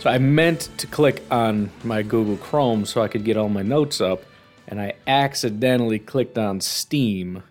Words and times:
So 0.00 0.10
I 0.10 0.18
meant 0.18 0.70
to 0.78 0.86
click 0.86 1.22
on 1.30 1.70
my 1.84 2.02
Google 2.02 2.38
Chrome 2.38 2.84
so 2.84 3.02
I 3.02 3.08
could 3.08 3.24
get 3.24 3.36
all 3.36 3.48
my 3.48 3.62
notes 3.62 4.00
up, 4.00 4.24
and 4.66 4.80
I 4.80 4.94
accidentally 5.06 5.98
clicked 5.98 6.38
on 6.38 6.60
Steam. 6.60 7.42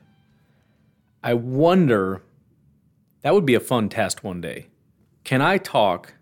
I 1.23 1.35
wonder, 1.35 2.23
that 3.21 3.33
would 3.33 3.45
be 3.45 3.55
a 3.55 3.59
fun 3.59 3.87
test 3.87 4.23
one 4.23 4.41
day. 4.41 4.67
Can 5.23 5.41
I 5.41 5.57
talk 5.57 6.15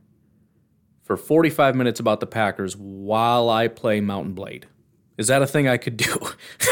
for 1.07 1.15
45 1.15 1.73
minutes 1.73 2.01
about 2.01 2.19
the 2.19 2.27
Packers 2.27 2.75
while 2.75 3.49
I 3.49 3.69
play 3.69 4.01
Mount 4.01 4.35
& 4.35 4.35
Blade. 4.35 4.67
Is 5.17 5.27
that 5.27 5.41
a 5.41 5.47
thing 5.47 5.65
I 5.65 5.77
could 5.77 5.95
do? 5.95 6.19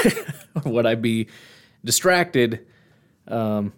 Would 0.65 0.85
I 0.85 0.95
be 0.95 1.29
distracted, 1.85 2.67
um, 3.29 3.71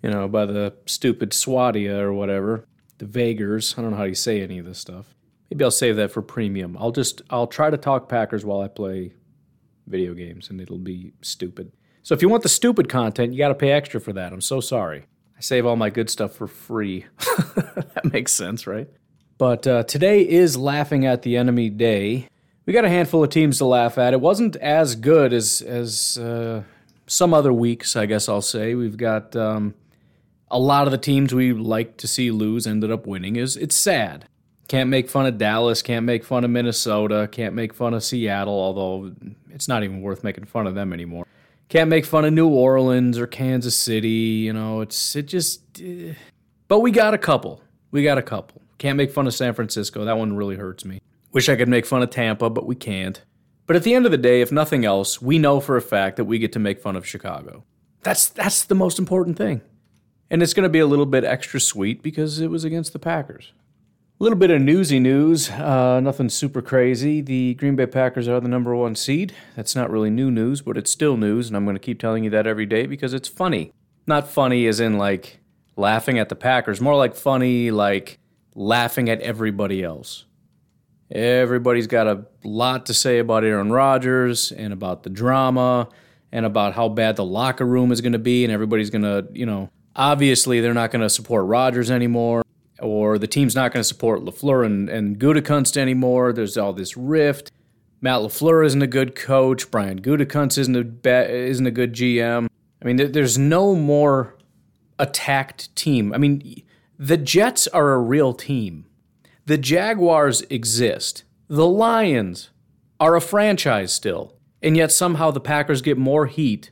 you 0.00 0.08
know, 0.08 0.28
by 0.28 0.46
the 0.46 0.72
stupid 0.86 1.30
Swadia 1.30 1.98
or 1.98 2.12
whatever, 2.12 2.64
the 2.98 3.06
Vaegirs? 3.06 3.78
I 3.78 3.82
don't 3.82 3.92
know 3.92 3.96
how 3.96 4.04
you 4.04 4.14
say 4.14 4.42
any 4.42 4.58
of 4.58 4.66
this 4.66 4.78
stuff. 4.78 5.14
Maybe 5.50 5.64
I'll 5.64 5.70
save 5.70 5.96
that 5.96 6.10
for 6.10 6.22
premium. 6.22 6.76
I'll 6.78 6.92
just 6.92 7.22
I'll 7.30 7.46
try 7.46 7.70
to 7.70 7.76
talk 7.76 8.08
Packers 8.08 8.44
while 8.44 8.60
I 8.60 8.68
play 8.68 9.14
video 9.86 10.14
games, 10.14 10.50
and 10.50 10.60
it'll 10.60 10.78
be 10.78 11.12
stupid. 11.22 11.72
So 12.02 12.14
if 12.14 12.22
you 12.22 12.28
want 12.28 12.42
the 12.42 12.48
stupid 12.48 12.88
content, 12.88 13.32
you 13.32 13.38
got 13.38 13.48
to 13.48 13.54
pay 13.54 13.70
extra 13.72 14.00
for 14.00 14.12
that. 14.12 14.32
I'm 14.32 14.40
so 14.40 14.60
sorry. 14.60 15.04
I 15.36 15.40
save 15.40 15.66
all 15.66 15.76
my 15.76 15.90
good 15.90 16.10
stuff 16.10 16.34
for 16.34 16.46
free. 16.46 17.06
that 17.56 18.10
makes 18.12 18.32
sense, 18.32 18.66
right? 18.66 18.88
But 19.38 19.66
uh, 19.66 19.84
today 19.84 20.28
is 20.28 20.56
Laughing 20.56 21.06
at 21.06 21.22
the 21.22 21.36
Enemy 21.36 21.70
Day. 21.70 22.28
We 22.66 22.72
got 22.72 22.84
a 22.84 22.88
handful 22.88 23.22
of 23.22 23.30
teams 23.30 23.58
to 23.58 23.64
laugh 23.64 23.96
at. 23.98 24.12
It 24.12 24.20
wasn't 24.20 24.56
as 24.56 24.94
good 24.96 25.32
as 25.32 25.62
as 25.62 26.18
uh, 26.18 26.64
some 27.06 27.32
other 27.32 27.52
weeks, 27.52 27.96
I 27.96 28.06
guess 28.06 28.28
I'll 28.28 28.42
say. 28.42 28.74
We've 28.74 28.96
got 28.96 29.34
um, 29.36 29.74
a 30.50 30.58
lot 30.58 30.86
of 30.86 30.90
the 30.90 30.98
teams 30.98 31.34
we 31.34 31.52
like 31.52 31.96
to 31.98 32.08
see 32.08 32.30
lose 32.30 32.66
ended 32.66 32.90
up 32.90 33.06
winning. 33.06 33.36
Is 33.36 33.56
it's 33.56 33.76
sad. 33.76 34.26
Can't 34.68 34.90
make 34.90 35.08
fun 35.08 35.26
of 35.26 35.38
Dallas. 35.38 35.80
Can't 35.80 36.04
make 36.04 36.24
fun 36.24 36.44
of 36.44 36.50
Minnesota. 36.50 37.28
Can't 37.30 37.54
make 37.54 37.72
fun 37.72 37.94
of 37.94 38.04
Seattle. 38.04 38.54
Although 38.54 39.14
it's 39.50 39.68
not 39.68 39.82
even 39.82 40.02
worth 40.02 40.22
making 40.22 40.44
fun 40.44 40.66
of 40.66 40.74
them 40.74 40.92
anymore. 40.92 41.26
Can't 41.68 41.90
make 41.90 42.06
fun 42.06 42.24
of 42.24 42.32
New 42.32 42.48
Orleans 42.48 43.18
or 43.18 43.26
Kansas 43.26 43.76
City. 43.76 44.08
You 44.08 44.52
know, 44.52 44.80
it's 44.80 45.16
it 45.16 45.26
just. 45.26 45.62
Uh, 45.80 46.14
but 46.68 46.80
we 46.80 46.90
got 46.90 47.14
a 47.14 47.18
couple. 47.18 47.62
We 47.90 48.02
got 48.02 48.18
a 48.18 48.22
couple. 48.22 48.62
Can't 48.78 48.96
make 48.96 49.10
fun 49.10 49.26
of 49.26 49.34
San 49.34 49.54
Francisco. 49.54 50.04
That 50.04 50.18
one 50.18 50.36
really 50.36 50.56
hurts 50.56 50.84
me. 50.84 51.00
Wish 51.32 51.48
I 51.48 51.56
could 51.56 51.68
make 51.68 51.84
fun 51.84 52.02
of 52.02 52.10
Tampa, 52.10 52.48
but 52.48 52.66
we 52.66 52.74
can't. 52.74 53.22
But 53.66 53.76
at 53.76 53.82
the 53.82 53.94
end 53.94 54.06
of 54.06 54.12
the 54.12 54.18
day, 54.18 54.40
if 54.40 54.50
nothing 54.50 54.84
else, 54.84 55.20
we 55.20 55.38
know 55.38 55.60
for 55.60 55.76
a 55.76 55.82
fact 55.82 56.16
that 56.16 56.24
we 56.24 56.38
get 56.38 56.52
to 56.52 56.58
make 56.58 56.80
fun 56.80 56.96
of 56.96 57.06
Chicago. 57.06 57.64
That's 58.02 58.28
that's 58.28 58.64
the 58.64 58.74
most 58.74 58.98
important 58.98 59.36
thing. 59.36 59.60
And 60.30 60.42
it's 60.42 60.52
going 60.52 60.64
to 60.64 60.68
be 60.68 60.78
a 60.78 60.86
little 60.86 61.06
bit 61.06 61.24
extra 61.24 61.58
sweet 61.58 62.02
because 62.02 62.40
it 62.40 62.50
was 62.50 62.64
against 62.64 62.92
the 62.92 62.98
Packers. 62.98 63.52
A 64.20 64.24
little 64.24 64.38
bit 64.38 64.50
of 64.50 64.60
newsy 64.60 64.98
news, 64.98 65.48
uh, 65.48 66.00
nothing 66.00 66.28
super 66.28 66.60
crazy. 66.60 67.20
The 67.20 67.54
Green 67.54 67.76
Bay 67.76 67.86
Packers 67.86 68.26
are 68.26 68.40
the 68.40 68.48
number 68.48 68.74
one 68.74 68.96
seed. 68.96 69.32
That's 69.54 69.76
not 69.76 69.90
really 69.90 70.10
new 70.10 70.30
news, 70.30 70.60
but 70.60 70.76
it's 70.76 70.90
still 70.90 71.16
news, 71.16 71.46
and 71.46 71.56
I'm 71.56 71.64
going 71.64 71.76
to 71.76 71.80
keep 71.80 72.00
telling 72.00 72.24
you 72.24 72.30
that 72.30 72.46
every 72.46 72.66
day 72.66 72.86
because 72.86 73.14
it's 73.14 73.28
funny. 73.28 73.72
Not 74.08 74.28
funny 74.28 74.66
as 74.66 74.80
in 74.80 74.98
like 74.98 75.38
laughing 75.76 76.18
at 76.18 76.28
the 76.28 76.34
Packers, 76.34 76.80
more 76.80 76.96
like 76.96 77.14
funny, 77.14 77.70
like 77.70 78.18
laughing 78.56 79.08
at 79.08 79.20
everybody 79.20 79.84
else. 79.84 80.24
Everybody's 81.10 81.86
got 81.86 82.06
a 82.06 82.26
lot 82.44 82.86
to 82.86 82.94
say 82.94 83.18
about 83.18 83.44
Aaron 83.44 83.70
Rodgers 83.70 84.52
and 84.52 84.72
about 84.72 85.04
the 85.04 85.10
drama 85.10 85.88
and 86.32 86.44
about 86.44 86.74
how 86.74 86.88
bad 86.88 87.16
the 87.16 87.24
locker 87.24 87.64
room 87.64 87.92
is 87.92 88.00
going 88.00 88.12
to 88.12 88.18
be. 88.18 88.44
And 88.44 88.52
everybody's 88.52 88.90
going 88.90 89.02
to, 89.02 89.26
you 89.32 89.46
know, 89.46 89.70
obviously 89.98 90.60
they're 90.60 90.72
not 90.72 90.90
going 90.90 91.02
to 91.02 91.10
support 91.10 91.44
Rodgers 91.44 91.90
anymore 91.90 92.42
or 92.80 93.18
the 93.18 93.26
team's 93.26 93.54
not 93.54 93.72
going 93.72 93.80
to 93.80 93.84
support 93.84 94.24
LaFleur 94.24 94.64
and, 94.64 94.88
and 94.88 95.76
anymore. 95.76 96.32
There's 96.32 96.56
all 96.56 96.72
this 96.72 96.96
rift. 96.96 97.50
Matt 98.00 98.20
LaFleur 98.20 98.64
isn't 98.64 98.82
a 98.82 98.86
good 98.86 99.16
coach. 99.16 99.70
Brian 99.70 100.00
Gutekunst 100.00 100.56
isn't 100.56 100.76
a, 100.76 100.84
ba- 100.84 101.28
isn't 101.28 101.66
a 101.66 101.72
good 101.72 101.92
GM. 101.92 102.46
I 102.80 102.84
mean, 102.84 102.96
there, 102.96 103.08
there's 103.08 103.36
no 103.36 103.74
more 103.74 104.36
attacked 105.00 105.74
team. 105.74 106.12
I 106.14 106.18
mean, 106.18 106.62
the 106.96 107.16
Jets 107.16 107.66
are 107.68 107.92
a 107.92 107.98
real 107.98 108.32
team. 108.32 108.86
The 109.46 109.58
Jaguars 109.58 110.42
exist. 110.42 111.24
The 111.48 111.66
Lions 111.66 112.50
are 113.00 113.16
a 113.16 113.20
franchise 113.20 113.92
still. 113.92 114.36
And 114.62 114.76
yet 114.76 114.92
somehow 114.92 115.30
the 115.30 115.40
Packers 115.40 115.82
get 115.82 115.98
more 115.98 116.26
heat 116.26 116.70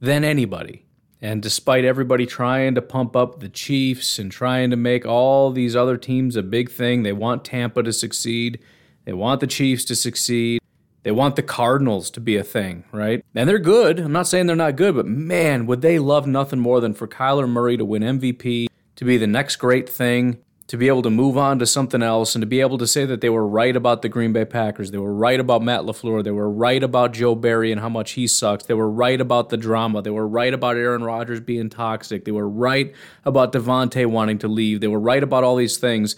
than 0.00 0.24
anybody. 0.24 0.84
And 1.20 1.42
despite 1.42 1.84
everybody 1.84 2.26
trying 2.26 2.74
to 2.76 2.82
pump 2.82 3.16
up 3.16 3.40
the 3.40 3.48
Chiefs 3.48 4.18
and 4.18 4.30
trying 4.30 4.70
to 4.70 4.76
make 4.76 5.04
all 5.04 5.50
these 5.50 5.74
other 5.74 5.96
teams 5.96 6.36
a 6.36 6.42
big 6.42 6.70
thing, 6.70 7.02
they 7.02 7.12
want 7.12 7.44
Tampa 7.44 7.82
to 7.82 7.92
succeed. 7.92 8.60
They 9.04 9.12
want 9.12 9.40
the 9.40 9.46
Chiefs 9.46 9.84
to 9.86 9.96
succeed. 9.96 10.60
They 11.02 11.10
want 11.10 11.36
the 11.36 11.42
Cardinals 11.42 12.10
to 12.10 12.20
be 12.20 12.36
a 12.36 12.44
thing, 12.44 12.84
right? 12.92 13.24
And 13.34 13.48
they're 13.48 13.58
good. 13.58 13.98
I'm 13.98 14.12
not 14.12 14.28
saying 14.28 14.46
they're 14.46 14.56
not 14.56 14.76
good, 14.76 14.94
but 14.94 15.06
man, 15.06 15.66
would 15.66 15.80
they 15.80 15.98
love 15.98 16.26
nothing 16.26 16.60
more 16.60 16.80
than 16.80 16.94
for 16.94 17.08
Kyler 17.08 17.48
Murray 17.48 17.76
to 17.76 17.84
win 17.84 18.02
MVP 18.02 18.68
to 18.96 19.04
be 19.04 19.16
the 19.16 19.26
next 19.26 19.56
great 19.56 19.88
thing, 19.88 20.38
to 20.68 20.76
be 20.76 20.86
able 20.86 21.02
to 21.02 21.10
move 21.10 21.36
on 21.36 21.58
to 21.58 21.66
something 21.66 22.02
else, 22.02 22.34
and 22.34 22.42
to 22.42 22.46
be 22.46 22.60
able 22.60 22.78
to 22.78 22.86
say 22.86 23.04
that 23.06 23.20
they 23.20 23.30
were 23.30 23.46
right 23.46 23.74
about 23.74 24.02
the 24.02 24.08
Green 24.08 24.32
Bay 24.32 24.44
Packers. 24.44 24.90
They 24.90 24.98
were 24.98 25.14
right 25.14 25.40
about 25.40 25.62
Matt 25.62 25.82
LaFleur. 25.82 26.22
They 26.22 26.30
were 26.30 26.50
right 26.50 26.82
about 26.82 27.14
Joe 27.14 27.34
Barry 27.34 27.72
and 27.72 27.80
how 27.80 27.88
much 27.88 28.12
he 28.12 28.26
sucks. 28.26 28.66
They 28.66 28.74
were 28.74 28.90
right 28.90 29.18
about 29.20 29.48
the 29.48 29.56
drama. 29.56 30.02
They 30.02 30.10
were 30.10 30.28
right 30.28 30.52
about 30.52 30.76
Aaron 30.76 31.02
Rodgers 31.02 31.40
being 31.40 31.70
toxic. 31.70 32.26
They 32.26 32.32
were 32.32 32.48
right 32.48 32.94
about 33.24 33.52
Davante 33.52 34.04
wanting 34.06 34.38
to 34.40 34.48
leave. 34.48 34.80
They 34.80 34.88
were 34.88 35.00
right 35.00 35.22
about 35.22 35.42
all 35.42 35.56
these 35.56 35.78
things, 35.78 36.16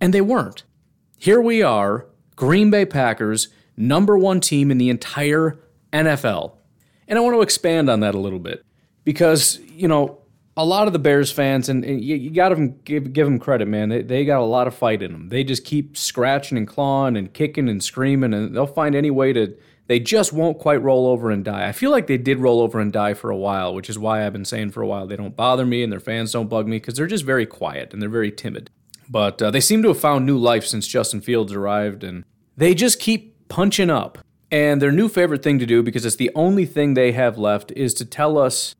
and 0.00 0.12
they 0.12 0.20
weren't. 0.20 0.64
Here 1.16 1.40
we 1.40 1.62
are, 1.62 2.06
Green 2.36 2.70
Bay 2.70 2.84
Packers, 2.84 3.48
number 3.74 4.18
one 4.18 4.40
team 4.40 4.70
in 4.70 4.76
the 4.76 4.90
entire 4.90 5.58
NFL. 5.94 6.52
And 7.08 7.18
I 7.18 7.22
want 7.22 7.34
to 7.36 7.42
expand 7.42 7.88
on 7.88 8.00
that 8.00 8.14
a 8.14 8.20
little 8.20 8.38
bit 8.38 8.64
because, 9.04 9.58
you 9.60 9.88
know, 9.88 10.18
a 10.58 10.64
lot 10.64 10.88
of 10.88 10.92
the 10.92 10.98
Bears 10.98 11.30
fans, 11.30 11.68
and, 11.68 11.84
and 11.84 12.02
you, 12.02 12.16
you 12.16 12.30
got 12.30 12.48
to 12.48 12.66
give, 12.84 13.12
give 13.12 13.26
them 13.26 13.38
credit, 13.38 13.68
man. 13.68 13.90
They, 13.90 14.02
they 14.02 14.24
got 14.24 14.40
a 14.40 14.44
lot 14.44 14.66
of 14.66 14.74
fight 14.74 15.02
in 15.02 15.12
them. 15.12 15.28
They 15.28 15.44
just 15.44 15.64
keep 15.64 15.96
scratching 15.96 16.58
and 16.58 16.66
clawing 16.66 17.16
and 17.16 17.32
kicking 17.32 17.68
and 17.68 17.82
screaming, 17.82 18.34
and 18.34 18.54
they'll 18.54 18.66
find 18.66 18.96
any 18.96 19.10
way 19.10 19.32
to. 19.32 19.56
They 19.86 20.00
just 20.00 20.32
won't 20.32 20.58
quite 20.58 20.82
roll 20.82 21.06
over 21.06 21.30
and 21.30 21.44
die. 21.44 21.66
I 21.66 21.72
feel 21.72 21.92
like 21.92 22.08
they 22.08 22.18
did 22.18 22.40
roll 22.40 22.60
over 22.60 22.80
and 22.80 22.92
die 22.92 23.14
for 23.14 23.30
a 23.30 23.36
while, 23.36 23.72
which 23.72 23.88
is 23.88 23.98
why 23.98 24.26
I've 24.26 24.34
been 24.34 24.44
saying 24.44 24.72
for 24.72 24.82
a 24.82 24.86
while 24.86 25.06
they 25.06 25.16
don't 25.16 25.34
bother 25.34 25.64
me 25.64 25.82
and 25.82 25.90
their 25.90 26.00
fans 26.00 26.32
don't 26.32 26.48
bug 26.48 26.66
me 26.66 26.76
because 26.76 26.94
they're 26.96 27.06
just 27.06 27.24
very 27.24 27.46
quiet 27.46 27.94
and 27.94 28.02
they're 28.02 28.10
very 28.10 28.30
timid. 28.30 28.68
But 29.08 29.40
uh, 29.40 29.50
they 29.50 29.60
seem 29.60 29.80
to 29.84 29.88
have 29.88 30.00
found 30.00 30.26
new 30.26 30.36
life 30.36 30.66
since 30.66 30.86
Justin 30.86 31.22
Fields 31.22 31.54
arrived, 31.54 32.04
and 32.04 32.24
they 32.56 32.74
just 32.74 33.00
keep 33.00 33.48
punching 33.48 33.90
up. 33.90 34.18
And 34.50 34.82
their 34.82 34.92
new 34.92 35.08
favorite 35.08 35.42
thing 35.42 35.58
to 35.60 35.66
do, 35.66 35.82
because 35.82 36.04
it's 36.04 36.16
the 36.16 36.32
only 36.34 36.66
thing 36.66 36.92
they 36.92 37.12
have 37.12 37.38
left, 37.38 37.70
is 37.72 37.94
to 37.94 38.04
tell 38.04 38.36
us 38.36 38.74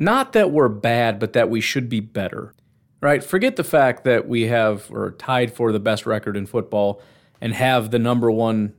not 0.00 0.32
that 0.32 0.50
we're 0.50 0.68
bad, 0.68 1.20
but 1.20 1.34
that 1.34 1.50
we 1.50 1.60
should 1.60 1.88
be 1.88 2.00
better, 2.00 2.54
right? 3.02 3.22
Forget 3.22 3.56
the 3.56 3.62
fact 3.62 4.02
that 4.04 4.26
we 4.26 4.46
have 4.46 4.90
or 4.90 5.12
tied 5.12 5.52
for 5.52 5.70
the 5.70 5.78
best 5.78 6.06
record 6.06 6.36
in 6.36 6.46
football 6.46 7.02
and 7.40 7.52
have 7.54 7.90
the 7.90 7.98
number 7.98 8.30
one 8.30 8.72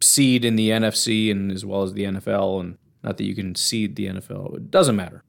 seed 0.00 0.44
in 0.44 0.56
the 0.56 0.70
NFC 0.70 1.30
and 1.30 1.52
as 1.52 1.64
well 1.64 1.84
as 1.84 1.92
the 1.92 2.02
NFL. 2.02 2.60
And 2.60 2.78
not 3.04 3.16
that 3.18 3.24
you 3.24 3.36
can 3.36 3.54
seed 3.54 3.94
the 3.94 4.06
NFL, 4.06 4.56
it 4.56 4.70
doesn't 4.70 4.96
matter. 4.96 5.22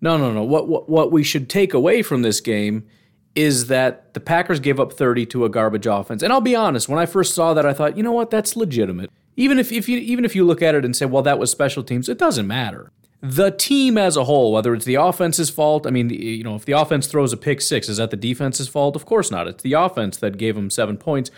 No, 0.00 0.16
no, 0.16 0.32
no. 0.32 0.42
What, 0.42 0.66
what, 0.66 0.88
what 0.88 1.12
we 1.12 1.22
should 1.22 1.50
take 1.50 1.74
away 1.74 2.02
from 2.02 2.22
this 2.22 2.40
game 2.40 2.86
is 3.34 3.66
that 3.66 4.14
the 4.14 4.20
Packers 4.20 4.60
gave 4.60 4.80
up 4.80 4.92
30 4.92 5.26
to 5.26 5.44
a 5.44 5.48
garbage 5.48 5.86
offense. 5.86 6.22
And 6.22 6.32
I'll 6.32 6.40
be 6.40 6.56
honest, 6.56 6.88
when 6.88 6.98
I 6.98 7.06
first 7.06 7.34
saw 7.34 7.52
that, 7.52 7.66
I 7.66 7.74
thought, 7.74 7.96
you 7.96 8.02
know 8.02 8.12
what, 8.12 8.30
that's 8.30 8.56
legitimate 8.56 9.10
Even 9.36 9.58
if, 9.58 9.70
if 9.70 9.88
you 9.88 9.98
even 9.98 10.24
if 10.24 10.34
you 10.34 10.44
look 10.44 10.62
at 10.62 10.74
it 10.74 10.84
and 10.84 10.96
say, 10.96 11.04
well, 11.04 11.22
that 11.22 11.38
was 11.38 11.50
special 11.50 11.82
teams, 11.82 12.08
it 12.08 12.18
doesn't 12.18 12.46
matter. 12.46 12.90
The 13.20 13.50
team 13.50 13.98
as 13.98 14.16
a 14.16 14.24
whole, 14.24 14.52
whether 14.52 14.74
it's 14.74 14.84
the 14.84 14.94
offense's 14.94 15.50
fault, 15.50 15.86
I 15.86 15.90
mean, 15.90 16.10
you 16.10 16.44
know, 16.44 16.54
if 16.54 16.64
the 16.64 16.72
offense 16.72 17.08
throws 17.08 17.32
a 17.32 17.36
pick 17.36 17.60
six, 17.60 17.88
is 17.88 17.96
that 17.96 18.10
the 18.10 18.16
defense's 18.16 18.68
fault? 18.68 18.94
Of 18.94 19.06
course 19.06 19.30
not. 19.30 19.48
It's 19.48 19.62
the 19.62 19.72
offense 19.72 20.16
that 20.18 20.38
gave 20.38 20.54
them 20.54 20.70
seven 20.70 20.96
points, 20.96 21.30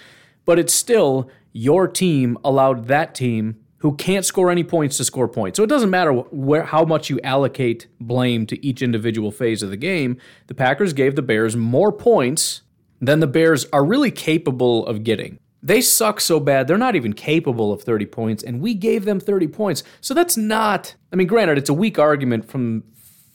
but 0.45 0.59
it's 0.59 0.75
still 0.75 1.31
your 1.53 1.89
team 1.89 2.37
allowed 2.45 2.87
that 2.89 3.15
team 3.15 3.57
who 3.79 3.97
can't 3.97 4.27
score 4.27 4.51
any 4.51 4.63
points 4.63 4.99
to 4.99 5.05
score 5.05 5.27
points. 5.27 5.57
So 5.57 5.63
it 5.63 5.69
doesn't 5.69 5.89
matter 5.89 6.13
where 6.13 6.65
how 6.65 6.85
much 6.85 7.09
you 7.09 7.19
allocate 7.25 7.87
blame 7.99 8.45
to 8.47 8.67
each 8.67 8.83
individual 8.83 9.31
phase 9.31 9.63
of 9.63 9.71
the 9.71 9.77
game. 9.79 10.19
The 10.49 10.55
Packers 10.55 10.93
gave 10.93 11.17
the 11.17 11.23
Bears 11.23 11.57
more 11.57 11.93
points 11.93 12.61
than 13.01 13.21
the 13.21 13.27
Bears 13.27 13.65
are 13.73 13.83
really 13.83 14.11
capable 14.11 14.87
of 14.87 15.03
getting. 15.03 15.39
They 15.63 15.81
suck 15.83 16.21
so 16.21 16.41
bad, 16.41 16.69
they're 16.69 16.79
not 16.79 16.97
even 16.97 17.13
capable 17.13 17.73
of 17.73 17.83
30 17.83 18.07
points, 18.07 18.43
and 18.43 18.61
we 18.61 18.73
gave 18.75 19.05
them 19.05 19.21
30 19.21 19.49
points. 19.49 19.83
So 20.01 20.15
that's 20.15 20.37
not, 20.37 20.95
I 21.13 21.17
mean, 21.17 21.27
granted, 21.27 21.59
it's 21.59 21.69
a 21.69 21.75
weak 21.75 21.99
argument 21.99 22.49
from 22.49 22.85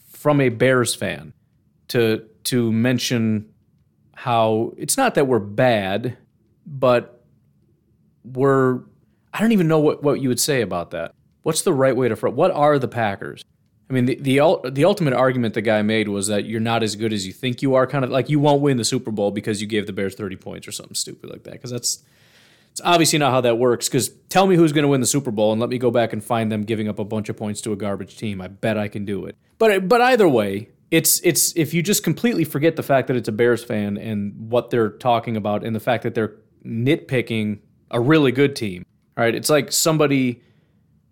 from 0.09 0.41
a 0.41 0.49
Bears 0.49 0.95
fan 0.95 1.33
to 1.89 2.25
to 2.45 2.71
mention 2.71 3.53
how 4.15 4.73
it's 4.77 4.97
not 4.97 5.15
that 5.15 5.27
we're 5.27 5.39
bad, 5.39 6.17
but 6.65 7.23
we're 8.23 8.79
I 9.33 9.39
don't 9.39 9.51
even 9.51 9.67
know 9.67 9.79
what, 9.79 10.01
what 10.01 10.21
you 10.21 10.29
would 10.29 10.39
say 10.39 10.61
about 10.61 10.91
that. 10.91 11.13
What's 11.43 11.61
the 11.61 11.73
right 11.73 11.95
way 11.95 12.07
to 12.07 12.15
what 12.15 12.51
are 12.51 12.79
the 12.79 12.87
Packers? 12.87 13.43
I 13.89 13.93
mean, 13.93 14.05
the, 14.05 14.15
the 14.15 14.71
the 14.71 14.85
ultimate 14.85 15.13
argument 15.13 15.53
the 15.53 15.61
guy 15.61 15.83
made 15.83 16.07
was 16.07 16.27
that 16.27 16.45
you're 16.45 16.59
not 16.59 16.81
as 16.81 16.95
good 16.95 17.13
as 17.13 17.27
you 17.27 17.33
think 17.33 17.61
you 17.61 17.75
are. 17.75 17.85
Kind 17.85 18.03
of 18.03 18.09
like 18.09 18.29
you 18.29 18.39
won't 18.39 18.61
win 18.61 18.77
the 18.77 18.83
Super 18.83 19.11
Bowl 19.11 19.29
because 19.29 19.61
you 19.61 19.67
gave 19.67 19.85
the 19.85 19.93
Bears 19.93 20.15
30 20.15 20.37
points 20.37 20.67
or 20.67 20.71
something 20.71 20.95
stupid 20.95 21.29
like 21.29 21.43
that. 21.43 21.53
Because 21.53 21.69
that's 21.69 22.03
it's 22.75 22.81
obviously 22.83 23.17
not 23.17 23.31
how 23.31 23.39
that 23.39 23.57
works. 23.57 23.87
Because 23.87 24.09
tell 24.27 24.47
me 24.47 24.57
who's 24.57 24.73
going 24.73 24.83
to 24.83 24.89
win 24.89 24.99
the 24.99 25.07
Super 25.07 25.31
Bowl 25.31 25.53
and 25.53 25.61
let 25.61 25.69
me 25.69 25.77
go 25.77 25.91
back 25.91 26.11
and 26.11 26.21
find 26.21 26.51
them 26.51 26.63
giving 26.63 26.89
up 26.89 26.99
a 26.99 27.05
bunch 27.05 27.29
of 27.29 27.37
points 27.37 27.61
to 27.61 27.71
a 27.71 27.75
garbage 27.77 28.17
team. 28.17 28.41
I 28.41 28.49
bet 28.49 28.77
I 28.77 28.89
can 28.89 29.05
do 29.05 29.25
it. 29.25 29.37
But 29.57 29.87
but 29.87 30.01
either 30.01 30.27
way, 30.27 30.71
it's 30.91 31.21
it's 31.23 31.55
if 31.55 31.73
you 31.73 31.81
just 31.81 32.03
completely 32.03 32.43
forget 32.43 32.75
the 32.75 32.83
fact 32.83 33.07
that 33.07 33.15
it's 33.15 33.29
a 33.29 33.31
Bears 33.31 33.63
fan 33.63 33.97
and 33.97 34.51
what 34.51 34.71
they're 34.71 34.89
talking 34.89 35.37
about 35.37 35.63
and 35.63 35.73
the 35.73 35.79
fact 35.79 36.03
that 36.03 36.15
they're 36.15 36.35
nitpicking 36.65 37.59
a 37.91 38.01
really 38.01 38.33
good 38.33 38.57
team. 38.57 38.85
Right? 39.15 39.33
It's 39.33 39.49
like 39.49 39.71
somebody 39.71 40.41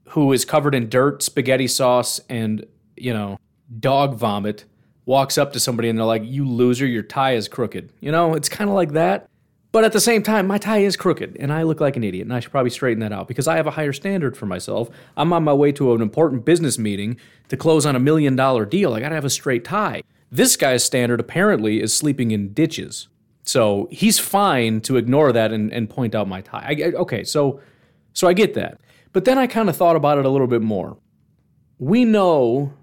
who 0.09 0.33
is 0.33 0.43
covered 0.43 0.75
in 0.75 0.89
dirt, 0.89 1.23
spaghetti 1.23 1.69
sauce, 1.69 2.19
and, 2.27 2.65
you 2.97 3.13
know, 3.13 3.39
dog 3.79 4.15
vomit 4.15 4.65
walks 5.05 5.37
up 5.37 5.53
to 5.53 5.61
somebody 5.61 5.87
and 5.87 5.97
they're 5.97 6.05
like, 6.05 6.23
You 6.25 6.45
loser, 6.45 6.85
your 6.85 7.03
tie 7.03 7.35
is 7.35 7.47
crooked. 7.47 7.93
You 8.01 8.11
know, 8.11 8.33
it's 8.33 8.49
kind 8.49 8.69
of 8.69 8.75
like 8.75 8.91
that. 8.91 9.29
But 9.73 9.83
at 9.83 9.91
the 9.91 9.99
same 9.99 10.21
time, 10.21 10.45
my 10.45 10.59
tie 10.59 10.77
is 10.77 10.95
crooked 10.95 11.35
and 11.39 11.51
I 11.51 11.63
look 11.63 11.81
like 11.81 11.97
an 11.97 12.03
idiot 12.03 12.27
and 12.27 12.33
I 12.33 12.39
should 12.39 12.51
probably 12.51 12.69
straighten 12.69 12.99
that 12.99 13.11
out 13.11 13.27
because 13.27 13.47
I 13.47 13.55
have 13.55 13.65
a 13.65 13.71
higher 13.71 13.91
standard 13.91 14.37
for 14.37 14.45
myself. 14.45 14.87
I'm 15.17 15.33
on 15.33 15.43
my 15.43 15.51
way 15.51 15.71
to 15.71 15.95
an 15.95 16.01
important 16.01 16.45
business 16.45 16.77
meeting 16.77 17.17
to 17.49 17.57
close 17.57 17.83
on 17.83 17.95
a 17.95 17.99
million 17.99 18.35
dollar 18.35 18.67
deal. 18.67 18.93
I 18.93 18.99
got 18.99 19.09
to 19.09 19.15
have 19.15 19.25
a 19.25 19.31
straight 19.31 19.65
tie. 19.65 20.03
This 20.31 20.55
guy's 20.55 20.83
standard 20.83 21.19
apparently 21.19 21.81
is 21.81 21.91
sleeping 21.91 22.29
in 22.29 22.53
ditches. 22.53 23.07
So 23.45 23.89
he's 23.91 24.19
fine 24.19 24.79
to 24.81 24.95
ignore 24.95 25.31
that 25.31 25.51
and, 25.51 25.73
and 25.73 25.89
point 25.89 26.13
out 26.13 26.27
my 26.27 26.41
tie. 26.41 26.77
I, 26.79 26.91
okay, 26.91 27.23
so 27.23 27.59
so 28.13 28.27
I 28.27 28.33
get 28.33 28.53
that. 28.53 28.79
But 29.11 29.25
then 29.25 29.39
I 29.39 29.47
kind 29.47 29.69
of 29.69 29.75
thought 29.75 29.95
about 29.95 30.19
it 30.19 30.25
a 30.25 30.29
little 30.29 30.47
bit 30.47 30.61
more. 30.61 30.97
We 31.79 32.05
know, 32.05 32.73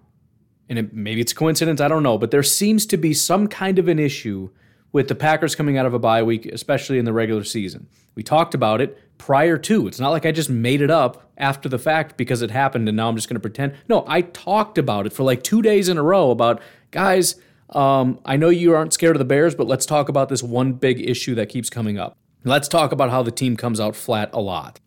and 0.69 0.77
it, 0.77 0.93
maybe 0.93 1.21
it's 1.21 1.33
coincidence, 1.33 1.81
I 1.81 1.87
don't 1.87 2.03
know, 2.03 2.19
but 2.19 2.33
there 2.33 2.43
seems 2.43 2.85
to 2.87 2.97
be 2.97 3.15
some 3.15 3.47
kind 3.47 3.79
of 3.79 3.87
an 3.87 4.01
issue 4.01 4.51
with 4.93 5.09
the 5.09 5.15
Packers 5.15 5.55
coming 5.55 5.79
out 5.79 5.87
of 5.87 5.95
a 5.95 5.99
bye 5.99 6.23
week, 6.23 6.47
especially 6.47 6.99
in 6.99 7.05
the 7.05 7.13
regular 7.13 7.45
season. 7.45 7.89
We 8.15 8.23
talked 8.23 8.55
about 8.55 8.81
it 8.81 8.99
prior 9.19 9.57
to. 9.59 9.87
It's 9.87 10.01
not 10.01 10.11
like 10.11 10.27
I 10.27 10.33
just 10.33 10.51
made 10.51 10.83
it 10.83 10.91
up 10.91 11.31
after 11.37 11.69
the 11.69 11.79
fact 11.79 12.17
because 12.17 12.43
it 12.43 12.51
happened 12.51 12.89
and 12.89 12.97
now 12.97 13.09
I'm 13.09 13.17
just 13.17 13.29
going 13.29 13.37
to 13.37 13.41
pretend. 13.41 13.75
No, 13.89 14.05
I 14.07 14.23
talked 14.23 14.79
about 14.79 15.07
it 15.07 15.13
for 15.13 15.23
like 15.23 15.43
two 15.43 15.63
days 15.63 15.89
in 15.89 15.97
a 15.97 16.03
row 16.03 16.31
about, 16.31 16.61
guys, 16.91 17.37
um, 17.71 18.19
I 18.25 18.37
know 18.37 18.49
you 18.49 18.75
aren't 18.75 18.93
scared 18.93 19.15
of 19.15 19.21
the 19.21 19.25
Bears, 19.25 19.55
but 19.55 19.69
let's 19.69 19.87
talk 19.87 20.09
about 20.09 20.29
this 20.29 20.43
one 20.43 20.73
big 20.73 21.01
issue 21.01 21.35
that 21.37 21.49
keeps 21.49 21.71
coming 21.71 21.99
up. 21.99 22.17
Let's 22.45 22.69
talk 22.69 22.91
about 22.91 23.11
how 23.11 23.23
the 23.23 23.31
team 23.31 23.57
comes 23.57 23.79
out 23.79 23.95
flat 23.95 24.31
a 24.33 24.41
lot. 24.41 24.81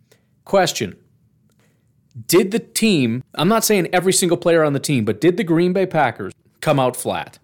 Question 0.43 0.97
did 2.27 2.51
the 2.51 2.59
team, 2.59 3.23
I'm 3.35 3.47
not 3.47 3.63
saying 3.63 3.87
every 3.91 4.13
single 4.13 4.37
player 4.37 4.63
on 4.63 4.73
the 4.73 4.79
team, 4.79 5.03
but 5.03 5.19
did 5.19 5.37
the 5.37 5.43
Green 5.43 5.73
Bay 5.73 5.85
Packers 5.85 6.33
come 6.61 6.79
out 6.79 6.95
flat? 6.95 7.39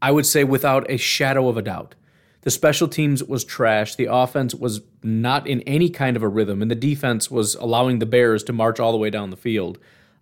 I 0.00 0.10
would 0.10 0.26
say 0.26 0.44
without 0.44 0.90
a 0.90 0.96
shadow 0.96 1.48
of 1.48 1.56
a 1.56 1.62
doubt. 1.62 1.94
The 2.42 2.50
special 2.50 2.88
teams 2.88 3.24
was 3.24 3.42
trash. 3.42 3.94
The 3.94 4.04
offense 4.04 4.54
was 4.54 4.82
not 5.02 5.46
in 5.46 5.62
any 5.62 5.88
kind 5.88 6.14
of 6.14 6.22
a 6.22 6.28
rhythm, 6.28 6.60
and 6.60 6.70
the 6.70 6.74
defense 6.74 7.30
was 7.30 7.54
allowing 7.54 8.00
the 8.00 8.06
Bears 8.06 8.44
to 8.44 8.52
march 8.52 8.78
all 8.78 8.92
the 8.92 8.98
way 8.98 9.08
down 9.08 9.30
the 9.30 9.36
field 9.36 9.78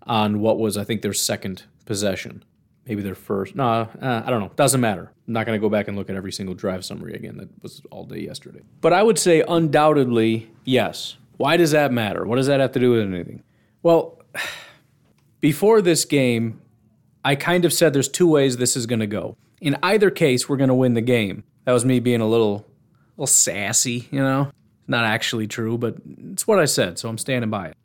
on 0.06 0.38
what 0.38 0.58
was, 0.58 0.76
I 0.76 0.84
think, 0.84 1.02
their 1.02 1.12
second 1.12 1.64
possession. 1.84 2.44
Maybe 2.86 3.02
their 3.02 3.16
first. 3.16 3.56
No, 3.56 3.64
uh, 3.64 4.22
I 4.24 4.30
don't 4.30 4.40
know. 4.40 4.50
Doesn't 4.54 4.80
matter. 4.80 5.12
I'm 5.26 5.34
not 5.34 5.46
going 5.46 5.56
to 5.56 5.60
go 5.60 5.68
back 5.68 5.88
and 5.88 5.96
look 5.96 6.10
at 6.10 6.16
every 6.16 6.32
single 6.32 6.54
drive 6.54 6.84
summary 6.84 7.14
again. 7.14 7.36
That 7.38 7.48
was 7.62 7.82
all 7.90 8.04
day 8.04 8.20
yesterday. 8.20 8.60
But 8.80 8.92
I 8.92 9.02
would 9.02 9.18
say 9.18 9.42
undoubtedly, 9.46 10.50
yes. 10.64 11.16
Why 11.38 11.56
does 11.56 11.72
that 11.72 11.92
matter? 11.92 12.24
What 12.24 12.36
does 12.36 12.46
that 12.46 12.60
have 12.60 12.72
to 12.72 12.80
do 12.80 12.92
with 12.92 13.00
anything? 13.00 13.42
Well, 13.82 14.20
before 15.40 15.80
this 15.80 16.04
game, 16.04 16.60
I 17.24 17.34
kind 17.36 17.64
of 17.64 17.72
said 17.72 17.92
there's 17.92 18.08
two 18.08 18.28
ways 18.28 18.56
this 18.56 18.76
is 18.76 18.86
going 18.86 19.00
to 19.00 19.06
go. 19.06 19.36
In 19.62 19.76
either 19.80 20.10
case, 20.10 20.48
we're 20.48 20.56
going 20.56 20.68
to 20.68 20.74
win 20.74 20.94
the 20.94 21.00
game. 21.00 21.44
That 21.64 21.72
was 21.72 21.84
me 21.84 22.00
being 22.00 22.20
a 22.20 22.26
little, 22.26 22.66
little 23.16 23.28
sassy, 23.28 24.08
you 24.10 24.18
know. 24.18 24.50
Not 24.88 25.04
actually 25.04 25.46
true, 25.46 25.78
but 25.78 25.96
it's 26.32 26.48
what 26.48 26.58
I 26.58 26.64
said, 26.64 26.98
so 26.98 27.08
I'm 27.08 27.16
standing 27.16 27.48
by 27.48 27.68
it. 27.68 27.76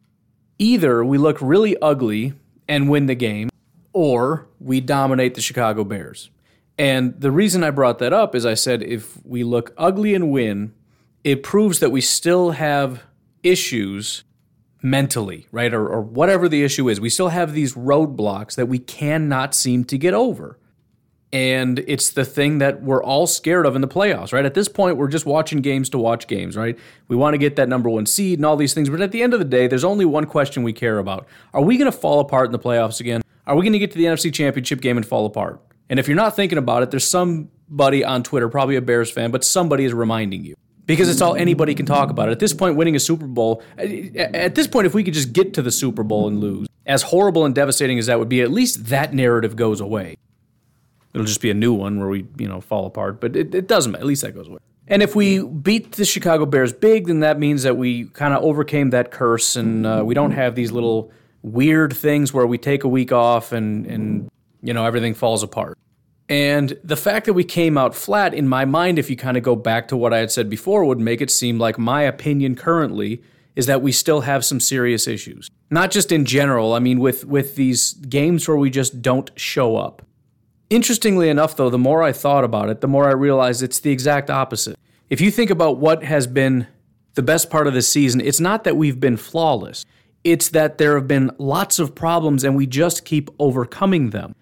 Either 0.58 1.06
we 1.06 1.20
look 1.20 1.38
really 1.40 1.80
ugly 1.80 2.34
and 2.68 2.90
win 2.90 3.06
the 3.06 3.14
game, 3.14 3.50
or 3.94 4.48
we 4.60 4.82
dominate 4.82 5.36
the 5.36 5.42
Chicago 5.42 5.84
Bears. 5.84 6.32
And 6.80 7.22
the 7.22 7.32
reason 7.32 7.64
I 7.64 7.70
brought 7.70 8.00
that 8.00 8.12
up 8.12 8.34
is 8.34 8.44
I 8.44 8.56
said 8.56 8.82
if 8.82 9.24
we 9.24 9.44
look 9.44 9.72
ugly 9.78 10.16
and 10.16 10.32
win, 10.32 10.74
it 11.24 11.44
proves 11.44 11.80
that 11.80 11.92
we 11.92 12.02
still 12.02 12.52
have 12.52 13.04
issues 13.44 14.24
mentally, 14.82 15.48
right? 15.52 15.74
Or, 15.74 15.88
or 15.88 16.02
whatever 16.02 16.50
the 16.50 16.64
issue 16.64 16.90
is. 16.90 17.00
We 17.00 17.12
still 17.12 17.30
have 17.30 17.54
these 17.54 17.76
roadblocks 17.76 18.56
that 18.56 18.68
we 18.68 18.80
cannot 18.80 19.54
seem 19.54 19.84
to 19.86 19.98
get 20.00 20.16
over. 20.16 20.58
And 21.34 21.80
it's 21.80 22.12
the 22.12 22.24
thing 22.24 22.60
that 22.60 22.82
we're 22.82 23.04
all 23.04 23.28
scared 23.28 23.66
of 23.66 23.76
in 23.76 23.82
the 23.82 23.88
playoffs, 23.88 24.32
right? 24.32 24.46
At 24.46 24.54
this 24.54 24.70
point, 24.70 24.96
we're 24.96 25.10
just 25.10 25.26
watching 25.26 25.60
games 25.60 25.90
to 25.90 25.98
watch 25.98 26.28
games, 26.28 26.56
right? 26.56 26.80
We 27.10 27.18
want 27.18 27.34
to 27.34 27.38
get 27.38 27.58
that 27.58 27.68
number 27.68 27.90
one 27.90 28.06
seed 28.06 28.40
and 28.40 28.46
all 28.46 28.56
these 28.56 28.74
things. 28.74 28.90
But 28.90 29.02
at 29.02 29.12
the 29.12 29.22
end 29.22 29.34
of 29.34 29.40
the 29.40 29.46
day, 29.46 29.68
there's 29.68 29.84
only 29.84 30.06
one 30.06 30.26
question 30.26 30.64
we 30.64 30.72
care 30.72 31.00
about 31.00 31.28
Are 31.54 31.62
we 31.62 31.78
going 31.78 31.92
to 31.92 31.98
fall 31.98 32.22
apart 32.22 32.46
in 32.46 32.54
the 32.54 32.60
playoffs 32.60 33.02
again? 33.02 33.22
Are 33.46 33.56
we 33.56 33.62
going 33.62 33.74
to 33.74 33.80
get 33.80 33.92
to 33.92 33.98
the 33.98 34.06
NFC 34.06 34.34
Championship 34.34 34.82
game 34.82 34.98
and 34.98 35.06
fall 35.06 35.26
apart? 35.26 35.62
And 35.90 36.00
if 36.00 36.08
you're 36.08 36.18
not 36.18 36.36
thinking 36.36 36.58
about 36.58 36.84
it, 36.84 36.92
there's 36.92 37.08
somebody 37.08 38.04
on 38.04 38.24
Twitter, 38.24 38.50
probably 38.50 38.76
a 38.76 38.82
Bears 38.82 39.10
fan, 39.10 39.32
but 39.32 39.44
somebody 39.44 39.86
is 39.86 39.94
reminding 39.94 40.44
you 40.44 40.56
because 40.86 41.10
it's 41.10 41.22
all 41.22 41.36
anybody 41.36 41.76
can 41.76 41.86
talk 41.86 42.10
about. 42.10 42.30
At 42.30 42.40
this 42.40 42.54
point, 42.54 42.76
winning 42.76 42.96
a 42.96 43.00
Super 43.00 43.28
Bowl, 43.28 43.62
at 43.78 44.56
this 44.56 44.68
point, 44.68 44.88
if 44.88 44.94
we 44.94 45.04
could 45.04 45.14
just 45.14 45.34
get 45.34 45.54
to 45.56 45.62
the 45.62 45.72
Super 45.72 46.04
Bowl 46.04 46.28
and 46.28 46.40
lose, 46.40 46.68
as 46.86 47.04
horrible 47.04 47.46
and 47.46 47.54
devastating 47.54 48.00
as 48.00 48.06
that 48.08 48.18
would 48.18 48.30
be, 48.30 48.42
at 48.42 48.52
least 48.52 48.86
that 48.88 49.14
narrative 49.14 49.56
goes 49.56 49.82
away. 49.82 50.18
It'll 51.18 51.28
just 51.28 51.42
be 51.42 51.50
a 51.50 51.56
new 51.56 51.74
one 51.74 52.00
where 52.00 52.08
we, 52.08 52.26
you 52.38 52.48
know, 52.48 52.62
fall 52.62 52.86
apart, 52.86 53.20
but 53.20 53.36
it, 53.36 53.54
it 53.54 53.68
doesn't. 53.68 53.92
matter. 53.92 54.02
At 54.02 54.08
least 54.08 54.22
that 54.22 54.34
goes 54.34 54.48
away. 54.48 54.60
And 54.88 55.04
if 55.04 55.16
we 55.16 55.44
beat 55.44 55.94
the 55.94 56.06
Chicago 56.06 56.46
Bears 56.46 56.72
big, 56.72 57.08
then 57.08 57.20
that 57.20 57.40
means 57.40 57.64
that 57.64 57.76
we 57.76 58.06
kind 58.06 58.34
of 58.34 58.44
overcame 58.44 58.92
that 58.92 59.12
curse, 59.12 59.56
and 59.56 59.86
uh, 59.86 60.02
we 60.06 60.14
don't 60.14 60.32
have 60.32 60.56
these 60.56 60.72
little 60.72 61.12
weird 61.42 61.96
things 61.96 62.34
where 62.34 62.48
we 62.48 62.58
take 62.58 62.84
a 62.84 62.88
week 62.88 63.12
off 63.12 63.52
and 63.52 63.86
and 63.86 64.30
you 64.62 64.74
know 64.74 64.86
everything 64.86 65.14
falls 65.14 65.44
apart. 65.44 65.78
And 66.30 66.78
the 66.84 66.98
fact 66.98 67.26
that 67.26 67.34
we 67.34 67.44
came 67.44 67.78
out 67.78 67.96
flat, 67.96 68.34
in 68.34 68.48
my 68.48 68.66
mind, 68.66 69.00
if 69.00 69.10
you 69.10 69.16
kind 69.16 69.38
of 69.38 69.44
go 69.44 69.56
back 69.56 69.88
to 69.90 69.98
what 69.98 70.14
I 70.14 70.20
had 70.20 70.32
said 70.32 70.50
before, 70.50 70.84
would 70.84 71.00
make 71.00 71.22
it 71.22 71.32
seem 71.32 71.58
like 71.58 71.78
my 71.78 72.02
opinion 72.02 72.56
currently 72.56 73.22
is 73.56 73.66
that 73.66 73.82
we 73.82 73.92
still 73.92 74.22
have 74.22 74.46
some 74.46 74.60
serious 74.60 75.08
issues. 75.08 75.50
Not 75.72 75.90
just 75.90 76.12
in 76.12 76.26
general, 76.26 76.74
I 76.74 76.80
mean, 76.80 77.00
with, 77.00 77.26
with 77.26 77.56
these 77.56 77.94
games 77.94 78.48
where 78.48 78.58
we 78.58 78.70
just 78.70 79.02
don't 79.02 79.32
show 79.36 79.78
up. 79.78 80.06
Interestingly 80.70 81.30
enough, 81.30 81.56
though, 81.56 81.70
the 81.70 81.78
more 81.78 82.04
I 82.04 82.12
thought 82.12 82.44
about 82.44 82.70
it, 82.70 82.82
the 82.82 82.88
more 82.88 83.08
I 83.08 83.14
realized 83.14 83.64
it's 83.64 83.80
the 83.80 83.92
exact 83.92 84.30
opposite. 84.30 84.78
If 85.10 85.22
you 85.22 85.32
think 85.32 85.50
about 85.50 85.78
what 85.78 86.04
has 86.04 86.28
been 86.28 86.68
the 87.14 87.24
best 87.24 87.50
part 87.50 87.68
of 87.68 87.74
this 87.74 87.88
season, 87.88 88.20
it's 88.20 88.42
not 88.42 88.66
that 88.66 88.76
we've 88.76 89.00
been 89.00 89.16
flawless, 89.16 89.86
it's 90.26 90.50
that 90.50 90.78
there 90.78 90.96
have 90.96 91.08
been 91.08 91.32
lots 91.38 91.80
of 91.80 91.96
problems 91.96 92.44
and 92.44 92.56
we 92.56 92.68
just 92.68 93.06
keep 93.06 93.30
overcoming 93.40 94.10
them. 94.10 94.36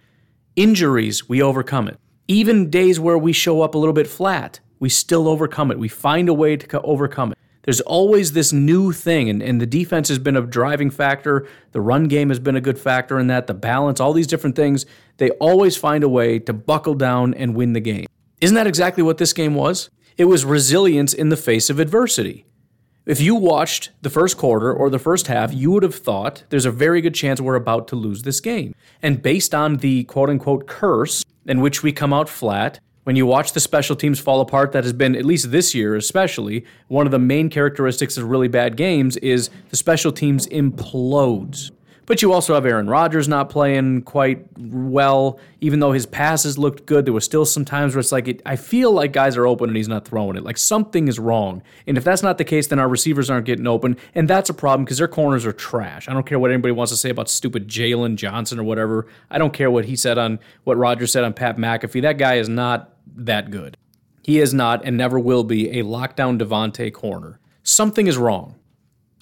Injuries, 0.56 1.30
we 1.30 1.44
overcome 1.44 1.88
it. 1.88 2.00
Even 2.28 2.72
days 2.72 3.00
where 3.00 3.20
we 3.20 3.32
show 3.32 3.62
up 3.62 3.76
a 3.76 3.78
little 3.78 3.94
bit 3.94 4.08
flat, 4.08 4.60
we 4.80 4.90
still 4.90 5.28
overcome 5.28 5.70
it. 5.70 5.78
We 5.78 5.90
find 5.90 6.28
a 6.28 6.34
way 6.34 6.58
to 6.58 6.82
overcome 6.82 7.34
it. 7.34 7.38
There's 7.66 7.82
always 7.82 8.32
this 8.32 8.54
new 8.54 8.92
thing, 8.92 9.28
and, 9.28 9.42
and 9.42 9.60
the 9.60 9.66
defense 9.66 10.08
has 10.10 10.20
been 10.20 10.38
a 10.38 10.42
driving 10.42 10.92
factor. 10.92 11.48
The 11.72 11.82
run 11.82 12.08
game 12.08 12.30
has 12.30 12.40
been 12.40 12.56
a 12.56 12.62
good 12.62 12.78
factor 12.78 13.20
in 13.20 13.26
that, 13.28 13.48
the 13.48 13.56
balance, 13.56 14.00
all 14.00 14.14
these 14.14 14.28
different 14.28 14.56
things. 14.56 14.86
They 15.18 15.32
always 15.32 15.76
find 15.76 16.04
a 16.04 16.10
way 16.10 16.38
to 16.40 16.54
buckle 16.54 16.94
down 16.94 17.34
and 17.34 17.56
win 17.56 17.74
the 17.74 17.80
game. 17.80 18.06
Isn't 18.40 18.56
that 18.56 18.68
exactly 18.68 19.02
what 19.02 19.18
this 19.18 19.34
game 19.34 19.56
was? 19.56 19.90
It 20.16 20.26
was 20.26 20.46
resilience 20.46 21.14
in 21.14 21.30
the 21.30 21.38
face 21.38 21.72
of 21.72 21.80
adversity. 21.80 22.46
If 23.06 23.20
you 23.20 23.36
watched 23.36 23.92
the 24.02 24.10
first 24.10 24.38
quarter 24.38 24.72
or 24.72 24.90
the 24.90 25.00
first 25.00 25.28
half, 25.28 25.54
you 25.54 25.72
would 25.72 25.84
have 25.84 25.96
thought 25.96 26.44
there's 26.50 26.66
a 26.66 26.72
very 26.72 27.02
good 27.02 27.14
chance 27.14 27.42
we're 27.42 27.56
about 27.56 27.88
to 27.90 27.96
lose 27.96 28.24
this 28.24 28.40
game. 28.40 28.74
And 29.02 29.22
based 29.22 29.54
on 29.54 29.78
the 29.78 30.06
quote 30.06 30.30
unquote 30.30 30.68
curse 30.68 31.24
in 31.46 31.62
which 31.62 31.84
we 31.84 31.92
come 31.92 32.14
out 32.14 32.30
flat, 32.30 32.80
when 33.06 33.16
you 33.16 33.26
watch 33.26 33.54
the 33.54 33.60
special 33.60 33.96
teams 33.96 34.20
fall 34.20 34.42
apart, 34.42 34.72
that 34.74 34.84
has 34.84 34.94
been, 34.94 35.16
at 35.16 35.26
least 35.26 35.52
this 35.52 35.74
year 35.74 35.96
especially, 35.96 36.66
one 36.88 37.06
of 37.06 37.12
the 37.12 37.20
main 37.20 37.50
characteristics 37.50 38.18
of 38.18 38.30
really 38.30 38.48
bad 38.48 38.76
games 38.76 39.16
is 39.18 39.50
the 39.70 39.78
special 39.78 40.12
teams 40.12 40.48
implodes. 40.48 41.72
But 42.08 42.22
you 42.22 42.34
also 42.34 42.54
have 42.54 42.66
Aaron 42.66 42.88
Rodgers 42.88 43.28
not 43.28 43.50
playing 43.50 44.04
quite 44.04 44.46
well, 44.58 45.40
even 45.60 45.80
though 45.80 45.92
his 45.92 46.06
passes 46.06 46.58
looked 46.58 46.86
good. 46.86 47.06
There 47.06 47.14
was 47.14 47.26
still 47.26 47.46
some 47.46 47.66
times 47.66 47.96
where 47.96 48.00
it's 48.00 48.12
like, 48.12 48.28
it, 48.28 48.42
I 48.46 48.56
feel 48.58 48.92
like 48.92 49.12
guys 49.12 49.36
are 49.38 49.48
open 49.48 49.70
and 49.70 49.78
he's 49.78 49.88
not 49.88 50.08
throwing 50.08 50.36
it. 50.36 50.44
Like 50.44 50.58
something 50.58 51.08
is 51.08 51.18
wrong. 51.18 51.64
And 51.88 51.98
if 51.98 52.04
that's 52.04 52.22
not 52.22 52.38
the 52.38 52.44
case, 52.44 52.68
then 52.68 52.78
our 52.78 52.88
receivers 52.88 53.30
aren't 53.30 53.48
getting 53.48 53.66
open. 53.66 53.98
And 54.14 54.28
that's 54.28 54.52
a 54.52 54.54
problem 54.54 54.86
because 54.86 55.00
their 55.00 55.08
corners 55.08 55.48
are 55.48 55.54
trash. 55.54 56.08
I 56.08 56.14
don't 56.14 56.28
care 56.28 56.38
what 56.38 56.52
anybody 56.52 56.74
wants 56.74 56.92
to 56.92 56.98
say 56.98 57.10
about 57.10 57.28
stupid 57.28 57.68
Jaylon 57.68 58.18
Johnson 58.18 58.60
or 58.60 58.64
whatever. 58.64 59.08
I 59.32 59.40
don't 59.40 59.54
care 59.54 59.72
what 59.72 59.86
he 59.86 59.96
said 59.96 60.20
on 60.20 60.40
what 60.64 60.78
Rodgers 60.78 61.12
said 61.12 61.24
on 61.24 61.34
Pat 61.34 61.58
McAfee. 61.58 62.04
That 62.04 62.20
guy 62.20 62.36
is 62.36 62.50
not 62.50 62.95
that 63.16 63.52
good. 63.52 63.78
He 64.24 64.40
is 64.40 64.54
not 64.54 64.84
and 64.84 64.98
never 64.98 65.20
will 65.20 65.44
be 65.44 65.80
a 65.80 65.84
lockdown 65.84 66.40
Davante 66.40 66.92
corner. 66.92 67.40
Something 67.64 68.08
is 68.08 68.18
wrong. 68.18 68.56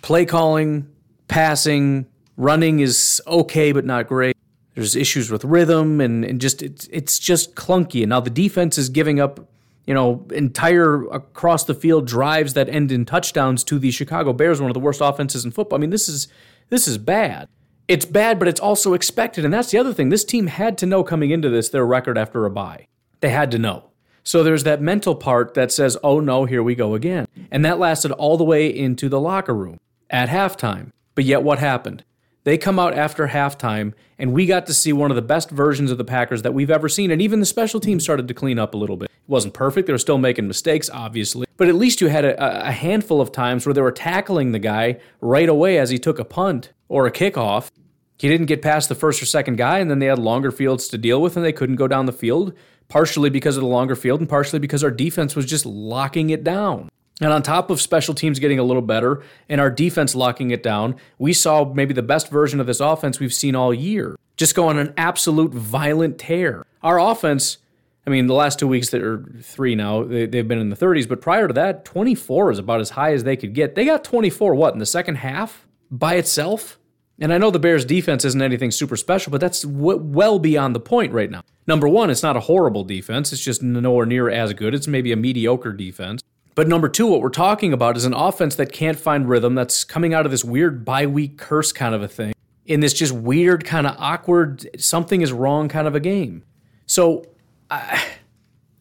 Play 0.02 0.26
calling, 0.26 0.88
passing, 1.28 2.06
running 2.38 2.80
is 2.80 3.22
okay 3.28 3.72
but 3.72 3.86
not 3.86 4.08
great. 4.08 4.36
There's 4.76 4.96
issues 4.96 5.30
with 5.30 5.44
rhythm 5.44 6.02
and, 6.02 6.26
and 6.26 6.42
just 6.42 6.62
it's 6.62 6.88
it's 6.88 7.20
just 7.20 7.56
clunky. 7.56 8.02
And 8.04 8.10
now 8.10 8.22
the 8.22 8.30
defense 8.30 8.78
is 8.78 8.90
giving 8.90 9.20
up, 9.20 9.40
you 9.86 9.94
know, 9.94 10.26
entire 10.32 11.04
across 11.08 11.66
the 11.66 11.76
field 11.76 12.08
drives 12.08 12.54
that 12.54 12.70
end 12.70 12.92
in 12.92 13.06
touchdowns 13.06 13.64
to 13.66 13.78
the 13.78 13.92
Chicago 13.92 14.34
Bears, 14.34 14.62
one 14.62 14.70
of 14.70 14.74
the 14.74 14.80
worst 14.80 15.02
offenses 15.02 15.46
in 15.46 15.52
football. 15.52 15.78
I 15.78 15.82
mean, 15.82 15.90
this 15.90 16.10
is 16.10 16.28
this 16.70 16.88
is 16.88 16.98
bad. 16.98 17.48
It's 17.88 18.06
bad, 18.06 18.40
but 18.40 18.48
it's 18.48 18.62
also 18.62 18.94
expected. 18.94 19.44
And 19.44 19.54
that's 19.54 19.72
the 19.72 19.78
other 19.78 19.94
thing. 19.94 20.10
This 20.10 20.24
team 20.24 20.48
had 20.48 20.78
to 20.78 20.86
know 20.86 21.04
coming 21.04 21.32
into 21.32 21.50
this 21.50 21.70
their 21.70 21.86
record 21.86 22.18
after 22.18 22.46
a 22.46 22.50
bye. 22.50 22.88
They 23.24 23.30
had 23.30 23.52
to 23.52 23.58
know. 23.58 23.86
So 24.24 24.44
there's 24.44 24.66
that 24.66 24.82
mental 24.82 25.16
part 25.16 25.54
that 25.54 25.72
says, 25.72 25.96
oh 26.04 26.20
no, 26.20 26.44
here 26.44 26.62
we 26.62 26.76
go 26.76 26.94
again. 26.94 27.26
And 27.52 27.64
that 27.64 27.80
lasted 27.80 28.12
all 28.12 28.36
the 28.36 28.44
way 28.44 28.68
into 28.68 29.08
the 29.08 29.18
locker 29.20 29.56
room 29.56 29.80
at 30.10 30.28
halftime. 30.28 30.92
But 31.16 31.24
yet, 31.24 31.42
what 31.42 31.60
happened? 31.60 32.04
They 32.44 32.58
come 32.58 32.80
out 32.80 32.94
after 32.94 33.28
halftime, 33.30 33.94
and 34.20 34.34
we 34.34 34.46
got 34.46 34.66
to 34.66 34.74
see 34.74 34.92
one 34.92 35.10
of 35.10 35.16
the 35.16 35.22
best 35.22 35.50
versions 35.50 35.90
of 35.90 35.98
the 35.98 36.04
Packers 36.04 36.42
that 36.42 36.54
we've 36.54 36.70
ever 36.70 36.90
seen. 36.90 37.12
And 37.12 37.22
even 37.22 37.40
the 37.40 37.46
special 37.46 37.80
team 37.80 38.02
started 38.02 38.28
to 38.28 38.34
clean 38.34 38.60
up 38.60 38.74
a 38.74 38.78
little 38.78 38.98
bit. 38.98 39.06
It 39.10 39.30
wasn't 39.30 39.54
perfect. 39.54 39.88
They 39.88 39.94
were 39.94 39.98
still 39.98 40.18
making 40.18 40.46
mistakes, 40.46 40.90
obviously. 40.90 41.48
But 41.56 41.70
at 41.70 41.76
least 41.76 42.02
you 42.02 42.10
had 42.10 42.26
a, 42.26 42.68
a 42.68 42.74
handful 42.74 43.22
of 43.22 43.32
times 43.32 43.66
where 43.66 43.74
they 43.74 43.80
were 43.80 43.94
tackling 43.94 44.52
the 44.52 44.60
guy 44.60 45.00
right 45.22 45.48
away 45.48 45.78
as 45.78 45.92
he 45.92 45.98
took 45.98 46.20
a 46.20 46.26
punt 46.26 46.74
or 46.90 47.08
a 47.08 47.12
kickoff. 47.12 47.72
He 48.18 48.30
didn't 48.30 48.46
get 48.46 48.62
past 48.62 48.90
the 48.90 48.96
first 48.96 49.22
or 49.22 49.26
second 49.26 49.58
guy, 49.58 49.80
and 49.80 49.90
then 49.90 50.00
they 50.00 50.06
had 50.06 50.20
longer 50.20 50.52
fields 50.52 50.88
to 50.90 50.98
deal 50.98 51.22
with, 51.22 51.36
and 51.36 51.46
they 51.46 51.52
couldn't 51.52 51.76
go 51.76 51.88
down 51.88 52.06
the 52.06 52.12
field, 52.12 52.54
partially 52.88 53.30
because 53.30 53.58
of 53.58 53.62
the 53.62 53.68
longer 53.68 53.96
field 53.96 54.20
and 54.20 54.30
partially 54.30 54.60
because 54.60 54.84
our 54.84 54.92
defense 54.92 55.36
was 55.36 55.46
just 55.46 55.66
locking 55.66 56.30
it 56.30 56.44
down. 56.44 56.90
And 57.22 57.32
on 57.32 57.44
top 57.44 57.70
of 57.70 57.80
special 57.80 58.14
teams 58.14 58.40
getting 58.40 58.60
a 58.60 58.64
little 58.64 58.82
better 58.82 59.24
and 59.48 59.62
our 59.62 59.70
defense 59.70 60.16
locking 60.16 60.52
it 60.52 60.64
down, 60.64 60.96
we 61.18 61.32
saw 61.32 61.66
maybe 61.66 61.94
the 61.94 62.02
best 62.02 62.30
version 62.30 62.60
of 62.60 62.68
this 62.68 62.80
offense 62.80 63.20
we've 63.20 63.34
seen 63.34 63.56
all 63.56 63.74
year. 63.74 64.16
Just 64.36 64.56
go 64.56 64.68
on 64.68 64.80
an 64.80 64.94
absolute 64.98 65.54
violent 65.54 66.18
tear. 66.18 66.66
Our 66.82 67.00
offense, 67.00 67.60
I 68.08 68.10
mean, 68.10 68.28
the 68.28 68.34
last 68.34 68.58
two 68.58 68.68
weeks 68.68 68.90
that 68.90 69.04
are 69.04 69.24
three 69.42 69.76
now, 69.76 70.04
they, 70.04 70.22
have 70.22 70.48
been 70.48 70.60
in 70.60 70.70
the 70.70 70.76
30s, 70.76 71.08
but 71.08 71.22
prior 71.22 71.48
to 71.48 71.54
that, 71.54 71.86
24 71.86 72.52
is 72.52 72.60
about 72.60 72.82
as 72.82 72.92
high 72.92 73.14
as 73.14 73.24
they 73.24 73.38
could 73.38 73.54
get. 73.54 73.76
They 73.76 73.86
got 73.86 74.04
24, 74.04 74.56
what, 74.56 74.74
in 74.74 74.80
the 74.80 74.86
second 74.86 75.16
half 75.16 75.68
by 75.92 76.16
itself? 76.16 76.80
And 77.20 77.32
I 77.32 77.38
know 77.38 77.52
the 77.52 77.60
Bears' 77.60 77.86
defense 77.86 78.26
isn't 78.26 78.42
anything 78.42 78.72
super 78.72 78.98
special, 78.98 79.32
but 79.32 79.40
that's 79.40 79.62
w- 79.62 79.98
well 79.98 80.40
beyond 80.40 80.76
the 80.76 80.80
point 80.80 81.14
right 81.14 81.30
now. 81.30 81.44
Number 81.68 81.88
one, 81.88 82.10
it's 82.10 82.24
not 82.24 82.36
a 82.36 82.42
horrible 82.42 82.84
defense. 82.84 83.32
It's 83.32 83.44
just 83.44 83.62
nowhere 83.62 84.06
near 84.06 84.30
as 84.30 84.54
good. 84.54 84.74
It's 84.74 84.88
maybe 84.88 85.12
a 85.12 85.16
mediocre 85.16 85.74
defense. 85.74 86.22
But 86.56 86.68
number 86.68 86.90
two, 86.90 87.08
what 87.08 87.22
we're 87.22 87.30
talking 87.30 87.74
about 87.74 87.98
is 87.98 88.06
an 88.06 88.14
offense 88.14 88.56
that 88.56 88.72
can't 88.72 89.00
find 89.00 89.28
rhythm, 89.28 89.56
that's 89.56 89.84
coming 89.84 90.14
out 90.14 90.26
of 90.26 90.32
this 90.32 90.44
weird 90.44 90.86
bye 90.86 91.08
week 91.08 91.38
curse 91.38 91.72
kind 91.72 91.96
of 91.96 92.02
a 92.02 92.08
thing, 92.08 92.34
in 92.66 92.80
this 92.80 92.94
just 92.94 93.12
weird, 93.12 93.66
kind 93.66 93.88
of 93.88 93.96
awkward, 93.98 94.68
something 94.80 95.22
is 95.22 95.32
wrong 95.32 95.68
kind 95.68 95.88
of 95.88 95.96
a 95.96 96.00
game. 96.00 96.44
So, 96.86 97.26
I, 97.72 98.04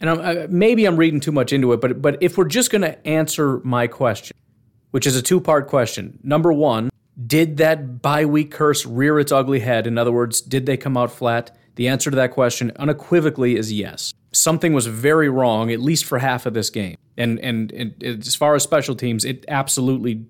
and 0.00 0.10
I'm, 0.10 0.20
I, 0.20 0.46
maybe 0.48 0.84
I'm 0.84 0.96
reading 0.96 1.20
too 1.20 1.32
much 1.32 1.52
into 1.52 1.72
it, 1.72 1.80
but, 1.80 2.02
but 2.02 2.18
if 2.20 2.36
we're 2.36 2.44
just 2.44 2.70
going 2.70 2.82
to 2.82 3.06
answer 3.06 3.60
my 3.60 3.86
question, 3.86 4.36
which 4.90 5.06
is 5.06 5.16
a 5.16 5.22
two 5.22 5.40
part 5.40 5.68
question 5.68 6.18
number 6.22 6.52
one, 6.52 6.90
did 7.26 7.58
that 7.58 8.00
bye 8.02 8.24
week 8.24 8.50
curse 8.50 8.86
rear 8.86 9.18
its 9.18 9.32
ugly 9.32 9.60
head? 9.60 9.86
In 9.86 9.98
other 9.98 10.12
words, 10.12 10.40
did 10.40 10.66
they 10.66 10.76
come 10.76 10.96
out 10.96 11.12
flat? 11.12 11.56
The 11.74 11.88
answer 11.88 12.10
to 12.10 12.16
that 12.16 12.32
question 12.32 12.72
unequivocally 12.76 13.56
is 13.56 13.72
yes. 13.72 14.12
Something 14.32 14.72
was 14.72 14.86
very 14.86 15.28
wrong, 15.28 15.70
at 15.70 15.80
least 15.80 16.04
for 16.04 16.18
half 16.18 16.46
of 16.46 16.54
this 16.54 16.70
game. 16.70 16.96
And, 17.16 17.38
and, 17.40 17.70
and 17.72 18.02
as 18.02 18.34
far 18.34 18.54
as 18.54 18.62
special 18.62 18.94
teams, 18.94 19.24
it 19.24 19.44
absolutely 19.48 20.24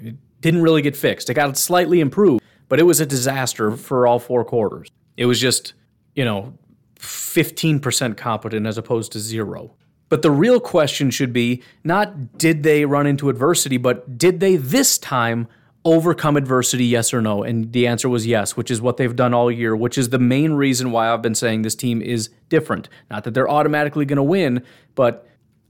it 0.00 0.16
didn't 0.40 0.62
really 0.62 0.82
get 0.82 0.96
fixed. 0.96 1.30
It 1.30 1.34
got 1.34 1.56
slightly 1.56 2.00
improved, 2.00 2.42
but 2.68 2.80
it 2.80 2.84
was 2.84 3.00
a 3.00 3.06
disaster 3.06 3.76
for 3.76 4.06
all 4.06 4.18
four 4.18 4.44
quarters. 4.44 4.88
It 5.16 5.26
was 5.26 5.38
just, 5.38 5.74
you 6.14 6.24
know, 6.24 6.56
15% 6.98 8.16
competent 8.16 8.66
as 8.66 8.78
opposed 8.78 9.12
to 9.12 9.20
zero. 9.20 9.74
But 10.08 10.22
the 10.22 10.30
real 10.30 10.60
question 10.60 11.10
should 11.10 11.32
be 11.32 11.62
not 11.84 12.36
did 12.36 12.62
they 12.62 12.84
run 12.84 13.06
into 13.06 13.30
adversity, 13.30 13.78
but 13.78 14.18
did 14.18 14.40
they 14.40 14.56
this 14.56 14.98
time 14.98 15.48
overcome 15.84 16.36
adversity, 16.36 16.84
yes 16.84 17.12
or 17.12 17.20
no? 17.20 17.42
And 17.42 17.72
the 17.72 17.86
answer 17.86 18.08
was 18.08 18.26
yes, 18.26 18.56
which 18.56 18.70
is 18.70 18.80
what 18.80 18.96
they've 18.96 19.14
done 19.14 19.34
all 19.34 19.50
year, 19.50 19.74
which 19.74 19.98
is 19.98 20.10
the 20.10 20.18
main 20.18 20.52
reason 20.52 20.92
why 20.92 21.12
I've 21.12 21.22
been 21.22 21.34
saying 21.34 21.62
this 21.62 21.74
team 21.74 22.00
is 22.00 22.30
different. 22.48 22.88
Not 23.10 23.24
that 23.24 23.34
they're 23.34 23.48
automatically 23.48 24.04
going 24.04 24.16
to 24.16 24.22
win, 24.22 24.64
but 24.94 25.26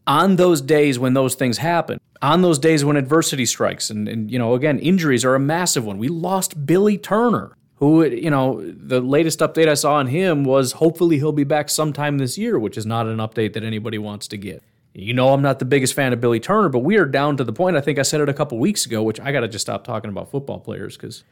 on 0.06 0.36
those 0.36 0.60
days 0.60 0.98
when 0.98 1.14
those 1.14 1.34
things 1.34 1.58
happen, 1.58 1.98
on 2.20 2.42
those 2.42 2.58
days 2.58 2.84
when 2.84 2.96
adversity 2.96 3.46
strikes, 3.46 3.90
and, 3.90 4.08
and 4.08 4.30
you 4.30 4.38
know, 4.38 4.54
again, 4.54 4.78
injuries 4.78 5.24
are 5.24 5.34
a 5.34 5.40
massive 5.40 5.84
one. 5.84 5.98
We 5.98 6.08
lost 6.08 6.66
Billy 6.66 6.98
Turner. 6.98 7.56
Who, 7.76 8.04
you 8.04 8.30
know, 8.30 8.62
the 8.64 9.00
latest 9.00 9.40
update 9.40 9.66
I 9.66 9.74
saw 9.74 9.94
on 9.94 10.06
him 10.06 10.44
was 10.44 10.72
hopefully 10.72 11.18
he'll 11.18 11.32
be 11.32 11.42
back 11.42 11.68
sometime 11.68 12.18
this 12.18 12.38
year, 12.38 12.56
which 12.56 12.76
is 12.76 12.86
not 12.86 13.06
an 13.08 13.16
update 13.16 13.54
that 13.54 13.64
anybody 13.64 13.98
wants 13.98 14.28
to 14.28 14.36
get. 14.36 14.62
You 14.94 15.14
know, 15.14 15.32
I'm 15.32 15.40
not 15.40 15.58
the 15.58 15.64
biggest 15.64 15.94
fan 15.94 16.12
of 16.12 16.20
Billy 16.20 16.38
Turner, 16.38 16.68
but 16.68 16.80
we 16.80 16.96
are 16.96 17.06
down 17.06 17.38
to 17.38 17.44
the 17.44 17.52
point. 17.52 17.76
I 17.76 17.80
think 17.80 17.98
I 17.98 18.02
said 18.02 18.20
it 18.20 18.28
a 18.28 18.34
couple 18.34 18.58
weeks 18.58 18.84
ago, 18.84 19.02
which 19.02 19.18
I 19.20 19.32
got 19.32 19.40
to 19.40 19.48
just 19.48 19.64
stop 19.64 19.84
talking 19.84 20.10
about 20.10 20.30
football 20.30 20.60
players 20.60 20.96
because 20.96 21.24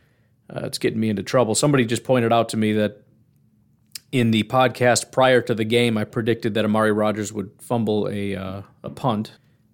uh, 0.49 0.61
it's 0.64 0.79
getting 0.79 0.99
me 0.99 1.11
into 1.11 1.23
trouble. 1.23 1.55
Somebody 1.55 1.85
just 1.85 2.02
pointed 2.02 2.33
out 2.33 2.49
to 2.50 2.57
me 2.57 2.73
that 2.75 3.02
in 4.12 4.31
the 4.31 4.45
podcast 4.45 5.12
prior 5.12 5.43
to 5.43 5.55
the 5.55 5.64
game, 5.64 5.99
I 5.99 6.05
predicted 6.05 6.55
that 6.55 6.64
Amari 6.64 6.93
Rodgers 6.93 7.33
would 7.33 7.50
fumble 7.61 8.09
a 8.09 8.35
uh, 8.35 8.62
a 8.83 8.90
punt, 8.90 9.33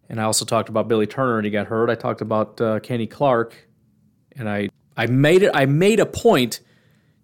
and 0.09 0.21
I 0.21 0.25
also 0.25 0.45
talked 0.45 0.69
about 0.69 0.89
Billy 0.89 1.07
Turner 1.07 1.39
and 1.39 1.45
he 1.45 1.51
got 1.51 1.69
hurt. 1.69 1.89
I 1.89 1.95
talked 1.95 2.21
about 2.21 2.61
uh, 2.61 2.81
Kenny 2.81 3.07
Clark, 3.07 3.57
and 4.33 4.49
I 4.49 4.69
I 4.97 5.07
made 5.07 5.43
it. 5.43 5.53
I 5.55 5.67
made 5.67 6.01
a 6.01 6.07
point 6.07 6.61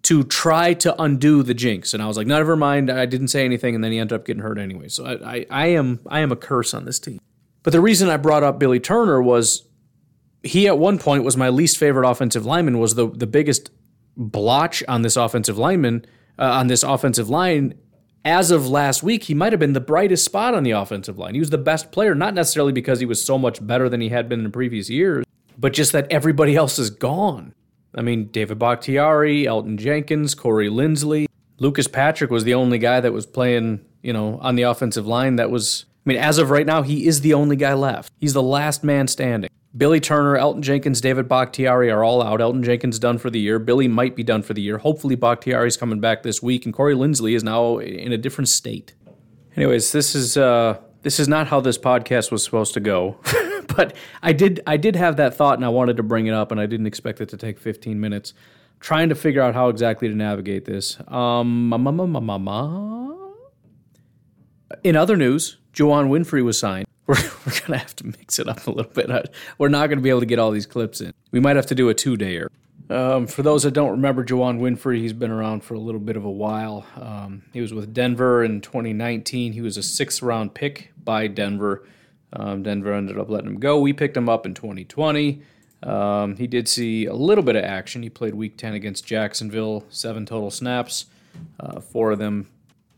to 0.03 0.23
try 0.23 0.73
to 0.73 1.01
undo 1.01 1.43
the 1.43 1.53
jinx. 1.53 1.93
And 1.93 2.03
I 2.03 2.07
was 2.07 2.17
like, 2.17 2.27
never 2.27 2.55
mind, 2.55 2.91
I 2.91 3.05
didn't 3.05 3.29
say 3.29 3.45
anything, 3.45 3.73
and 3.73 3.83
then 3.83 3.91
he 3.91 3.99
ended 3.99 4.15
up 4.15 4.25
getting 4.25 4.43
hurt 4.43 4.59
anyway. 4.59 4.89
So 4.89 5.05
I, 5.05 5.35
I, 5.35 5.45
I 5.49 5.67
am 5.67 5.99
I 6.07 6.19
am 6.19 6.31
a 6.31 6.35
curse 6.35 6.73
on 6.73 6.85
this 6.85 6.99
team. 6.99 7.19
But 7.63 7.71
the 7.71 7.81
reason 7.81 8.09
I 8.09 8.17
brought 8.17 8.43
up 8.43 8.59
Billy 8.59 8.79
Turner 8.79 9.21
was 9.21 9.67
he 10.43 10.67
at 10.67 10.77
one 10.77 10.99
point 10.99 11.23
was 11.23 11.37
my 11.37 11.49
least 11.49 11.77
favorite 11.77 12.09
offensive 12.09 12.45
lineman, 12.45 12.79
was 12.79 12.95
the 12.95 13.07
the 13.09 13.27
biggest 13.27 13.71
blotch 14.15 14.83
on 14.87 15.01
this 15.01 15.15
offensive 15.15 15.57
lineman 15.57 16.05
uh, 16.37 16.51
on 16.51 16.67
this 16.67 16.83
offensive 16.83 17.29
line. 17.29 17.75
As 18.25 18.51
of 18.51 18.69
last 18.69 19.03
week, 19.03 19.23
he 19.23 19.33
might 19.33 19.51
have 19.51 19.59
been 19.59 19.73
the 19.73 19.81
brightest 19.81 20.23
spot 20.23 20.53
on 20.53 20.63
the 20.63 20.71
offensive 20.71 21.17
line. 21.17 21.33
He 21.33 21.41
was 21.41 21.49
the 21.49 21.57
best 21.57 21.91
player, 21.91 22.15
not 22.15 22.33
necessarily 22.33 22.71
because 22.71 23.01
he 23.01 23.05
was 23.05 23.23
so 23.23 23.37
much 23.37 23.65
better 23.65 23.89
than 23.89 23.99
he 23.99 24.09
had 24.09 24.29
been 24.29 24.45
in 24.45 24.51
previous 24.51 24.89
years, 24.89 25.25
but 25.57 25.73
just 25.73 25.91
that 25.91 26.09
everybody 26.09 26.55
else 26.57 26.77
is 26.79 26.89
gone. 26.89 27.53
I 27.95 28.01
mean, 28.01 28.25
David 28.27 28.59
Bakhtiari, 28.59 29.43
Elgton 29.43 29.77
Jenkins, 29.77 30.35
Corey 30.35 30.69
Linsley. 30.69 31.27
Lucas 31.59 31.87
Patrick 31.87 32.31
was 32.31 32.43
the 32.43 32.53
only 32.53 32.77
guy 32.77 32.99
that 32.99 33.13
was 33.13 33.25
playing, 33.25 33.85
you 34.01 34.13
know, 34.13 34.39
on 34.41 34.55
the 34.55 34.63
offensive 34.63 35.07
line 35.07 35.35
that 35.37 35.51
was. 35.51 35.85
I 36.05 36.09
mean, 36.09 36.17
as 36.17 36.37
of 36.37 36.49
right 36.49 36.65
now, 36.65 36.81
he 36.81 37.07
is 37.07 37.21
the 37.21 37.33
only 37.33 37.55
guy 37.55 37.73
left. 37.73 38.11
He's 38.19 38.33
the 38.33 38.43
last 38.43 38.83
man 38.83 39.07
standing. 39.07 39.49
Billy 39.75 39.99
Turner, 39.99 40.37
Elgton 40.37 40.61
Jenkins, 40.61 41.01
David 41.01 41.27
Bakhtiari 41.27 41.89
are 41.89 42.03
all 42.03 42.21
out. 42.21 42.41
Elgton 42.41 42.63
Jenkins 42.63 42.99
done 42.99 43.17
for 43.17 43.29
the 43.29 43.39
year. 43.39 43.57
Billy 43.57 43.87
might 43.87 44.15
be 44.15 44.23
done 44.23 44.43
for 44.43 44.53
the 44.53 44.61
year. 44.61 44.77
Hopefully, 44.77 45.15
Bakhtiari's 45.15 45.77
coming 45.77 45.99
back 45.99 46.21
this 46.23 46.43
week, 46.43 46.65
and 46.65 46.73
Corey 46.73 46.93
Linsley 46.93 47.35
is 47.35 47.43
now 47.43 47.77
in 47.77 48.11
a 48.11 48.17
different 48.17 48.49
state. 48.49 48.93
Anyways, 49.55 49.91
this 49.91 50.13
is 50.13 50.35
uh, 50.35 50.77
this 51.03 51.19
is 51.19 51.27
not 51.27 51.47
how 51.47 51.59
this 51.61 51.77
podcast 51.77 52.31
was 52.31 52.43
supposed 52.43 52.73
to 52.73 52.79
go. 52.79 53.17
but 53.75 53.95
I 54.21 54.33
did 54.33 54.61
I 54.65 54.77
did 54.77 54.95
have 54.95 55.17
that 55.17 55.35
thought 55.35 55.57
and 55.57 55.65
I 55.65 55.69
wanted 55.69 55.97
to 55.97 56.03
bring 56.03 56.27
it 56.27 56.33
up 56.33 56.51
and 56.51 56.59
I 56.59 56.65
didn't 56.65 56.87
expect 56.87 57.21
it 57.21 57.29
to 57.29 57.37
take 57.37 57.59
15 57.59 57.99
minutes 57.99 58.33
trying 58.79 59.09
to 59.09 59.15
figure 59.15 59.41
out 59.41 59.53
how 59.55 59.69
exactly 59.69 60.09
to 60.09 60.15
navigate 60.15 60.65
this. 60.65 60.97
Um, 61.07 61.71
in 64.83 64.95
other 64.95 65.15
news, 65.15 65.57
Juwann 65.73 66.09
Winfree 66.09 66.43
was 66.43 66.59
signed. 66.59 66.85
we're, 67.07 67.15
we're 67.45 67.53
to 67.73 67.77
have 67.77 67.95
to 67.97 68.05
mix 68.05 68.39
it 68.39 68.47
up 68.47 68.67
a 68.67 68.71
little 68.71 68.91
bit. 68.91 69.09
We're 69.57 69.69
not 69.69 69.87
to 69.97 70.03
be 70.03 70.09
able 70.09 70.21
to 70.21 70.25
get 70.25 70.39
all 70.39 70.51
these 70.51 70.65
clips 70.65 71.01
in. 71.01 71.13
We 71.31 71.39
might 71.39 71.55
have 71.55 71.65
to 71.67 71.75
do 71.75 71.89
a 71.89 71.93
two 71.93 72.17
dayer. 72.17 72.47
Um, 72.89 73.27
for 73.27 73.43
those 73.43 73.63
that 73.63 73.71
don't 73.71 73.91
remember 73.91 74.25
Juwann 74.25 74.59
Winfree, 74.59 74.99
he's 74.99 75.13
been 75.13 75.31
around 75.31 75.63
for 75.63 75.73
a 75.73 75.79
little 75.79 76.01
bit 76.01 76.17
of 76.17 76.25
a 76.25 76.31
while. 76.31 76.85
Um, 76.95 77.43
he 77.53 77.61
was 77.61 77.73
with 77.73 77.93
Denver 77.93 78.43
in 78.43 78.61
2019. 78.61 79.53
He 79.53 79.61
was 79.61 79.77
a 79.77 79.83
sixth 79.83 80.21
round 80.21 80.53
pick 80.53 80.91
by 81.01 81.27
Denver. 81.27 81.87
Um, 82.33 82.63
Denver 82.63 82.93
ended 82.93 83.17
up 83.17 83.29
letting 83.29 83.47
him 83.47 83.59
go. 83.59 83.79
We 83.79 83.93
picked 83.93 84.17
him 84.17 84.27
up 84.27 84.45
in 84.45 84.53
2020. 84.53 85.41
Um, 85.83 86.35
he 86.37 86.47
did 86.47 86.67
see 86.67 87.05
a 87.05 87.13
little 87.13 87.43
bit 87.43 87.55
of 87.55 87.63
action. 87.63 88.03
He 88.03 88.09
played 88.09 88.35
Week 88.35 88.57
10 88.57 88.73
against 88.73 89.05
Jacksonville, 89.05 89.85
seven 89.89 90.25
total 90.25 90.49
snaps, 90.49 91.05
uh, 91.59 91.79
four 91.79 92.11
of 92.11 92.19
them 92.19 92.49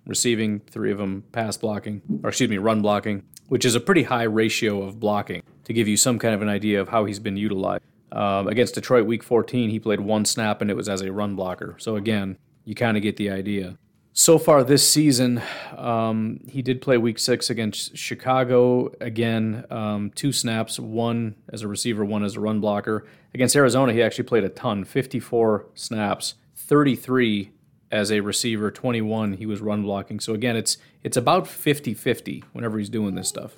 receiving, 0.06 0.60
three 0.60 0.92
of 0.92 0.98
them 0.98 1.24
pass 1.32 1.58
blocking, 1.58 2.02
or 2.24 2.30
excuse 2.30 2.50
me, 2.50 2.58
run 2.58 2.82
blocking, 2.82 3.24
which 3.48 3.66
is 3.66 3.76
a 3.76 3.80
pretty 3.80 4.04
high 4.04 4.24
ratio 4.24 4.84
of 4.84 5.00
blocking 5.00 5.42
to 5.64 5.74
give 5.74 5.88
you 5.88 5.98
some 5.98 6.20
kind 6.20 6.36
of 6.36 6.42
an 6.42 6.50
idea 6.50 6.80
of 6.80 6.90
how 6.90 7.06
he's 7.06 7.20
been 7.20 7.38
utilized. 7.38 7.84
Um, 8.16 8.48
against 8.48 8.76
Detroit 8.76 9.06
Week 9.06 9.22
14, 9.22 9.70
he 9.70 9.80
played 9.80 10.00
one 10.00 10.24
snap 10.24 10.62
and 10.62 10.72
it 10.72 10.76
was 10.76 10.88
as 10.88 11.02
a 11.02 11.12
run 11.12 11.36
blocker. 11.36 11.76
So 11.80 11.98
again, 11.98 12.38
you 12.64 12.74
kind 12.74 12.96
of 12.96 13.04
get 13.04 13.18
the 13.18 13.30
idea. 13.30 13.78
So 14.14 14.40
far 14.40 14.64
this 14.64 14.90
season, 14.90 15.42
um, 15.76 16.40
he 16.48 16.62
did 16.62 16.82
play 16.82 16.98
Week 16.98 17.20
Six 17.20 17.50
against 17.50 17.98
Chicago. 17.98 18.90
Again, 19.02 19.66
um, 19.70 20.12
two 20.16 20.32
snaps, 20.32 20.80
one 20.80 21.36
as 21.52 21.64
a 21.64 21.68
receiver, 21.68 22.06
one 22.06 22.24
as 22.24 22.38
a 22.38 22.40
run 22.40 22.62
blocker. 22.62 23.06
Against 23.34 23.54
Arizona, 23.58 23.92
he 23.92 24.02
actually 24.02 24.24
played 24.24 24.46
a 24.46 24.50
ton, 24.50 24.86
54 24.86 25.66
snaps, 25.74 26.36
33 26.56 27.52
as 27.92 28.10
a 28.10 28.22
receiver, 28.22 28.72
21 28.72 29.34
he 29.34 29.46
was 29.46 29.60
run 29.60 29.84
blocking. 29.84 30.22
So 30.22 30.34
again, 30.34 30.56
it's 30.56 30.78
it's 31.04 31.18
about 31.18 31.44
50-50 31.44 32.44
whenever 32.54 32.78
he's 32.80 32.90
doing 32.90 33.16
this 33.16 33.28
stuff. 33.28 33.56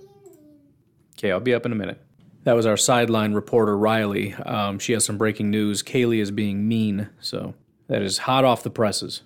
Okay, 1.18 1.32
I'll 1.32 1.40
be 1.40 1.54
up 1.54 1.68
in 1.68 1.72
a 1.72 1.76
minute. 1.76 2.02
That 2.48 2.56
was 2.56 2.66
our 2.66 2.78
sideline 2.78 3.34
reporter, 3.34 3.78
Riley. 3.78 4.34
Um, 4.34 4.80
she 4.80 4.94
has 4.94 5.04
some 5.04 5.18
breaking 5.18 5.52
news. 5.52 5.84
Kaylee 5.84 6.22
is 6.22 6.32
being 6.32 6.66
mean, 6.66 7.10
so 7.20 7.56
that 7.88 8.02
is 8.02 8.20
hot 8.20 8.46
off 8.46 8.64
the 8.64 8.70
presses. 8.70 9.24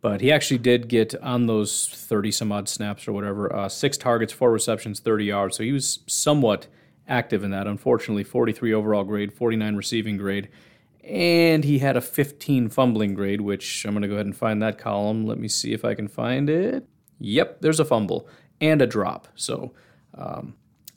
But 0.00 0.22
he 0.22 0.32
actually 0.32 0.56
did 0.56 0.88
get 0.88 1.14
on 1.16 1.46
those 1.46 1.86
30 1.88 2.30
some 2.30 2.50
odd 2.50 2.70
snaps 2.70 3.06
or 3.06 3.12
whatever, 3.12 3.54
uh, 3.54 3.68
six 3.68 3.98
targets, 3.98 4.32
four 4.32 4.50
receptions, 4.50 5.00
30 5.00 5.26
yards. 5.26 5.58
So 5.58 5.62
he 5.62 5.72
was 5.72 5.98
somewhat 6.06 6.66
active 7.06 7.44
in 7.44 7.50
that. 7.50 7.66
Unfortunately, 7.66 8.24
43 8.24 8.72
overall 8.72 9.04
grade, 9.04 9.34
49 9.34 9.76
receiving 9.76 10.16
grade. 10.16 10.48
And 11.06 11.64
he 11.64 11.80
had 11.80 11.98
a 11.98 12.00
15 12.00 12.70
fumbling 12.70 13.12
grade, 13.12 13.42
which 13.42 13.84
I'm 13.84 13.92
going 13.92 14.00
to 14.00 14.08
go 14.08 14.14
ahead 14.14 14.24
and 14.24 14.34
find 14.34 14.62
that 14.62 14.78
column. 14.78 15.26
Let 15.26 15.38
me 15.38 15.48
see 15.48 15.74
if 15.74 15.84
I 15.84 15.92
can 15.92 16.08
find 16.08 16.48
it. 16.48 16.88
Yep, 17.18 17.60
there's 17.60 17.78
a 17.78 17.84
fumble 17.84 18.26
and 18.58 18.80
a 18.80 18.86
drop. 18.86 19.28
So 19.34 19.74
um, 20.14 20.54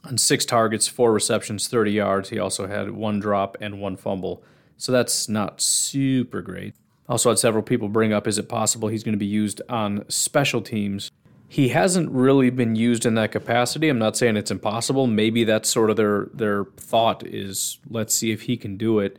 on 0.08 0.18
six 0.18 0.46
targets, 0.46 0.88
four 0.88 1.12
receptions, 1.12 1.68
30 1.68 1.92
yards. 1.92 2.30
He 2.30 2.40
also 2.40 2.68
had 2.68 2.92
one 2.92 3.20
drop 3.20 3.58
and 3.60 3.80
one 3.80 3.98
fumble. 3.98 4.44
So 4.78 4.92
that's 4.92 5.28
not 5.28 5.60
super 5.60 6.42
great. 6.42 6.76
Also, 7.10 7.30
had 7.30 7.40
several 7.40 7.64
people 7.64 7.90
bring 7.90 8.14
up 8.14 8.28
is 8.28 8.38
it 8.38 8.50
possible 8.50 8.90
he's 8.90 9.04
going 9.04 9.14
to 9.14 9.20
be 9.20 9.26
used 9.26 9.62
on 9.70 10.04
special 10.10 10.62
teams? 10.62 11.10
He 11.50 11.70
hasn't 11.70 12.12
really 12.12 12.50
been 12.50 12.76
used 12.76 13.06
in 13.06 13.16
that 13.16 13.32
capacity. 13.32 13.88
I'm 13.88 14.00
not 14.00 14.18
saying 14.18 14.36
it's 14.36 14.52
impossible. 14.52 15.08
Maybe 15.08 15.46
that's 15.46 15.70
sort 15.70 15.90
of 15.90 15.96
their 15.96 16.28
their 16.34 16.66
thought 16.76 17.26
is 17.26 17.80
let's 17.90 18.14
see 18.14 18.32
if 18.32 18.44
he 18.44 18.58
can 18.58 18.76
do 18.76 19.00
it. 19.00 19.18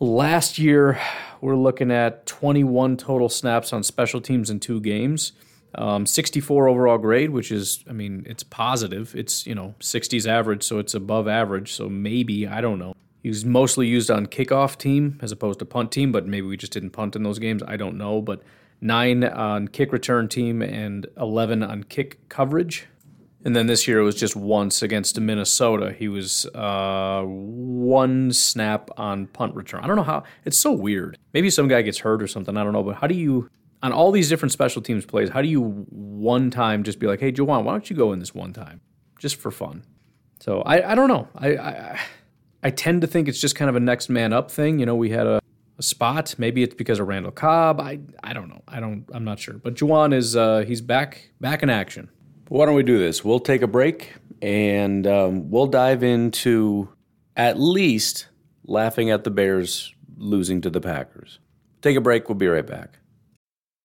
Last 0.00 0.58
year, 0.58 1.00
we're 1.40 1.56
looking 1.56 1.92
at 1.92 2.26
21 2.26 2.96
total 2.96 3.28
snaps 3.28 3.72
on 3.72 3.84
special 3.84 4.20
teams 4.20 4.50
in 4.50 4.58
two 4.58 4.80
games. 4.80 5.32
Um, 5.76 6.06
64 6.06 6.68
overall 6.68 6.98
grade, 6.98 7.30
which 7.30 7.50
is, 7.50 7.84
I 7.88 7.92
mean, 7.92 8.24
it's 8.26 8.42
positive. 8.42 9.14
It's, 9.14 9.46
you 9.46 9.54
know, 9.54 9.74
60s 9.80 10.26
average, 10.26 10.62
so 10.62 10.78
it's 10.78 10.94
above 10.94 11.28
average. 11.28 11.72
So 11.72 11.88
maybe, 11.88 12.46
I 12.46 12.60
don't 12.60 12.78
know. 12.78 12.94
He 13.22 13.28
was 13.28 13.44
mostly 13.44 13.86
used 13.86 14.10
on 14.10 14.26
kickoff 14.26 14.76
team 14.76 15.18
as 15.22 15.32
opposed 15.32 15.58
to 15.60 15.64
punt 15.64 15.90
team, 15.90 16.12
but 16.12 16.26
maybe 16.26 16.46
we 16.46 16.58
just 16.58 16.72
didn't 16.72 16.90
punt 16.90 17.16
in 17.16 17.22
those 17.22 17.38
games. 17.38 17.62
I 17.66 17.76
don't 17.76 17.96
know. 17.96 18.20
But 18.20 18.42
nine 18.82 19.24
on 19.24 19.68
kick 19.68 19.92
return 19.92 20.28
team 20.28 20.60
and 20.60 21.06
11 21.16 21.62
on 21.62 21.84
kick 21.84 22.28
coverage. 22.28 22.86
And 23.44 23.54
then 23.56 23.66
this 23.66 23.88
year 23.88 23.98
it 24.00 24.04
was 24.04 24.14
just 24.14 24.36
once 24.36 24.82
against 24.82 25.18
Minnesota. 25.18 25.92
He 25.92 26.08
was 26.08 26.46
uh, 26.54 27.22
one 27.24 28.32
snap 28.32 28.90
on 28.96 29.26
punt 29.26 29.54
return. 29.54 29.84
I 29.84 29.86
don't 29.86 29.96
know 29.96 30.02
how. 30.02 30.24
It's 30.44 30.56
so 30.56 30.72
weird. 30.72 31.18
Maybe 31.32 31.50
some 31.50 31.68
guy 31.68 31.82
gets 31.82 31.98
hurt 31.98 32.22
or 32.22 32.26
something. 32.26 32.56
I 32.56 32.64
don't 32.64 32.72
know. 32.72 32.82
But 32.82 32.96
how 32.96 33.06
do 33.06 33.14
you 33.14 33.50
on 33.84 33.92
all 33.92 34.10
these 34.10 34.30
different 34.30 34.50
special 34.50 34.80
teams 34.80 35.04
plays, 35.04 35.28
how 35.28 35.42
do 35.42 35.48
you 35.48 35.60
one 35.90 36.50
time 36.50 36.84
just 36.84 36.98
be 36.98 37.06
like, 37.06 37.20
hey, 37.20 37.30
Juwann, 37.30 37.64
why 37.64 37.72
don't 37.72 37.90
you 37.90 37.94
go 37.94 38.14
in 38.14 38.18
this 38.18 38.34
one 38.34 38.54
time 38.54 38.80
just 39.18 39.36
for 39.36 39.50
fun? 39.50 39.84
So 40.40 40.62
I, 40.62 40.92
I 40.92 40.94
don't 40.94 41.08
know. 41.08 41.28
I, 41.36 41.48
I, 41.56 42.00
I 42.62 42.70
tend 42.70 43.02
to 43.02 43.06
think 43.06 43.28
it's 43.28 43.38
just 43.38 43.56
kind 43.56 43.68
of 43.68 43.76
a 43.76 43.80
next 43.80 44.08
man 44.08 44.32
up 44.32 44.50
thing. 44.50 44.78
You 44.78 44.86
know, 44.86 44.94
we 44.94 45.10
had 45.10 45.26
a, 45.26 45.38
a 45.78 45.82
spot. 45.82 46.34
Maybe 46.38 46.62
it's 46.62 46.74
because 46.74 46.98
of 46.98 47.08
Randall 47.08 47.30
Cobb. 47.30 47.78
I 47.78 48.00
I 48.22 48.32
don't 48.32 48.48
know. 48.48 48.62
I 48.66 48.80
don't. 48.80 49.04
I'm 49.12 49.24
not 49.24 49.38
sure. 49.38 49.54
But 49.54 49.74
Juwann 49.74 50.14
is 50.14 50.34
uh, 50.34 50.64
he's 50.66 50.80
back 50.80 51.30
back 51.40 51.62
in 51.62 51.68
action. 51.68 52.08
Why 52.48 52.64
don't 52.64 52.74
we 52.74 52.84
do 52.84 52.98
this? 52.98 53.22
We'll 53.22 53.40
take 53.40 53.60
a 53.60 53.66
break 53.66 54.14
and 54.40 55.06
um, 55.06 55.50
we'll 55.50 55.66
dive 55.66 56.02
into 56.02 56.88
at 57.36 57.60
least 57.60 58.28
laughing 58.66 59.10
at 59.10 59.24
the 59.24 59.30
Bears 59.30 59.94
losing 60.16 60.62
to 60.62 60.70
the 60.70 60.80
Packers. 60.80 61.38
Take 61.82 61.96
a 61.96 62.00
break. 62.00 62.30
We'll 62.30 62.36
be 62.36 62.48
right 62.48 62.66
back. 62.66 62.98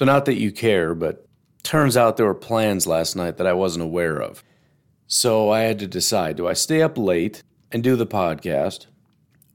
So, 0.00 0.06
not 0.06 0.24
that 0.24 0.40
you 0.40 0.50
care, 0.50 0.94
but 0.94 1.26
turns 1.62 1.94
out 1.94 2.16
there 2.16 2.24
were 2.24 2.34
plans 2.34 2.86
last 2.86 3.16
night 3.16 3.36
that 3.36 3.46
I 3.46 3.52
wasn't 3.52 3.84
aware 3.84 4.18
of. 4.18 4.42
So 5.06 5.50
I 5.50 5.60
had 5.60 5.78
to 5.80 5.86
decide 5.86 6.36
do 6.36 6.48
I 6.48 6.54
stay 6.54 6.80
up 6.80 6.96
late 6.96 7.42
and 7.70 7.84
do 7.84 7.96
the 7.96 8.06
podcast, 8.06 8.86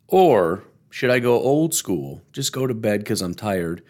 or 0.08 0.64
should 0.92 1.10
I 1.10 1.18
go 1.18 1.34
old 1.34 1.74
school, 1.74 2.22
just 2.32 2.54
go 2.54 2.68
to 2.68 2.76
bed 2.76 3.00
because 3.00 3.24
I'm 3.24 3.34
tired, 3.34 3.82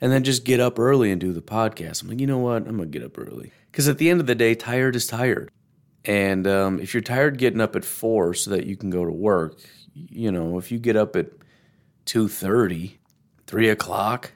and 0.00 0.10
then 0.10 0.24
just 0.24 0.46
get 0.46 0.58
up 0.58 0.78
early 0.78 1.10
and 1.10 1.20
do 1.20 1.34
the 1.34 1.42
podcast? 1.42 2.00
I'm 2.00 2.08
like, 2.08 2.18
you 2.18 2.26
know 2.26 2.38
what? 2.38 2.66
I'm 2.66 2.78
going 2.78 2.90
to 2.90 2.98
get 2.98 3.04
up 3.04 3.18
early. 3.18 3.52
Because 3.70 3.86
at 3.86 3.98
the 3.98 4.08
end 4.08 4.22
of 4.22 4.26
the 4.26 4.34
day, 4.34 4.54
tired 4.54 4.96
is 4.96 5.06
tired. 5.06 5.50
And 6.06 6.46
um, 6.46 6.80
if 6.80 6.94
you're 6.94 7.02
tired 7.02 7.36
getting 7.36 7.60
up 7.60 7.76
at 7.76 7.84
four 7.84 8.32
so 8.32 8.52
that 8.52 8.64
you 8.64 8.74
can 8.74 8.88
go 8.88 9.04
to 9.04 9.12
work, 9.12 9.60
you 9.92 10.32
know, 10.32 10.56
if 10.56 10.72
you 10.72 10.78
get 10.78 10.96
up 10.96 11.14
at 11.14 11.26
2.30, 12.06 12.96
3 13.46 13.68
o'clock, 13.68 14.32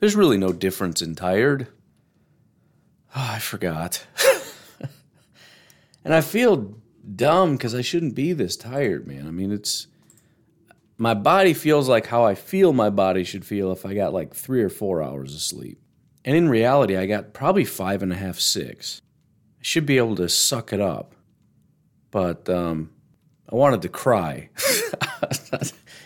there's 0.00 0.16
really 0.16 0.38
no 0.38 0.52
difference 0.52 1.02
in 1.02 1.14
tired. 1.14 1.68
Oh, 3.14 3.28
I 3.32 3.38
forgot. 3.38 4.06
and 6.04 6.14
I 6.14 6.20
feel 6.20 6.74
dumb 7.14 7.52
because 7.56 7.74
I 7.74 7.82
shouldn't 7.82 8.14
be 8.14 8.32
this 8.32 8.56
tired, 8.56 9.06
man. 9.06 9.26
I 9.26 9.30
mean, 9.30 9.52
it's 9.52 9.86
my 10.96 11.14
body 11.14 11.54
feels 11.54 11.88
like 11.88 12.06
how 12.06 12.24
I 12.24 12.34
feel 12.34 12.72
my 12.72 12.90
body 12.90 13.24
should 13.24 13.44
feel 13.44 13.72
if 13.72 13.86
I 13.86 13.94
got 13.94 14.12
like 14.12 14.34
three 14.34 14.62
or 14.62 14.68
four 14.68 15.02
hours 15.02 15.34
of 15.34 15.40
sleep. 15.40 15.80
And 16.24 16.36
in 16.36 16.48
reality, 16.48 16.96
I 16.96 17.06
got 17.06 17.32
probably 17.32 17.64
five 17.64 18.02
and 18.02 18.12
a 18.12 18.16
half, 18.16 18.38
six. 18.38 19.00
I 19.58 19.62
should 19.62 19.86
be 19.86 19.96
able 19.96 20.16
to 20.16 20.28
suck 20.28 20.72
it 20.72 20.80
up. 20.80 21.14
But 22.10 22.48
um, 22.48 22.90
I 23.50 23.54
wanted 23.54 23.82
to 23.82 23.88
cry. 23.88 24.50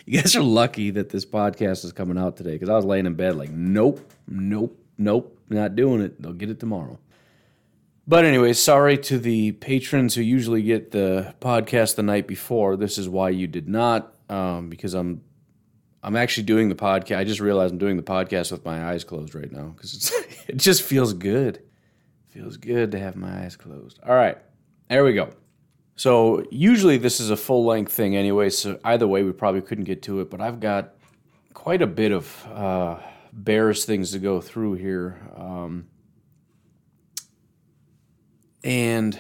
you 0.07 0.21
guys 0.21 0.37
are 0.37 0.43
lucky 0.43 0.90
that 0.90 1.09
this 1.09 1.25
podcast 1.25 1.85
is 1.85 1.93
coming 1.93 2.19
out 2.19 2.37
today 2.37 2.53
because 2.53 2.69
I 2.69 2.77
was 2.77 2.85
laying 2.85 3.07
in 3.07 3.14
bed 3.14 3.37
like, 3.37 3.51
nope, 3.51 4.01
nope, 4.29 4.79
nope, 4.99 5.38
not 5.49 5.75
doing 5.75 6.03
it. 6.03 6.21
They'll 6.21 6.33
get 6.33 6.51
it 6.51 6.61
tomorrow. 6.61 6.99
But 8.07 8.27
anyway, 8.27 8.53
sorry 8.53 8.99
to 8.99 9.19
the 9.19 9.53
patrons 9.53 10.14
who 10.14 10.21
usually 10.21 10.62
get 10.62 10.90
the 10.90 11.35
podcast 11.40 11.95
the 11.95 12.03
night 12.03 12.27
before. 12.27 12.77
This 12.77 12.99
is 12.99 13.09
why 13.09 13.31
you 13.31 13.47
did 13.47 13.67
not, 13.67 14.14
um, 14.29 14.69
because 14.69 14.93
I'm 14.93 15.23
I'm 16.03 16.17
actually 16.17 16.45
doing 16.45 16.69
the 16.69 16.75
podcast. 16.75 17.17
I 17.17 17.25
just 17.25 17.40
realized 17.40 17.73
I'm 17.73 17.79
doing 17.79 17.97
the 17.97 18.03
podcast 18.03 18.53
with 18.53 18.62
my 18.62 18.90
eyes 18.90 19.05
closed 19.05 19.35
right 19.35 19.51
now 19.51 19.69
because 19.75 20.12
it 20.49 20.59
just 20.59 20.83
feels 20.83 21.14
good. 21.14 21.62
Feels 22.29 22.59
good 22.59 22.90
to 22.90 22.99
have 22.99 23.17
my 23.17 23.45
eyes 23.45 23.57
closed. 23.57 24.01
All 24.07 24.14
right, 24.14 24.37
there 24.88 25.03
we 25.03 25.14
go. 25.14 25.31
So 25.96 26.44
usually 26.50 26.96
this 26.96 27.20
is 27.20 27.30
a 27.30 27.37
full 27.37 27.64
length 27.64 27.92
thing 27.92 28.16
anyway. 28.16 28.50
So 28.50 28.78
either 28.85 29.07
way, 29.07 29.22
we 29.22 29.33
probably 29.33 29.61
couldn't 29.61 29.85
get 29.85 30.02
to 30.02 30.20
it. 30.20 30.30
But 30.30 30.40
I've 30.40 30.61
got 30.61 30.94
quite 31.52 31.83
a 31.83 31.87
bit 31.87 32.12
of 32.12 32.46
uh, 32.52 32.98
Bears 33.33 33.85
things 33.85 34.11
to 34.12 34.18
go 34.18 34.40
through 34.40 34.74
here. 34.74 35.20
Um, 35.37 35.87
and 38.62 39.18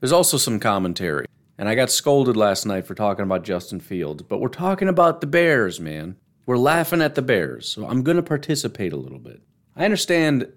there's 0.00 0.12
also 0.12 0.36
some 0.36 0.58
commentary. 0.58 1.26
And 1.58 1.68
I 1.68 1.74
got 1.74 1.90
scolded 1.90 2.36
last 2.36 2.64
night 2.64 2.86
for 2.86 2.94
talking 2.94 3.22
about 3.22 3.44
Justin 3.44 3.80
Fields, 3.80 4.22
but 4.22 4.38
we're 4.38 4.48
talking 4.48 4.88
about 4.88 5.20
the 5.20 5.26
Bears, 5.26 5.78
man. 5.78 6.16
We're 6.46 6.56
laughing 6.56 7.02
at 7.02 7.14
the 7.14 7.22
Bears, 7.22 7.68
so 7.68 7.86
I'm 7.86 8.02
going 8.02 8.16
to 8.16 8.22
participate 8.22 8.94
a 8.94 8.96
little 8.96 9.18
bit. 9.18 9.42
I 9.76 9.84
understand 9.84 10.50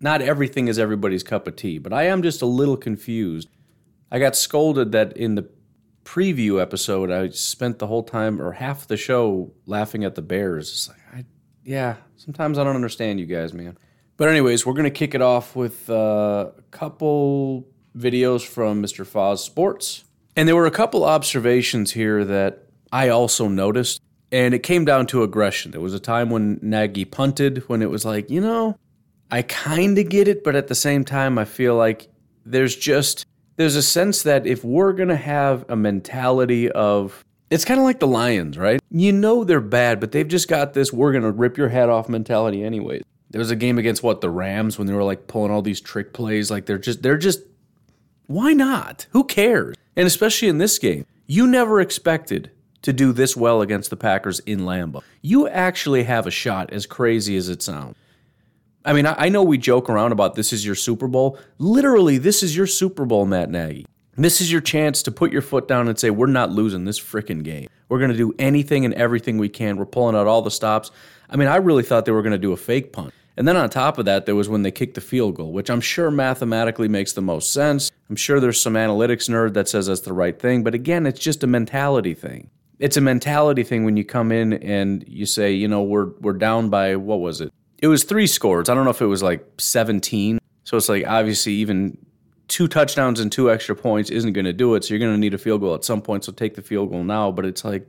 not 0.00 0.20
everything 0.20 0.66
is 0.66 0.76
everybody's 0.76 1.22
cup 1.22 1.46
of 1.46 1.54
tea, 1.54 1.78
but 1.78 1.92
I 1.92 2.04
am 2.04 2.22
just 2.22 2.42
a 2.42 2.46
little 2.46 2.76
confused. 2.76 3.48
I 4.10 4.18
got 4.18 4.36
scolded 4.36 4.92
that 4.92 5.16
in 5.16 5.34
the 5.34 5.48
preview 6.04 6.60
episode, 6.60 7.10
I 7.10 7.28
spent 7.28 7.78
the 7.78 7.86
whole 7.86 8.02
time 8.02 8.40
or 8.40 8.52
half 8.52 8.86
the 8.86 8.96
show 8.96 9.52
laughing 9.66 10.04
at 10.04 10.14
the 10.14 10.22
Bears. 10.22 10.70
It's 10.70 10.88
like, 10.88 10.98
I, 11.14 11.24
yeah, 11.64 11.96
sometimes 12.16 12.58
I 12.58 12.64
don't 12.64 12.76
understand 12.76 13.20
you 13.20 13.26
guys, 13.26 13.52
man. 13.52 13.76
But 14.16 14.28
anyways, 14.28 14.64
we're 14.64 14.72
gonna 14.72 14.90
kick 14.90 15.14
it 15.14 15.22
off 15.22 15.54
with 15.54 15.88
uh, 15.90 16.50
a 16.56 16.62
couple 16.70 17.68
videos 17.96 18.44
from 18.44 18.82
Mr. 18.82 19.06
Foz 19.06 19.38
Sports, 19.38 20.04
and 20.34 20.48
there 20.48 20.56
were 20.56 20.66
a 20.66 20.72
couple 20.72 21.04
observations 21.04 21.92
here 21.92 22.24
that 22.24 22.64
I 22.90 23.10
also 23.10 23.46
noticed, 23.46 24.00
and 24.32 24.54
it 24.54 24.62
came 24.64 24.84
down 24.84 25.06
to 25.08 25.22
aggression. 25.22 25.70
There 25.70 25.80
was 25.80 25.94
a 25.94 26.00
time 26.00 26.30
when 26.30 26.58
Nagy 26.62 27.04
punted 27.04 27.68
when 27.68 27.82
it 27.82 27.90
was 27.90 28.04
like, 28.04 28.28
you 28.30 28.40
know, 28.40 28.76
I 29.30 29.42
kind 29.42 29.98
of 29.98 30.08
get 30.08 30.26
it, 30.26 30.42
but 30.42 30.56
at 30.56 30.68
the 30.68 30.74
same 30.74 31.04
time, 31.04 31.38
I 31.38 31.44
feel 31.44 31.76
like 31.76 32.08
there's 32.44 32.74
just 32.74 33.26
there's 33.58 33.76
a 33.76 33.82
sense 33.82 34.22
that 34.22 34.46
if 34.46 34.64
we're 34.64 34.94
gonna 34.94 35.16
have 35.16 35.64
a 35.68 35.76
mentality 35.76 36.70
of 36.70 37.24
it's 37.50 37.64
kind 37.64 37.80
of 37.80 37.84
like 37.84 37.98
the 37.98 38.06
Lions, 38.06 38.56
right? 38.58 38.80
You 38.90 39.12
know 39.12 39.44
they're 39.44 39.60
bad, 39.60 40.00
but 40.00 40.12
they've 40.12 40.28
just 40.28 40.48
got 40.48 40.74
this 40.74 40.92
we're 40.92 41.12
going 41.12 41.24
to 41.24 41.32
rip 41.32 41.56
your 41.56 41.68
head 41.68 41.88
off 41.88 42.08
mentality 42.08 42.62
anyways. 42.62 43.02
There 43.30 43.38
was 43.38 43.50
a 43.50 43.56
game 43.56 43.78
against 43.78 44.02
what 44.02 44.20
the 44.20 44.30
Rams 44.30 44.78
when 44.78 44.86
they 44.86 44.92
were 44.92 45.02
like 45.02 45.26
pulling 45.26 45.50
all 45.50 45.62
these 45.62 45.80
trick 45.80 46.12
plays. 46.12 46.50
Like 46.50 46.66
they're 46.66 46.78
just 46.78 47.02
they're 47.02 47.18
just 47.18 47.40
why 48.26 48.52
not? 48.52 49.06
Who 49.10 49.24
cares? 49.24 49.76
And 49.96 50.06
especially 50.06 50.48
in 50.48 50.58
this 50.58 50.78
game, 50.78 51.06
you 51.26 51.46
never 51.46 51.80
expected 51.80 52.50
to 52.82 52.92
do 52.92 53.12
this 53.12 53.36
well 53.36 53.60
against 53.60 53.90
the 53.90 53.96
Packers 53.96 54.40
in 54.40 54.60
Lambeau. 54.60 55.02
You 55.22 55.48
actually 55.48 56.04
have 56.04 56.26
a 56.26 56.30
shot, 56.30 56.72
as 56.72 56.86
crazy 56.86 57.36
as 57.36 57.48
it 57.48 57.62
sounds. 57.62 57.96
I 58.84 58.92
mean, 58.92 59.06
I, 59.06 59.28
know 59.28 59.42
we 59.42 59.58
joke 59.58 59.90
around 59.90 60.12
about 60.12 60.34
this 60.34 60.52
is 60.52 60.64
your 60.64 60.74
Super 60.74 61.08
Bowl. 61.08 61.38
Literally, 61.58 62.16
this 62.16 62.42
is 62.42 62.56
your 62.56 62.66
Super 62.66 63.04
Bowl, 63.04 63.26
Matt 63.26 63.50
Nagy. 63.50 63.86
This 64.16 64.40
is 64.40 64.50
your 64.50 64.60
chance 64.60 65.02
to 65.02 65.10
put 65.12 65.30
your 65.30 65.42
foot 65.42 65.68
down 65.68 65.88
and 65.88 65.98
say, 65.98 66.10
we're 66.10 66.26
not 66.26 66.50
losing 66.50 66.84
this 66.84 66.98
freaking 66.98 67.44
game. 67.44 67.68
We're 67.88 67.98
going 67.98 68.10
to 68.10 68.16
do 68.16 68.34
anything 68.38 68.84
and 68.84 68.94
everything 68.94 69.38
we 69.38 69.48
can. 69.48 69.76
We're 69.76 69.86
pulling 69.86 70.16
out 70.16 70.26
all 70.26 70.42
the 70.42 70.50
stops. 70.50 70.90
I 71.30 71.36
mean, 71.36 71.48
I 71.48 71.56
really 71.56 71.82
thought 71.82 72.04
they 72.04 72.12
were 72.12 72.22
going 72.22 72.32
to 72.32 72.38
do 72.38 72.52
a 72.52 72.56
fake 72.56 72.92
punt. 72.92 73.12
And 73.36 73.46
then 73.46 73.56
on 73.56 73.70
top 73.70 73.98
of 73.98 74.06
that, 74.06 74.26
there 74.26 74.34
was 74.34 74.48
when 74.48 74.62
they 74.62 74.72
kicked 74.72 74.94
the 74.94 75.00
field 75.00 75.36
goal, 75.36 75.52
which 75.52 75.70
I'm 75.70 75.80
sure 75.80 76.10
mathematically 76.10 76.88
makes 76.88 77.12
the 77.12 77.22
most 77.22 77.52
sense. 77.52 77.92
I'm 78.10 78.16
sure 78.16 78.40
there's 78.40 78.60
some 78.60 78.74
analytics 78.74 79.28
nerd 79.28 79.54
that 79.54 79.68
says 79.68 79.86
that's 79.86 80.00
the 80.00 80.12
right 80.12 80.36
thing. 80.36 80.64
But 80.64 80.74
again, 80.74 81.06
it's 81.06 81.20
just 81.20 81.44
a 81.44 81.46
mentality 81.46 82.14
thing. 82.14 82.50
It's 82.80 82.96
a 82.96 83.00
mentality 83.00 83.62
thing 83.62 83.84
when 83.84 83.96
you 83.96 84.04
come 84.04 84.32
in 84.32 84.54
and 84.54 85.04
you 85.06 85.24
say, 85.24 85.52
you 85.52 85.68
know, 85.68 85.82
we're 85.82 86.10
we're 86.20 86.32
down 86.32 86.68
by 86.68 86.96
what 86.96 87.20
was 87.20 87.40
it? 87.40 87.52
It 87.78 87.86
was 87.86 88.04
three 88.04 88.26
scores. 88.26 88.68
I 88.68 88.74
don't 88.74 88.84
know 88.84 88.90
if 88.90 89.00
it 89.00 89.06
was 89.06 89.22
like 89.22 89.46
17. 89.58 90.38
So 90.64 90.76
it's 90.76 90.88
like 90.88 91.06
obviously 91.06 91.54
even 91.54 91.96
two 92.48 92.66
touchdowns 92.66 93.20
and 93.20 93.30
two 93.30 93.50
extra 93.50 93.76
points 93.76 94.10
isn't 94.10 94.32
going 94.32 94.46
to 94.46 94.52
do 94.52 94.74
it. 94.74 94.84
So 94.84 94.94
you're 94.94 94.98
going 94.98 95.12
to 95.12 95.18
need 95.18 95.34
a 95.34 95.38
field 95.38 95.60
goal 95.60 95.74
at 95.74 95.84
some 95.84 96.02
point. 96.02 96.24
So 96.24 96.32
take 96.32 96.54
the 96.54 96.62
field 96.62 96.90
goal 96.90 97.04
now. 97.04 97.30
But 97.30 97.44
it's 97.44 97.64
like, 97.64 97.88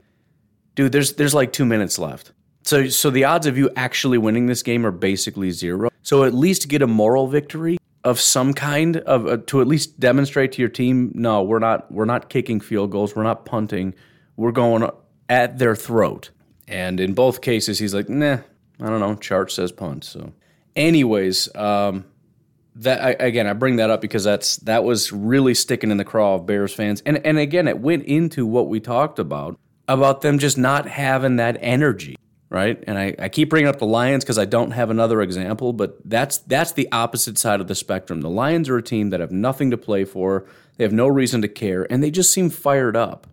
dude, 0.76 0.92
there's 0.92 1.14
there's 1.14 1.34
like 1.34 1.52
two 1.52 1.66
minutes 1.66 1.98
left. 1.98 2.32
So, 2.64 2.88
so 2.88 3.10
the 3.10 3.24
odds 3.24 3.48
of 3.48 3.58
you 3.58 3.72
actually 3.76 4.18
winning 4.18 4.46
this 4.46 4.62
game 4.62 4.86
are 4.86 4.92
basically 4.92 5.50
zero. 5.52 5.90
So 6.04 6.24
at 6.24 6.34
least 6.34 6.68
get 6.68 6.82
a 6.82 6.88
moral 6.88 7.28
victory 7.28 7.78
of 8.04 8.20
some 8.20 8.54
kind 8.54 8.98
of 8.98 9.28
uh, 9.28 9.38
to 9.48 9.62
at 9.62 9.68
least 9.68 10.00
demonstrate 10.00 10.54
to 10.54 10.62
your 10.62 10.70
team, 10.70 11.12
no, 11.16 11.44
we're 11.44 11.60
not 11.60 11.92
we're 11.92 12.06
not 12.06 12.30
kicking 12.30 12.60
field 12.60 12.92
goals, 12.92 13.16
we're 13.16 13.24
not 13.24 13.46
punting, 13.46 13.94
we're 14.36 14.52
going 14.52 14.90
at 15.28 15.58
their 15.58 15.76
throat. 15.76 16.32
And 16.68 17.00
in 17.00 17.14
both 17.14 17.42
cases, 17.42 17.80
he's 17.80 17.94
like, 17.94 18.10
nah, 18.10 18.40
I 18.82 18.90
don't 18.90 19.00
know. 19.00 19.16
Chart 19.16 19.52
says 19.52 19.72
punt. 19.72 20.04
So, 20.04 20.34
anyways, 20.76 21.54
um, 21.56 22.06
that 22.76 23.02
I, 23.02 23.10
again, 23.12 23.48
I 23.48 23.54
bring 23.54 23.78
that 23.78 23.90
up 23.90 24.02
because 24.02 24.24
that's 24.24 24.58
that 24.58 24.84
was 24.84 25.12
really 25.12 25.54
sticking 25.54 25.92
in 25.92 25.98
the 25.98 26.06
craw 26.06 26.36
of 26.36 26.46
Bears 26.46 26.74
fans, 26.74 27.02
and 27.06 27.26
and 27.26 27.38
again, 27.38 27.68
it 27.68 27.80
went 27.80 28.04
into 28.06 28.46
what 28.46 28.70
we 28.70 28.80
talked 28.80 29.20
about 29.20 29.60
about 29.88 30.22
them 30.22 30.40
just 30.40 30.58
not 30.58 30.88
having 30.88 31.38
that 31.38 31.58
energy 31.62 32.16
right? 32.50 32.84
And 32.88 32.98
I, 32.98 33.16
I 33.20 33.30
keep 33.30 33.50
bringing 33.50 33.68
up 33.68 33.80
the 33.80 33.86
Lions 33.86 34.24
because 34.24 34.40
I 34.40 34.46
don't 34.46 34.72
have 34.72 34.90
another 34.90 35.22
example, 35.22 35.74
but 35.74 35.98
that's 36.04 36.40
that's 36.40 36.72
the 36.72 36.92
opposite 36.92 37.38
side 37.38 37.62
of 37.62 37.68
the 37.68 37.76
spectrum. 37.76 38.22
The 38.22 38.30
Lions 38.30 38.70
are 38.70 38.78
a 38.78 38.84
team 38.84 39.12
that 39.12 39.20
have 39.20 39.32
nothing 39.32 39.72
to 39.72 39.78
play 39.78 40.04
for. 40.06 40.46
They 40.78 40.84
have 40.84 40.94
no 40.94 41.08
reason 41.08 41.42
to 41.42 41.48
care, 41.48 41.92
and 41.92 42.04
they 42.04 42.12
just 42.12 42.32
seem 42.32 42.50
fired 42.50 42.96
up. 42.96 43.28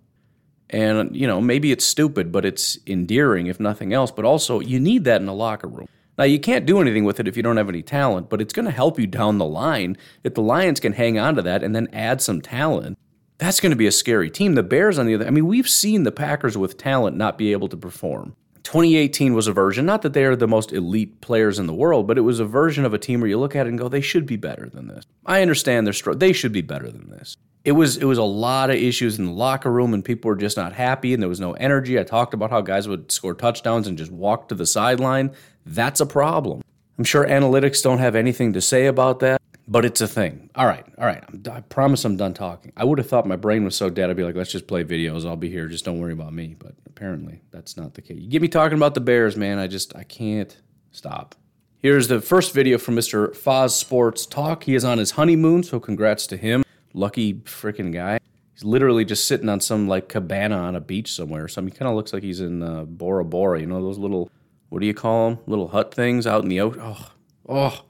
And 0.71 1.15
you 1.15 1.27
know, 1.27 1.41
maybe 1.41 1.73
it's 1.73 1.85
stupid, 1.85 2.33
but 2.33 2.45
it's 2.45 2.79
endearing 2.87 3.47
if 3.47 3.61
nothing 3.61 3.93
else. 3.93 4.11
But 4.11 4.25
also, 4.25 4.61
you 4.61 4.81
need 4.81 5.05
that 5.05 5.21
in 5.21 5.29
a 5.29 5.35
locker 5.35 5.69
room. 5.69 5.89
Now, 6.19 6.25
you 6.25 6.41
can't 6.41 6.67
do 6.67 6.81
anything 6.81 7.05
with 7.05 7.21
it 7.21 7.29
if 7.29 7.37
you 7.37 7.43
don't 7.43 7.59
have 7.59 7.69
any 7.69 7.83
talent, 7.83 8.31
but 8.31 8.41
it's 8.41 8.55
going 8.55 8.65
to 8.65 8.71
help 8.71 8.99
you 8.99 9.07
down 9.07 9.39
the 9.39 9.45
line 9.45 9.99
if 10.25 10.35
the 10.35 10.43
Lions 10.43 10.81
can 10.81 10.95
hang 10.95 11.19
on 11.19 11.35
to 11.37 11.43
that 11.43 11.63
and 11.63 11.75
then 11.75 11.89
add 11.93 12.23
some 12.23 12.41
talent. 12.41 12.99
That's 13.39 13.61
going 13.61 13.71
to 13.71 13.77
be 13.77 13.87
a 13.87 13.93
scary 13.93 14.31
team. 14.31 14.55
The 14.55 14.63
Bears, 14.63 14.99
on 14.99 15.07
the 15.07 15.15
other, 15.15 15.27
I 15.27 15.31
mean, 15.31 15.47
we've 15.47 15.69
seen 15.69 16.05
the 16.05 16.13
Packers 16.13 16.57
with 16.57 16.79
talent 16.79 17.19
not 17.19 17.37
be 17.37 17.53
able 17.53 17.69
to 17.69 17.77
perform. 17.77 18.35
2018 18.63 19.35
was 19.35 19.47
a 19.47 19.53
version, 19.53 19.87
not 19.87 20.03
that 20.03 20.13
they 20.13 20.25
are 20.25 20.35
the 20.35 20.49
most 20.49 20.73
elite 20.73 21.21
players 21.21 21.59
in 21.59 21.67
the 21.67 21.75
world, 21.75 22.07
but 22.07 22.19
it 22.19 22.23
was 22.23 22.41
a 22.41 22.45
version 22.45 22.85
of 22.85 22.95
a 22.95 22.99
team 22.99 23.21
where 23.21 23.29
you 23.29 23.39
look 23.39 23.55
at 23.55 23.67
it 23.67 23.69
and 23.69 23.79
go, 23.79 23.89
they 23.89 24.01
should 24.01 24.27
be 24.27 24.37
better 24.37 24.69
than 24.69 24.89
this. 24.89 25.05
I 25.25 25.43
understand 25.43 25.87
they're 25.87 25.95
str- 25.95 26.15
they 26.15 26.33
should 26.33 26.51
be 26.51 26.63
better 26.63 26.91
than 26.91 27.11
this. 27.11 27.37
It 27.67 27.73
was 27.73 27.97
it 27.97 28.05
was 28.05 28.19
a 28.19 28.23
lot 28.23 28.71
of 28.71 28.77
issues 28.77 29.19
in 29.19 29.27
the 29.27 29.33
locker 29.33 29.73
room 29.73 29.93
and 29.93 30.05
people 30.05 30.29
were 30.29 30.37
just 30.37 30.57
not 30.57 30.73
happy 30.73 31.13
and 31.13 31.21
there 31.21 31.29
was 31.29 31.41
no 31.41 31.53
energy. 31.55 31.99
I 31.99 32.05
talked 32.05 32.33
about 32.33 32.51
how 32.51 32.61
guys 32.61 32.87
would 32.87 33.11
score 33.11 33.35
touchdowns 33.35 33.89
and 33.89 33.99
just 33.99 34.13
walk 34.13 34.49
to 34.49 34.55
the 34.55 34.67
sideline. 34.67 35.33
That's 35.67 36.01
a 36.01 36.07
problem. 36.07 36.63
I'm 36.97 37.05
sure 37.05 37.27
analytics 37.27 37.83
don't 37.83 37.99
have 37.99 38.15
anything 38.15 38.53
to 38.53 38.61
say 38.61 38.87
about 38.87 39.19
that 39.21 39.43
but 39.69 39.85
it's 39.85 40.01
a 40.01 40.07
thing. 40.07 40.49
All 40.55 40.67
right, 40.67 40.85
all 40.97 41.07
right. 41.07 41.25
I 41.51 41.61
promise 41.63 42.05
I'm 42.05 42.17
done 42.17 42.35
talking. 42.35 42.73
I 42.77 42.85
would 42.85 42.99
have 42.99 43.09
thought 43.09 43.27
my 43.27 43.37
brain 43.37 43.65
was 43.65 43.75
so 43.75 43.91
dead. 43.91 44.11
I'd 44.11 44.17
be 44.17 44.23
like, 44.23 44.37
let's 44.37 44.53
just 44.53 44.69
play 44.69 44.85
videos. 44.85 45.27
I'll 45.27 45.37
be 45.37 45.51
here. 45.51 45.67
Just 45.67 45.85
don't 45.85 45.99
worry 45.99 46.13
about 46.13 46.33
me. 46.33 46.55
But 46.59 46.75
apparently, 46.87 47.43
that's 47.51 47.77
not 47.77 47.95
the 47.95 48.03
case. 48.03 48.19
You 48.19 48.29
get 48.29 48.43
me 48.43 48.49
talking 48.49 48.79
about 48.79 48.95
the 48.95 49.01
Bears, 49.01 49.37
man. 49.37 49.59
I 49.59 49.67
just 49.67 49.97
I 49.97 50.05
can't 50.05 50.57
stop. 50.93 51.35
Here's 51.79 52.09
the 52.09 52.21
first 52.21 52.55
video 52.55 52.79
from 52.79 52.97
Mr. 52.97 53.37
Foz 53.37 53.71
Sports 53.71 54.25
Talk. 54.25 54.65
He 54.65 54.75
is 54.75 54.85
on 54.85 54.99
his 54.99 55.13
honeymoon, 55.13 55.63
so 55.63 55.79
congrats 55.79 56.27
to 56.29 56.37
him. 56.37 56.63
Lucky 56.97 57.35
freaking 57.35 57.93
guy. 57.93 58.19
He's 58.55 58.65
literally 58.65 59.05
just 59.05 59.27
sitting 59.27 59.51
on 59.51 59.61
some 59.61 59.87
like 59.87 60.09
cabana 60.09 60.57
on 60.57 60.75
a 60.75 60.81
beach 60.81 61.13
somewhere 61.13 61.47
something. 61.47 61.71
He 61.71 61.79
kind 61.79 61.91
of 61.91 61.95
looks 61.95 62.15
like 62.15 62.23
he's 62.23 62.41
in 62.41 62.63
uh, 62.63 62.85
Bora 62.85 63.23
Bora, 63.23 63.61
you 63.61 63.67
know, 63.67 63.83
those 63.83 63.99
little, 63.99 64.31
what 64.71 64.81
do 64.81 64.87
you 64.87 64.95
call 64.95 65.29
them? 65.29 65.39
Little 65.47 65.69
hut 65.69 65.93
things 65.93 66.27
out 66.27 66.43
in 66.43 66.49
the 66.49 66.61
ocean. 66.63 66.81
Oh, 66.83 67.13
oh, 67.51 67.85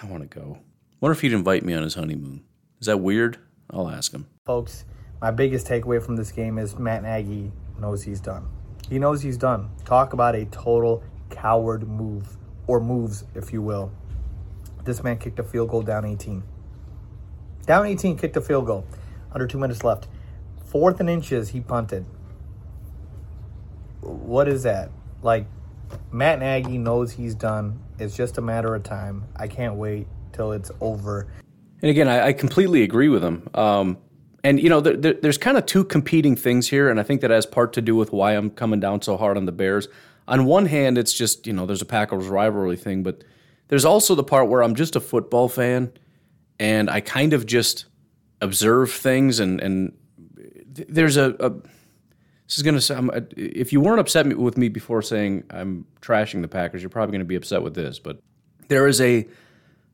I 0.00 0.06
want 0.06 0.22
to 0.22 0.38
go. 0.38 0.60
Wonder 1.00 1.12
if 1.12 1.20
he'd 1.20 1.32
invite 1.32 1.64
me 1.64 1.74
on 1.74 1.82
his 1.82 1.94
honeymoon. 1.94 2.44
Is 2.80 2.86
that 2.86 2.98
weird? 2.98 3.38
I'll 3.70 3.90
ask 3.90 4.12
him. 4.12 4.28
Folks, 4.46 4.84
my 5.20 5.32
biggest 5.32 5.66
takeaway 5.66 6.00
from 6.00 6.14
this 6.14 6.30
game 6.30 6.58
is 6.58 6.78
Matt 6.78 7.02
Nagy 7.02 7.50
knows 7.80 8.04
he's 8.04 8.20
done. 8.20 8.46
He 8.88 9.00
knows 9.00 9.20
he's 9.20 9.36
done. 9.36 9.68
Talk 9.84 10.12
about 10.12 10.36
a 10.36 10.44
total 10.46 11.02
coward 11.28 11.88
move, 11.88 12.36
or 12.68 12.78
moves, 12.78 13.24
if 13.34 13.52
you 13.52 13.62
will. 13.62 13.90
This 14.84 15.02
man 15.02 15.18
kicked 15.18 15.40
a 15.40 15.42
field 15.42 15.70
goal 15.70 15.82
down 15.82 16.04
18. 16.04 16.44
Down 17.68 17.84
18, 17.84 18.16
kicked 18.16 18.34
a 18.34 18.40
field 18.40 18.64
goal. 18.64 18.86
Under 19.30 19.46
two 19.46 19.58
minutes 19.58 19.84
left. 19.84 20.08
Fourth 20.64 21.00
and 21.00 21.10
inches, 21.10 21.50
he 21.50 21.60
punted. 21.60 22.06
What 24.00 24.48
is 24.48 24.62
that? 24.62 24.90
Like, 25.20 25.44
Matt 26.10 26.38
Nagy 26.38 26.78
knows 26.78 27.12
he's 27.12 27.34
done. 27.34 27.78
It's 27.98 28.16
just 28.16 28.38
a 28.38 28.40
matter 28.40 28.74
of 28.74 28.84
time. 28.84 29.26
I 29.36 29.48
can't 29.48 29.74
wait 29.74 30.06
till 30.32 30.52
it's 30.52 30.70
over. 30.80 31.26
And 31.82 31.90
again, 31.90 32.08
I, 32.08 32.28
I 32.28 32.32
completely 32.32 32.84
agree 32.84 33.10
with 33.10 33.22
him. 33.22 33.46
Um, 33.52 33.98
and 34.42 34.58
you 34.58 34.70
know, 34.70 34.80
there, 34.80 34.96
there, 34.96 35.12
there's 35.12 35.36
kind 35.36 35.58
of 35.58 35.66
two 35.66 35.84
competing 35.84 36.36
things 36.36 36.68
here, 36.68 36.88
and 36.88 36.98
I 36.98 37.02
think 37.02 37.20
that 37.20 37.30
has 37.30 37.44
part 37.44 37.74
to 37.74 37.82
do 37.82 37.94
with 37.94 38.12
why 38.12 38.32
I'm 38.32 38.48
coming 38.48 38.80
down 38.80 39.02
so 39.02 39.18
hard 39.18 39.36
on 39.36 39.44
the 39.44 39.52
Bears. 39.52 39.88
On 40.26 40.46
one 40.46 40.64
hand, 40.66 40.96
it's 40.96 41.12
just 41.12 41.46
you 41.46 41.52
know, 41.52 41.66
there's 41.66 41.82
a 41.82 41.86
Packers 41.86 42.28
rivalry 42.28 42.76
thing, 42.78 43.02
but 43.02 43.24
there's 43.68 43.84
also 43.84 44.14
the 44.14 44.24
part 44.24 44.48
where 44.48 44.62
I'm 44.62 44.74
just 44.74 44.96
a 44.96 45.00
football 45.00 45.50
fan, 45.50 45.92
and 46.58 46.90
I 46.90 47.00
kind 47.00 47.32
of 47.32 47.46
just 47.46 47.86
observe 48.40 48.92
things, 48.92 49.40
and 49.40 49.60
and 49.60 49.92
there's 50.88 51.16
a, 51.16 51.34
a 51.40 51.50
this 51.50 52.56
is 52.56 52.62
gonna 52.62 52.80
sound. 52.80 53.10
Uh, 53.10 53.20
if 53.36 53.72
you 53.72 53.80
weren't 53.80 54.00
upset 54.00 54.26
with 54.36 54.56
me 54.56 54.68
before 54.68 55.02
saying 55.02 55.44
I'm 55.50 55.86
trashing 56.00 56.42
the 56.42 56.48
Packers, 56.48 56.82
you're 56.82 56.90
probably 56.90 57.12
gonna 57.12 57.24
be 57.24 57.36
upset 57.36 57.62
with 57.62 57.74
this, 57.74 57.98
but 57.98 58.20
there 58.68 58.86
is 58.86 59.00
a 59.00 59.26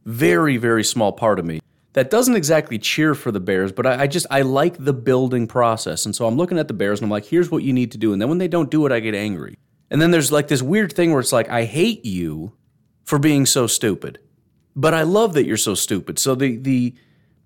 very 0.04 0.56
very 0.58 0.84
small 0.84 1.12
part 1.12 1.38
of 1.38 1.46
me 1.46 1.60
that 1.94 2.10
doesn't 2.10 2.34
exactly 2.34 2.78
cheer 2.78 3.14
for 3.14 3.32
the 3.32 3.40
Bears, 3.40 3.72
but 3.72 3.86
I, 3.86 4.02
I, 4.02 4.06
just 4.08 4.26
I 4.28 4.42
like 4.42 4.76
the 4.84 4.92
building 4.92 5.46
process. 5.46 6.04
And 6.04 6.14
so 6.14 6.26
I'm 6.26 6.36
looking 6.36 6.58
at 6.58 6.66
the 6.66 6.74
Bears 6.74 6.98
and 6.98 7.06
I'm 7.06 7.10
like, 7.10 7.24
here's 7.24 7.50
what 7.50 7.62
you 7.62 7.72
need 7.72 7.92
to 7.92 7.98
do. 7.98 8.12
And 8.12 8.20
then 8.20 8.28
when 8.28 8.38
they 8.38 8.48
don't 8.48 8.70
do 8.70 8.84
it, 8.84 8.92
I 8.92 8.98
get 8.98 9.14
angry. 9.14 9.56
And 9.90 10.02
then 10.02 10.10
there's 10.10 10.32
like 10.32 10.48
this 10.48 10.60
weird 10.60 10.92
thing 10.92 11.12
where 11.12 11.20
it's 11.20 11.32
like, 11.32 11.48
I 11.48 11.64
hate 11.64 12.04
you 12.04 12.52
for 13.04 13.20
being 13.20 13.46
so 13.46 13.68
stupid. 13.68 14.18
But 14.76 14.94
I 14.94 15.02
love 15.02 15.34
that 15.34 15.46
you're 15.46 15.56
so 15.56 15.74
stupid. 15.74 16.18
So 16.18 16.34
the 16.34 16.56
the 16.56 16.94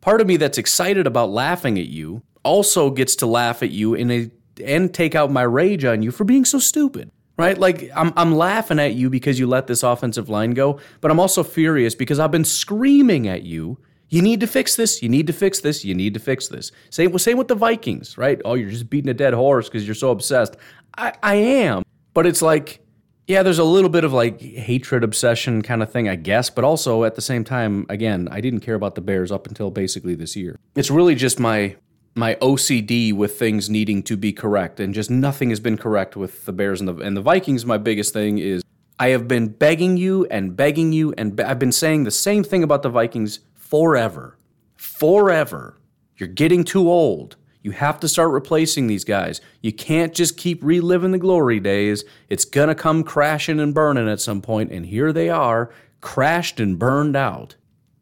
part 0.01 0.21
of 0.21 0.27
me 0.27 0.37
that's 0.37 0.59
excited 0.59 1.07
about 1.07 1.31
laughing 1.31 1.79
at 1.79 1.87
you 1.87 2.23
also 2.43 2.91
gets 2.91 3.17
to 3.17 3.27
laugh 3.27 3.63
at 3.63 3.71
you 3.71 3.95
in 3.95 4.11
a 4.11 4.31
and 4.65 4.93
take 4.93 5.15
out 5.15 5.31
my 5.31 5.43
rage 5.43 5.85
on 5.85 6.03
you 6.03 6.11
for 6.11 6.25
being 6.25 6.45
so 6.45 6.59
stupid. 6.59 7.11
Right? 7.37 7.57
Like 7.57 7.91
I'm 7.95 8.13
I'm 8.17 8.35
laughing 8.35 8.81
at 8.81 8.95
you 8.95 9.11
because 9.11 9.39
you 9.39 9.47
let 9.47 9.67
this 9.67 9.83
offensive 9.83 10.29
line 10.29 10.53
go, 10.53 10.81
but 11.01 11.11
I'm 11.11 11.21
also 11.21 11.45
furious 11.45 11.95
because 11.95 12.19
I've 12.19 12.33
been 12.33 12.45
screaming 12.45 13.29
at 13.29 13.43
you 13.43 13.79
you 14.11 14.23
need 14.23 14.41
to 14.41 14.47
fix 14.47 14.77
this. 14.77 15.03
You 15.03 15.09
need 15.09 15.27
to 15.27 15.33
fix 15.33 15.61
this. 15.61 15.85
You 15.85 15.95
need 15.95 16.15
to 16.15 16.21
fix 16.21 16.49
this. 16.49 16.73
Same, 16.91 17.17
same 17.19 17.37
with 17.37 17.49
the 17.49 17.55
Vikings, 17.55 18.17
right? 18.17 18.41
Oh, 18.45 18.55
you're 18.55 18.71
just 18.71 18.89
beating 18.89 19.11
a 19.11 19.15
dead 19.15 19.35
horse 19.35 19.69
because 19.69 19.87
you're 19.87 19.95
so 19.95 20.11
obsessed. 20.11 20.57
I, 20.97 21.13
I 21.23 21.35
am. 21.35 21.83
But 22.15 22.27
it's 22.27 22.41
like, 22.41 22.81
yeah, 23.29 23.43
there's 23.43 23.59
a 23.59 23.65
little 23.65 23.91
bit 23.91 24.05
of 24.05 24.13
like 24.15 24.41
hatred 24.41 25.05
obsession 25.05 25.61
kind 25.61 25.83
of 25.83 25.93
thing, 25.93 26.09
I 26.09 26.17
guess. 26.17 26.49
But 26.49 26.65
also 26.65 27.05
at 27.05 27.15
the 27.15 27.21
same 27.21 27.45
time, 27.45 27.85
again, 27.91 28.27
I 28.33 28.41
didn't 28.41 28.61
care 28.61 28.75
about 28.75 28.95
the 28.95 29.03
Bears 29.03 29.31
up 29.31 29.47
until 29.47 29.71
basically 29.71 30.15
this 30.15 30.35
year. 30.35 30.59
It's 30.75 30.91
really 30.91 31.15
just 31.15 31.39
my 31.39 31.77
my 32.15 32.35
OCD 32.37 33.13
with 33.13 33.39
things 33.39 33.69
needing 33.69 34.03
to 34.05 34.17
be 34.17 34.33
correct, 34.33 34.81
and 34.81 34.95
just 34.95 35.11
nothing 35.11 35.51
has 35.51 35.61
been 35.61 35.77
correct 35.77 36.17
with 36.17 36.47
the 36.47 36.53
Bears 36.55 36.81
and 36.81 36.89
the 36.89 36.97
and 36.97 37.15
the 37.17 37.21
Vikings. 37.21 37.67
My 37.67 37.77
biggest 37.77 38.15
thing 38.15 38.39
is 38.39 38.63
I 38.99 39.09
have 39.09 39.29
been 39.29 39.49
begging 39.49 39.99
you 39.99 40.25
and 40.31 40.57
begging 40.57 40.93
you, 40.93 41.13
and 41.19 41.37
be- 41.37 41.45
I've 41.45 41.59
been 41.59 41.71
saying 41.71 42.05
the 42.05 42.11
same 42.11 42.43
thing 42.43 42.63
about 42.63 42.83
the 42.83 42.89
Vikings 42.89 43.41
forever. 43.55 44.39
Forever. 44.77 45.79
You're 46.17 46.29
getting 46.29 46.65
too 46.65 46.91
old. 46.91 47.37
You 47.63 47.73
have 47.73 48.01
to 48.01 48.09
start 48.09 48.31
replacing 48.31 48.87
these 48.87 49.05
guys. 49.05 49.41
You 49.63 49.73
can't 49.73 50.15
just 50.15 50.37
keep 50.37 50.63
reliving 50.63 51.13
the 51.13 51.19
glory 51.19 51.61
days. 51.61 52.05
It's 52.29 52.45
going 52.45 52.69
to 52.69 52.75
come 52.75 53.03
crashing 53.03 53.61
and 53.61 53.75
burning 53.75 54.09
at 54.09 54.21
some 54.21 54.41
point, 54.41 54.71
and 54.71 54.87
here 54.87 55.13
they 55.13 55.29
are, 55.29 55.73
crashed 56.01 56.61
and 56.61 56.79
burned 56.79 57.17
out. 57.17 57.57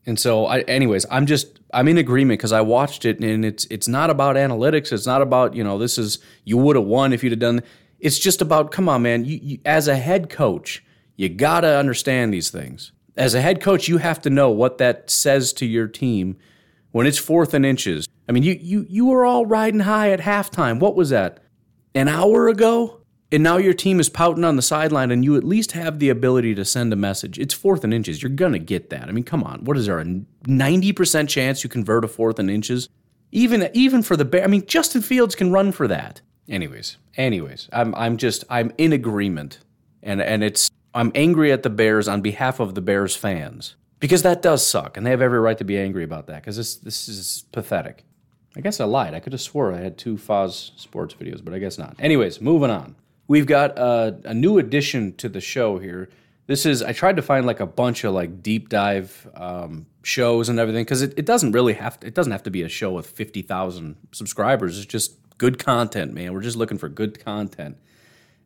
And 0.05 0.19
so, 0.19 0.47
I, 0.47 0.61
anyways, 0.61 1.07
I'm 1.11 1.27
just 1.27 1.59
I'm 1.75 1.88
in 1.88 1.99
agreement 1.99 2.38
because 2.38 2.53
I 2.53 2.61
watched 2.61 3.05
it, 3.05 3.19
and 3.21 3.45
it's 3.45 3.66
it's 3.71 3.88
not 3.88 4.11
about 4.11 4.37
analytics. 4.37 4.92
It's 4.92 5.07
not 5.07 5.23
about 5.23 5.55
you 5.55 5.64
know 5.64 5.79
this 5.79 5.99
is 5.99 6.19
you 6.45 6.57
would 6.59 6.77
have 6.77 6.85
won 6.85 7.12
if 7.12 7.25
you'd 7.25 7.33
have 7.33 7.40
done. 7.40 7.62
It's 7.99 8.19
just 8.19 8.40
about 8.40 8.71
come 8.71 8.88
on, 8.88 9.03
man. 9.03 9.25
You, 9.25 9.40
you 9.42 9.59
as 9.64 9.88
a 9.88 9.97
head 9.97 10.31
coach, 10.31 10.85
you 11.16 11.29
gotta 11.29 11.77
understand 11.77 12.33
these 12.33 12.51
things 12.51 12.92
as 13.16 13.35
a 13.35 13.40
head 13.40 13.61
coach, 13.61 13.88
you 13.88 13.99
have 13.99 14.21
to 14.23 14.31
know 14.31 14.51
what 14.51 14.79
that 14.79 15.11
says 15.11 15.53
to 15.55 15.66
your 15.66 15.88
team 15.88 16.37
when 16.92 17.07
it's 17.07 17.19
fourth 17.19 17.55
and 17.55 17.64
inches. 17.64 18.07
I 18.28 18.32
mean, 18.32 18.42
you 18.42 18.58
you 18.60 18.86
you 18.88 19.06
were 19.06 19.24
all 19.24 19.46
riding 19.46 19.80
high 19.80 20.10
at 20.10 20.20
halftime. 20.20 20.80
What 20.80 20.96
was 20.96 21.10
that? 21.10 21.38
An 21.94 22.08
hour 22.08 22.48
ago? 22.48 23.00
And 23.32 23.42
now 23.42 23.56
your 23.56 23.74
team 23.74 23.98
is 23.98 24.08
pouting 24.08 24.44
on 24.44 24.54
the 24.54 24.62
sideline, 24.62 25.10
and 25.10 25.24
you 25.24 25.36
at 25.36 25.42
least 25.42 25.72
have 25.72 25.98
the 25.98 26.10
ability 26.10 26.54
to 26.54 26.64
send 26.64 26.92
a 26.92 26.96
message. 26.96 27.38
It's 27.40 27.54
fourth 27.54 27.82
and 27.82 27.92
inches. 27.92 28.22
You're 28.22 28.30
gonna 28.30 28.60
get 28.60 28.90
that. 28.90 29.08
I 29.08 29.12
mean, 29.12 29.24
come 29.24 29.42
on. 29.42 29.64
What 29.64 29.76
is 29.76 29.86
there? 29.86 29.98
A 29.98 30.20
ninety 30.46 30.92
percent 30.92 31.28
chance 31.28 31.64
you 31.64 31.70
convert 31.70 32.04
a 32.04 32.08
fourth 32.08 32.38
and 32.38 32.50
inches? 32.50 32.88
Even 33.32 33.68
even 33.74 34.02
for 34.02 34.16
the 34.16 34.24
bear. 34.24 34.44
I 34.44 34.46
mean, 34.46 34.64
Justin 34.66 35.02
Fields 35.02 35.34
can 35.34 35.50
run 35.50 35.72
for 35.72 35.88
that. 35.88 36.20
Anyways, 36.48 36.96
anyways, 37.16 37.68
I'm 37.72 37.94
I'm 37.96 38.16
just 38.16 38.44
I'm 38.48 38.72
in 38.78 38.92
agreement, 38.92 39.58
and 40.02 40.22
and 40.22 40.44
it's 40.44 40.70
I'm 40.94 41.10
angry 41.14 41.50
at 41.52 41.62
the 41.62 41.70
Bears 41.70 42.06
on 42.06 42.22
behalf 42.22 42.60
of 42.60 42.74
the 42.74 42.80
Bears 42.80 43.16
fans 43.16 43.74
because 43.98 44.22
that 44.22 44.40
does 44.40 44.64
suck, 44.64 44.96
and 44.96 45.04
they 45.04 45.10
have 45.10 45.20
every 45.20 45.40
right 45.40 45.58
to 45.58 45.64
be 45.64 45.76
angry 45.76 46.04
about 46.04 46.28
that 46.28 46.42
because 46.42 46.56
this 46.56 46.76
this 46.76 47.08
is 47.08 47.44
pathetic. 47.50 48.04
I 48.57 48.61
guess 48.61 48.81
I 48.81 48.85
lied. 48.85 49.14
I 49.14 49.21
could 49.21 49.33
have 49.33 49.40
swore 49.40 49.73
I 49.73 49.81
had 49.81 49.99
two 49.99 50.16
Foz 50.16 50.71
sports 50.79 51.14
videos, 51.14 51.45
but 51.45 51.55
I 51.55 51.59
guess 51.59 51.79
not. 51.79 51.95
Anyways, 51.99 52.40
moving 52.40 52.71
on. 52.71 52.97
We've 53.29 53.47
got 53.47 53.79
a, 53.79 54.19
a 54.25 54.35
new 54.35 54.59
addition 54.59 55.14
to 55.16 55.29
the 55.29 55.40
show 55.40 55.79
here. 55.79 56.09
This 56.47 56.64
is 56.64 56.83
I 56.83 56.92
tried 56.92 57.16
to 57.16 57.23
find 57.23 57.45
like 57.45 57.61
a 57.61 57.66
bunch 57.66 58.05
of 58.05 58.14
like 58.14 58.42
deep 58.42 58.69
dive 58.69 59.29
um, 59.35 59.87
shows 60.03 60.49
and 60.49 60.59
everything 60.59 60.85
because 60.85 61.03
it, 61.03 61.12
it 61.16 61.27
doesn't 61.27 61.53
really 61.53 61.75
have 61.75 62.01
to, 62.01 62.07
it 62.07 62.14
doesn't 62.14 62.33
have 62.33 62.45
to 62.45 62.51
be 62.51 62.62
a 62.62 62.69
show 62.69 62.92
with 62.92 63.07
fifty 63.07 63.42
thousand 63.42 63.97
subscribers. 64.12 64.79
It's 64.79 64.87
just 64.87 65.16
good 65.38 65.59
content, 65.59 66.14
man. 66.14 66.33
We're 66.33 66.42
just 66.42 66.57
looking 66.57 66.79
for 66.79 66.88
good 66.88 67.23
content, 67.25 67.77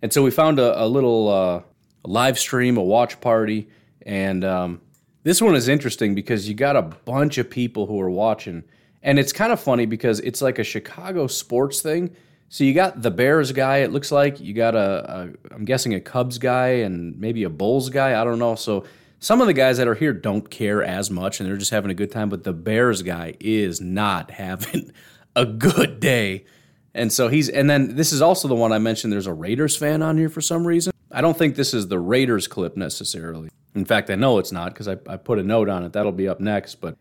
and 0.02 0.12
so 0.12 0.22
we 0.22 0.30
found 0.30 0.58
a, 0.58 0.84
a 0.84 0.86
little. 0.86 1.28
Uh, 1.28 1.62
live 2.02 2.38
stream, 2.38 2.78
a 2.78 2.82
watch 2.82 3.20
party, 3.20 3.68
and 4.06 4.42
um, 4.42 4.80
this 5.22 5.42
one 5.42 5.54
is 5.54 5.68
interesting 5.68 6.14
because 6.14 6.48
you 6.48 6.54
got 6.54 6.74
a 6.74 6.80
bunch 6.80 7.36
of 7.36 7.50
people 7.50 7.84
who 7.84 8.00
are 8.00 8.08
watching, 8.08 8.64
and 9.02 9.18
it's 9.18 9.32
kind 9.32 9.52
of 9.52 9.60
funny 9.60 9.86
because 9.86 10.20
it's 10.20 10.42
like 10.42 10.58
a 10.58 10.64
Chicago 10.64 11.26
sports 11.26 11.80
thing. 11.80 12.14
So 12.48 12.64
you 12.64 12.74
got 12.74 13.00
the 13.00 13.10
Bears 13.10 13.52
guy, 13.52 13.78
it 13.78 13.92
looks 13.92 14.10
like 14.10 14.40
you 14.40 14.52
got 14.52 14.74
a, 14.74 15.30
a 15.50 15.54
I'm 15.54 15.64
guessing 15.64 15.94
a 15.94 16.00
Cubs 16.00 16.38
guy 16.38 16.68
and 16.68 17.18
maybe 17.18 17.44
a 17.44 17.50
Bulls 17.50 17.90
guy. 17.90 18.20
I 18.20 18.24
don't 18.24 18.38
know. 18.38 18.56
So 18.56 18.84
some 19.20 19.40
of 19.40 19.46
the 19.46 19.52
guys 19.52 19.76
that 19.78 19.86
are 19.86 19.94
here 19.94 20.12
don't 20.12 20.50
care 20.50 20.82
as 20.82 21.10
much 21.10 21.40
and 21.40 21.48
they're 21.48 21.56
just 21.56 21.70
having 21.70 21.90
a 21.90 21.94
good 21.94 22.10
time, 22.10 22.28
but 22.28 22.42
the 22.42 22.52
Bears 22.52 23.02
guy 23.02 23.34
is 23.38 23.80
not 23.80 24.30
having 24.32 24.92
a 25.36 25.46
good 25.46 26.00
day. 26.00 26.44
And 26.92 27.12
so 27.12 27.28
he's, 27.28 27.48
and 27.48 27.70
then 27.70 27.94
this 27.94 28.12
is 28.12 28.20
also 28.20 28.48
the 28.48 28.54
one 28.56 28.72
I 28.72 28.78
mentioned. 28.78 29.12
There's 29.12 29.28
a 29.28 29.32
Raiders 29.32 29.76
fan 29.76 30.02
on 30.02 30.18
here 30.18 30.28
for 30.28 30.40
some 30.40 30.66
reason. 30.66 30.92
I 31.12 31.20
don't 31.20 31.38
think 31.38 31.54
this 31.54 31.72
is 31.72 31.88
the 31.88 32.00
Raiders 32.00 32.48
clip 32.48 32.76
necessarily. 32.76 33.50
In 33.74 33.84
fact, 33.84 34.10
I 34.10 34.16
know 34.16 34.38
it's 34.38 34.50
not 34.50 34.72
because 34.72 34.88
I, 34.88 34.96
I 35.06 35.16
put 35.16 35.38
a 35.38 35.42
note 35.44 35.68
on 35.68 35.84
it. 35.84 35.92
That'll 35.92 36.10
be 36.10 36.28
up 36.28 36.40
next. 36.40 36.76
But 36.76 36.96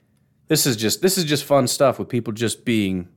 this 0.49 0.65
is 0.65 0.75
just 0.75 1.01
this 1.01 1.17
is 1.17 1.23
just 1.23 1.45
fun 1.45 1.67
stuff 1.67 1.97
with 1.97 2.09
people 2.09 2.33
just 2.33 2.65
being 2.65 3.07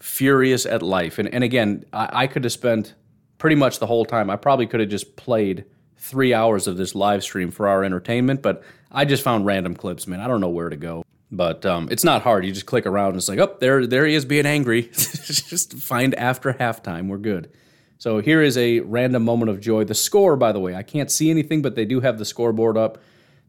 furious 0.00 0.66
at 0.66 0.82
life. 0.82 1.18
And 1.18 1.32
and 1.32 1.44
again, 1.44 1.84
I, 1.92 2.08
I 2.12 2.26
could 2.26 2.42
have 2.42 2.52
spent 2.52 2.94
pretty 3.38 3.54
much 3.54 3.78
the 3.78 3.86
whole 3.86 4.04
time. 4.04 4.28
I 4.28 4.36
probably 4.36 4.66
could 4.66 4.80
have 4.80 4.88
just 4.88 5.14
played 5.14 5.64
three 5.96 6.34
hours 6.34 6.66
of 6.66 6.76
this 6.76 6.94
live 6.94 7.22
stream 7.22 7.50
for 7.50 7.68
our 7.68 7.84
entertainment, 7.84 8.42
but 8.42 8.64
I 8.90 9.04
just 9.04 9.22
found 9.22 9.46
random 9.46 9.74
clips, 9.74 10.06
man. 10.06 10.20
I 10.20 10.26
don't 10.26 10.40
know 10.40 10.48
where 10.48 10.68
to 10.68 10.76
go. 10.76 11.04
But 11.30 11.66
um, 11.66 11.88
it's 11.90 12.04
not 12.04 12.22
hard. 12.22 12.46
You 12.46 12.52
just 12.52 12.64
click 12.64 12.86
around 12.86 13.10
and 13.10 13.16
it's 13.18 13.28
like, 13.28 13.38
oh, 13.38 13.54
there, 13.60 13.86
there 13.86 14.06
he 14.06 14.14
is 14.14 14.24
being 14.24 14.46
angry. 14.46 14.82
just 14.92 15.74
find 15.74 16.14
after 16.14 16.54
halftime. 16.54 17.08
We're 17.08 17.18
good. 17.18 17.52
So 17.98 18.20
here 18.20 18.40
is 18.40 18.56
a 18.56 18.80
random 18.80 19.24
moment 19.24 19.50
of 19.50 19.60
joy. 19.60 19.84
The 19.84 19.94
score, 19.94 20.36
by 20.36 20.52
the 20.52 20.60
way, 20.60 20.74
I 20.74 20.82
can't 20.82 21.10
see 21.10 21.30
anything, 21.30 21.60
but 21.60 21.74
they 21.74 21.84
do 21.84 22.00
have 22.00 22.18
the 22.18 22.24
scoreboard 22.24 22.78
up. 22.78 22.96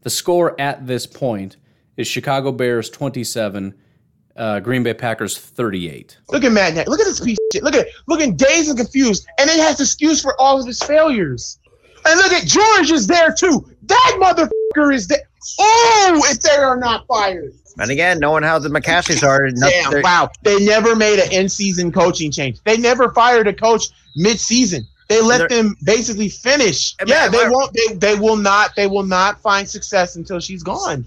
The 0.02 0.10
score 0.10 0.60
at 0.60 0.86
this 0.86 1.06
point 1.06 1.56
is 2.00 2.08
Chicago 2.08 2.50
Bears 2.50 2.90
27, 2.90 3.74
uh, 4.36 4.60
Green 4.60 4.82
Bay 4.82 4.94
Packers 4.94 5.36
38. 5.38 6.16
Look 6.30 6.44
at 6.44 6.52
Matt. 6.52 6.88
Look 6.88 6.98
at 7.00 7.04
this 7.04 7.20
piece 7.20 7.38
of 7.38 7.44
shit. 7.52 7.62
Look 7.62 7.74
at 7.74 7.86
it. 7.86 7.92
looking 8.08 8.36
dazed 8.36 8.68
and 8.70 8.78
confused, 8.78 9.26
and 9.38 9.48
then 9.48 9.58
has 9.58 9.80
excuse 9.80 10.20
for 10.22 10.34
all 10.40 10.58
of 10.60 10.66
his 10.66 10.80
failures. 10.80 11.58
And 12.06 12.18
look 12.18 12.32
at 12.32 12.46
George 12.46 12.90
is 12.90 13.06
there 13.06 13.32
too. 13.32 13.70
That 13.82 14.16
motherfucker 14.20 14.94
is 14.94 15.06
there. 15.06 15.18
Oh, 15.58 16.22
if 16.30 16.40
they 16.40 16.56
are 16.56 16.76
not 16.78 17.06
fired. 17.06 17.52
And 17.78 17.90
again, 17.90 18.18
knowing 18.18 18.42
how 18.42 18.58
the 18.58 18.68
McCaskeys 18.68 19.22
are, 19.22 19.48
Damn, 19.70 19.90
they're- 19.90 20.02
wow. 20.02 20.30
They 20.42 20.64
never 20.64 20.96
made 20.96 21.18
an 21.18 21.30
in-season 21.32 21.92
coaching 21.92 22.30
change. 22.30 22.58
They 22.64 22.76
never 22.78 23.12
fired 23.12 23.46
a 23.46 23.52
coach 23.54 23.84
mid-season. 24.16 24.86
They 25.08 25.20
let 25.20 25.48
them 25.50 25.74
basically 25.84 26.28
finish. 26.28 26.94
I 27.00 27.04
mean, 27.04 27.14
yeah, 27.14 27.26
they 27.28 27.48
won't. 27.48 27.72
They, 27.74 27.94
they 27.94 28.14
will 28.14 28.36
not. 28.36 28.70
They 28.76 28.86
will 28.86 29.02
not 29.02 29.40
find 29.42 29.68
success 29.68 30.14
until 30.14 30.38
she's 30.38 30.62
gone. 30.62 31.04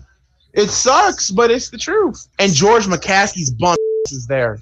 It 0.54 0.70
sucks, 0.70 1.32
but 1.32 1.50
it's 1.52 1.70
the 1.70 1.78
truth. 1.78 2.28
And 2.40 2.54
George 2.54 2.86
McCaskey's 2.86 3.50
bum 3.52 3.76
is 4.12 4.28
there. 4.28 4.60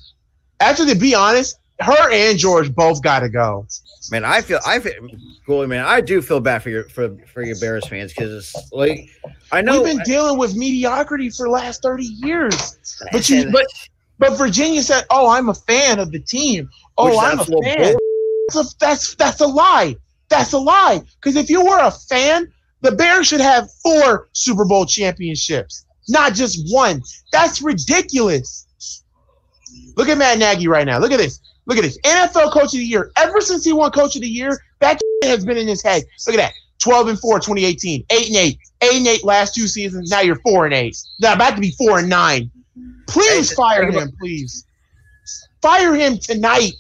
Actually, 0.60 0.94
to 0.94 1.00
be 1.00 1.14
honest, 1.16 1.58
her 1.80 2.12
and 2.12 2.38
George 2.38 2.74
both 2.74 3.02
got 3.02 3.22
to 3.22 3.30
go. 3.30 3.66
man, 4.12 4.24
I 4.24 4.42
feel 4.42 4.60
I 4.66 4.80
feel 4.80 4.94
Goalie, 5.48 5.68
man, 5.68 5.84
I 5.84 6.00
do 6.00 6.22
feel 6.22 6.40
bad 6.40 6.62
for 6.62 6.70
your 6.70 6.84
for 6.86 7.16
for 7.34 7.44
your 7.44 7.58
Bears 7.60 7.88
fans 7.88 8.14
because 8.14 8.32
it's 8.54 8.72
like 8.72 9.10
I 9.52 9.62
know 9.62 9.82
We've 9.82 9.98
been 9.98 10.04
dealing 10.06 10.38
with 10.38 10.56
mediocrity 10.56 11.30
for 11.30 11.48
the 11.48 11.52
last 11.52 11.82
thirty 11.82 12.06
years. 12.06 12.78
But 13.12 13.28
you, 13.30 13.50
but 13.52 13.66
but 14.20 14.38
Virginia 14.38 14.84
said, 14.84 15.06
"Oh, 15.10 15.28
I'm 15.30 15.50
a 15.50 15.56
fan 15.56 16.00
of 16.00 16.12
the 16.12 16.20
team. 16.20 16.70
Oh, 16.98 17.20
I'm 17.20 17.40
a 17.40 17.44
fan." 17.46 17.52
bull- 17.52 17.64
That's 17.64 18.56
a, 18.56 18.78
that's 18.80 19.16
that's 19.16 19.42
a 19.42 19.48
lie. 19.48 19.96
That's 20.30 20.54
a 20.54 20.60
lie. 20.60 21.02
Because 21.20 21.36
if 21.36 21.50
you 21.50 21.66
were 21.66 21.80
a 21.80 21.92
fan, 21.92 22.52
the 22.82 22.92
Bears 22.92 23.28
should 23.28 23.42
have 23.42 23.72
four 23.84 24.30
Super 24.34 24.66
Bowl 24.66 24.86
championships, 24.86 25.86
not 26.10 26.34
just 26.34 26.72
one. 26.72 27.02
That's 27.32 27.62
ridiculous. 27.62 28.68
Look 29.96 30.10
at 30.10 30.18
Matt 30.18 30.40
Nagy 30.40 30.68
right 30.68 30.86
now. 30.86 31.00
Look 31.00 31.12
at 31.12 31.18
this. 31.18 31.40
Look 31.66 31.78
at 31.78 31.84
this. 31.84 31.98
NFL 32.00 32.52
Coach 32.52 32.66
of 32.66 32.80
the 32.80 32.86
Year. 32.86 33.12
Ever 33.18 33.40
since 33.40 33.64
he 33.64 33.74
won 33.74 33.92
Coach 33.92 34.16
of 34.16 34.22
the 34.22 34.28
Year, 34.28 34.60
that 34.80 35.00
has 35.24 35.46
been 35.46 35.58
in 35.58 35.68
his 35.68 35.84
head. 35.84 36.04
Look 36.28 36.36
at 36.36 36.38
that. 36.38 36.54
12 36.80 37.10
and 37.10 37.20
4, 37.20 37.40
2018. 37.40 38.04
8 38.10 38.28
and 38.28 38.36
8. 38.36 38.60
8 38.82 38.92
and 38.94 39.08
8 39.08 39.24
last 39.24 39.54
two 39.54 39.68
seasons. 39.68 40.10
Now 40.10 40.22
you're 40.22 40.40
4 40.40 40.66
and 40.66 40.74
8. 40.74 40.98
Now 41.20 41.34
about 41.34 41.56
to 41.56 41.62
be 41.62 41.72
4 41.72 42.00
and 42.00 42.10
9. 42.10 42.52
Please 43.08 43.54
fire 43.54 43.90
him, 43.90 44.12
please. 44.20 44.66
Fire 45.62 45.94
him 45.94 46.18
tonight. 46.18 46.74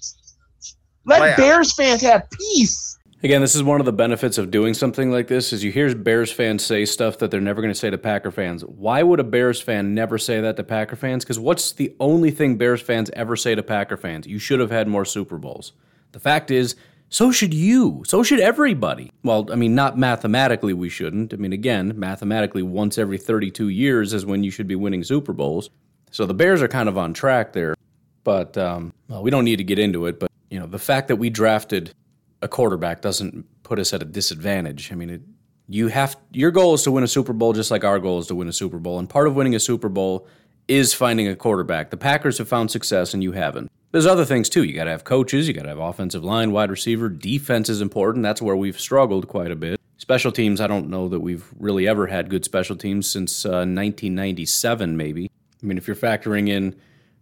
Let. 1.06 1.38
Bears 1.38 1.74
fans 1.74 2.02
have 2.02 2.30
peace. 2.32 2.98
Again, 3.24 3.42
this 3.42 3.54
is 3.54 3.62
one 3.62 3.80
of 3.80 3.86
the 3.86 3.94
benefits 3.94 4.40
of 4.40 4.50
doing 4.50 4.74
something 4.74 5.12
like 5.12 5.28
this 5.28 5.54
is 5.54 5.64
you 5.64 5.72
hear 5.72 5.94
Bears 5.94 6.32
fans 6.32 6.66
say 6.66 6.86
stuff 6.86 7.20
that 7.20 7.30
they're 7.30 7.40
never 7.40 7.62
going 7.62 7.72
to 7.72 7.80
say 7.80 7.92
to 7.92 7.98
Packer 7.98 8.32
fans. 8.32 8.66
Why 8.66 9.04
would 9.04 9.20
a 9.20 9.24
Bears 9.24 9.62
fan 9.62 9.94
never 9.94 10.18
say 10.18 10.42
that 10.42 10.58
to 10.58 10.64
Packer 10.64 10.96
fans? 10.96 11.24
Because 11.24 11.38
what's 11.38 11.72
the 11.72 11.96
only 12.00 12.32
thing 12.32 12.58
Bears 12.58 12.82
fans 12.82 13.12
ever 13.14 13.36
say 13.36 13.54
to 13.54 13.62
Packer 13.62 13.96
fans? 13.96 14.26
You 14.26 14.40
should 14.40 14.60
have 14.60 14.72
had 14.72 14.88
more 14.88 15.06
Super 15.06 15.38
Bowls. 15.38 15.74
The 16.14 16.20
fact 16.20 16.50
is, 16.50 16.76
so 17.10 17.32
should 17.32 17.54
you. 17.54 18.04
So 18.08 18.24
should 18.24 18.40
everybody. 18.40 19.12
Well, 19.24 19.48
I 19.52 19.56
mean, 19.56 19.76
not 19.76 20.00
mathematically, 20.00 20.74
we 20.74 20.90
shouldn't. 20.90 21.32
I 21.32 21.38
mean, 21.38 21.54
again, 21.54 21.94
mathematically, 21.96 22.64
once 22.64 22.98
every 22.98 23.20
32 23.20 23.70
years 23.70 24.14
is 24.14 24.26
when 24.26 24.44
you 24.44 24.50
should 24.50 24.68
be 24.68 24.76
winning 24.76 25.04
Super 25.04 25.32
Bowls. 25.32 25.70
So 26.10 26.26
the 26.26 26.34
Bears 26.34 26.64
are 26.64 26.68
kind 26.68 26.90
of 26.90 26.98
on 26.98 27.14
track 27.14 27.54
there. 27.54 27.76
But 28.24 28.58
um, 28.58 28.94
well, 29.08 29.22
we 29.22 29.30
don't 29.30 29.46
need 29.46 29.58
to 29.58 29.64
get 29.64 29.78
into 29.78 30.08
it. 30.08 30.20
But 30.20 30.32
you 30.50 30.60
know, 30.60 30.66
the 30.66 30.80
fact 30.80 31.08
that 31.10 31.18
we 31.18 31.30
drafted 31.30 31.94
a 32.42 32.48
quarterback 32.48 33.02
doesn't 33.02 33.46
put 33.64 33.80
us 33.80 33.94
at 33.94 34.02
a 34.02 34.06
disadvantage. 34.06 34.92
I 34.92 34.96
mean, 34.96 35.10
it, 35.10 35.22
you 35.68 35.88
have 35.88 36.18
your 36.32 36.52
goal 36.52 36.74
is 36.74 36.84
to 36.84 36.92
win 36.92 37.04
a 37.04 37.08
Super 37.08 37.34
Bowl, 37.34 37.54
just 37.54 37.72
like 37.72 37.84
our 37.84 38.00
goal 38.00 38.20
is 38.20 38.28
to 38.28 38.36
win 38.36 38.48
a 38.48 38.54
Super 38.54 38.80
Bowl. 38.80 39.00
And 39.00 39.10
part 39.10 39.28
of 39.28 39.36
winning 39.36 39.56
a 39.56 39.60
Super 39.60 39.90
Bowl 39.90 40.28
is 40.68 40.94
finding 40.94 41.28
a 41.28 41.36
quarterback. 41.36 41.90
The 41.90 41.98
Packers 41.98 42.38
have 42.38 42.48
found 42.48 42.72
success, 42.72 43.14
and 43.14 43.24
you 43.24 43.34
haven't. 43.34 43.72
There's 43.92 44.06
other 44.06 44.26
things 44.26 44.48
too. 44.50 44.64
You 44.64 44.74
got 44.74 44.86
to 44.86 44.92
have 44.92 45.04
coaches. 45.04 45.48
You 45.48 45.54
got 45.54 45.64
to 45.64 45.70
have 45.70 45.80
offensive 45.80 46.24
line, 46.24 46.52
wide 46.52 46.72
receiver, 46.72 47.10
defense 47.10 47.70
is 47.70 47.82
important. 47.82 48.24
That's 48.24 48.42
where 48.42 48.56
we've 48.56 48.80
struggled 48.80 49.28
quite 49.28 49.52
a 49.52 49.56
bit. 49.56 49.80
Special 49.98 50.32
teams, 50.32 50.62
I 50.62 50.68
don't 50.68 50.90
know 50.90 51.10
that 51.10 51.20
we've 51.20 51.46
really 51.60 51.88
ever 51.88 52.08
had 52.08 52.30
good 52.30 52.44
special 52.44 52.76
teams 52.76 53.08
since 53.10 53.46
uh, 53.46 53.68
1997, 53.68 54.98
maybe. 54.98 55.30
I 55.62 55.66
mean, 55.66 55.78
if 55.78 55.88
you're 55.88 55.96
factoring 55.96 56.50
in 56.50 56.76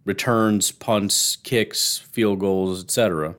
returns, 0.04 0.70
punts, 0.70 1.36
kicks, 1.36 1.98
field 1.98 2.38
goals, 2.38 2.82
etc. 2.82 3.34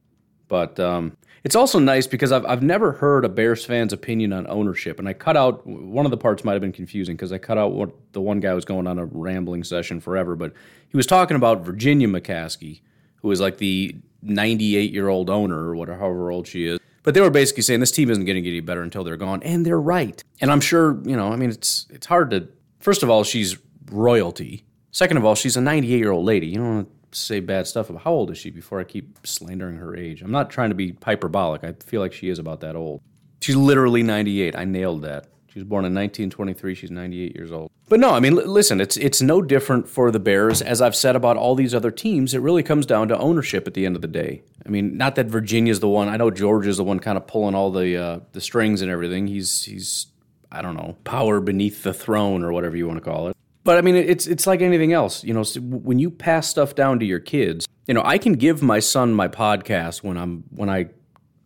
But 0.48 0.80
um, 0.80 1.18
it's 1.44 1.56
also 1.56 1.80
nice 1.80 2.06
because 2.06 2.32
I've, 2.32 2.46
I've 2.46 2.62
never 2.62 2.92
heard 2.92 3.26
a 3.26 3.30
Bears 3.30 3.66
fan's 3.66 3.94
opinion 3.94 4.32
on 4.32 4.46
ownership. 4.48 5.00
And 5.00 5.08
I 5.08 5.14
cut 5.14 5.36
out 5.36 5.66
one 5.66 6.06
of 6.06 6.12
the 6.12 6.18
parts 6.18 6.44
might 6.44 6.54
have 6.54 6.62
been 6.62 6.72
confusing 6.72 7.16
because 7.16 7.32
I 7.32 7.40
cut 7.40 7.58
out 7.58 7.74
what 7.74 7.92
the 8.14 8.22
one 8.22 8.40
guy 8.40 8.54
was 8.54 8.66
going 8.66 8.86
on 8.86 9.00
a 9.00 9.06
rambling 9.06 9.64
session 9.64 10.00
forever. 10.00 10.36
But 10.36 10.54
he 10.90 10.98
was 10.98 11.08
talking 11.08 11.36
about 11.36 11.62
Virginia 11.62 12.08
McCaskey, 12.08 12.82
who 13.18 13.32
is 13.32 13.42
like 13.42 13.58
the 13.58 13.96
98 14.22 14.92
year 14.92 15.08
old 15.08 15.30
owner 15.30 15.58
or 15.58 15.76
whatever, 15.76 16.00
however 16.00 16.32
old 16.32 16.48
she 16.48 16.66
is. 16.66 16.80
But 17.04 17.16
they 17.16 17.22
were 17.22 17.32
basically 17.32 17.64
saying 17.64 17.80
this 17.80 17.92
team 17.92 18.12
isn't 18.12 18.26
going 18.26 18.36
to 18.36 18.42
get 18.42 18.50
any 18.50 18.60
better 18.60 18.84
until 18.84 19.04
they're 19.04 19.18
gone. 19.18 19.42
And 19.42 19.66
they're 19.66 19.82
right. 19.82 20.24
And 20.40 20.52
I'm 20.52 20.62
sure, 20.62 21.02
you 21.04 21.16
know, 21.16 21.34
I 21.34 21.36
mean, 21.36 21.50
it's 21.50 21.88
it's 21.90 22.06
hard 22.06 22.30
to, 22.32 22.48
first 22.80 23.02
of 23.02 23.10
all, 23.10 23.24
she's 23.24 23.58
royalty. 23.90 24.64
Second 24.92 25.18
of 25.18 25.26
all, 25.26 25.34
she's 25.34 25.58
a 25.58 25.62
98 25.62 25.98
year 25.98 26.12
old 26.12 26.26
lady. 26.26 26.48
You 26.48 26.60
to 26.84 26.88
say 27.12 27.40
bad 27.40 27.68
stuff 27.68 27.90
about 27.90 28.04
how 28.04 28.12
old 28.12 28.32
is 28.32 28.38
she 28.38 28.50
before 28.50 28.80
I 28.80 28.84
keep 28.84 29.26
slandering 29.26 29.78
her 29.78 29.96
age. 29.96 30.22
I'm 30.22 30.32
not 30.32 30.50
trying 30.50 30.70
to 30.70 30.76
be 30.76 30.96
hyperbolic. 31.04 31.64
I 31.64 31.74
feel 31.74 32.02
like 32.02 32.14
she 32.14 32.30
is 32.30 32.40
about 32.40 32.62
that 32.62 32.76
old. 32.76 33.02
She's 33.42 33.56
literally 33.56 34.04
98. 34.04 34.56
I 34.56 34.66
nailed 34.66 35.02
that. 35.04 35.28
She 35.52 35.60
was 35.60 35.66
born 35.66 35.84
in 35.84 35.94
1923. 35.94 36.76
She's 36.76 36.92
98 36.92 37.36
years 37.36 37.52
old. 37.52 37.70
But 37.90 38.00
no, 38.00 38.12
I 38.12 38.22
mean, 38.22 38.38
l- 38.38 38.48
listen, 38.48 38.80
it's 38.80 38.96
it's 38.96 39.22
no 39.22 39.42
different 39.42 39.90
for 39.90 40.10
the 40.10 40.20
Bears. 40.20 40.62
As 40.62 40.82
I've 40.82 40.96
said 40.96 41.18
about 41.18 41.36
all 41.36 41.56
these 41.56 41.76
other 41.76 41.92
teams, 41.92 42.34
it 42.34 42.40
really 42.40 42.64
comes 42.64 42.86
down 42.86 43.10
to 43.10 43.18
ownership 43.18 43.68
at 43.68 43.74
the 43.74 43.86
end 43.86 43.98
of 43.98 44.02
the 44.02 44.08
day. 44.08 44.44
I 44.66 44.70
mean, 44.70 44.96
not 44.96 45.16
that 45.16 45.26
Virginia's 45.26 45.82
the 45.82 45.90
one. 45.90 46.08
I 46.08 46.16
know 46.16 46.32
George's 46.32 46.78
the 46.78 46.86
one 46.86 47.00
kind 47.00 47.18
of 47.18 47.28
pulling 47.28 47.54
all 47.54 47.70
the 47.70 47.98
uh, 47.98 48.20
the 48.32 48.40
strings 48.40 48.82
and 48.82 48.90
everything. 48.90 49.28
He's 49.28 49.66
he's 49.66 50.08
I 50.50 50.62
don't 50.62 50.78
know 50.78 50.96
power 51.04 51.42
beneath 51.42 51.84
the 51.84 51.94
throne 51.94 52.46
or 52.46 52.54
whatever 52.54 52.78
you 52.78 52.88
want 52.88 53.04
to 53.04 53.10
call 53.10 53.28
it. 53.28 53.36
But 53.64 53.78
I 53.78 53.82
mean, 53.82 53.96
it's 53.96 54.28
it's 54.28 54.48
like 54.48 54.62
anything 54.62 54.94
else. 54.94 55.24
You 55.24 55.34
know, 55.34 55.44
when 55.60 56.00
you 56.00 56.10
pass 56.10 56.48
stuff 56.48 56.74
down 56.76 57.00
to 57.00 57.06
your 57.06 57.20
kids, 57.20 57.68
you 57.88 57.94
know, 57.94 58.02
I 58.04 58.18
can 58.18 58.34
give 58.34 58.62
my 58.62 58.80
son 58.80 59.14
my 59.14 59.28
podcast 59.28 60.04
when 60.04 60.18
I'm 60.18 60.44
when 60.50 60.70
I, 60.70 60.88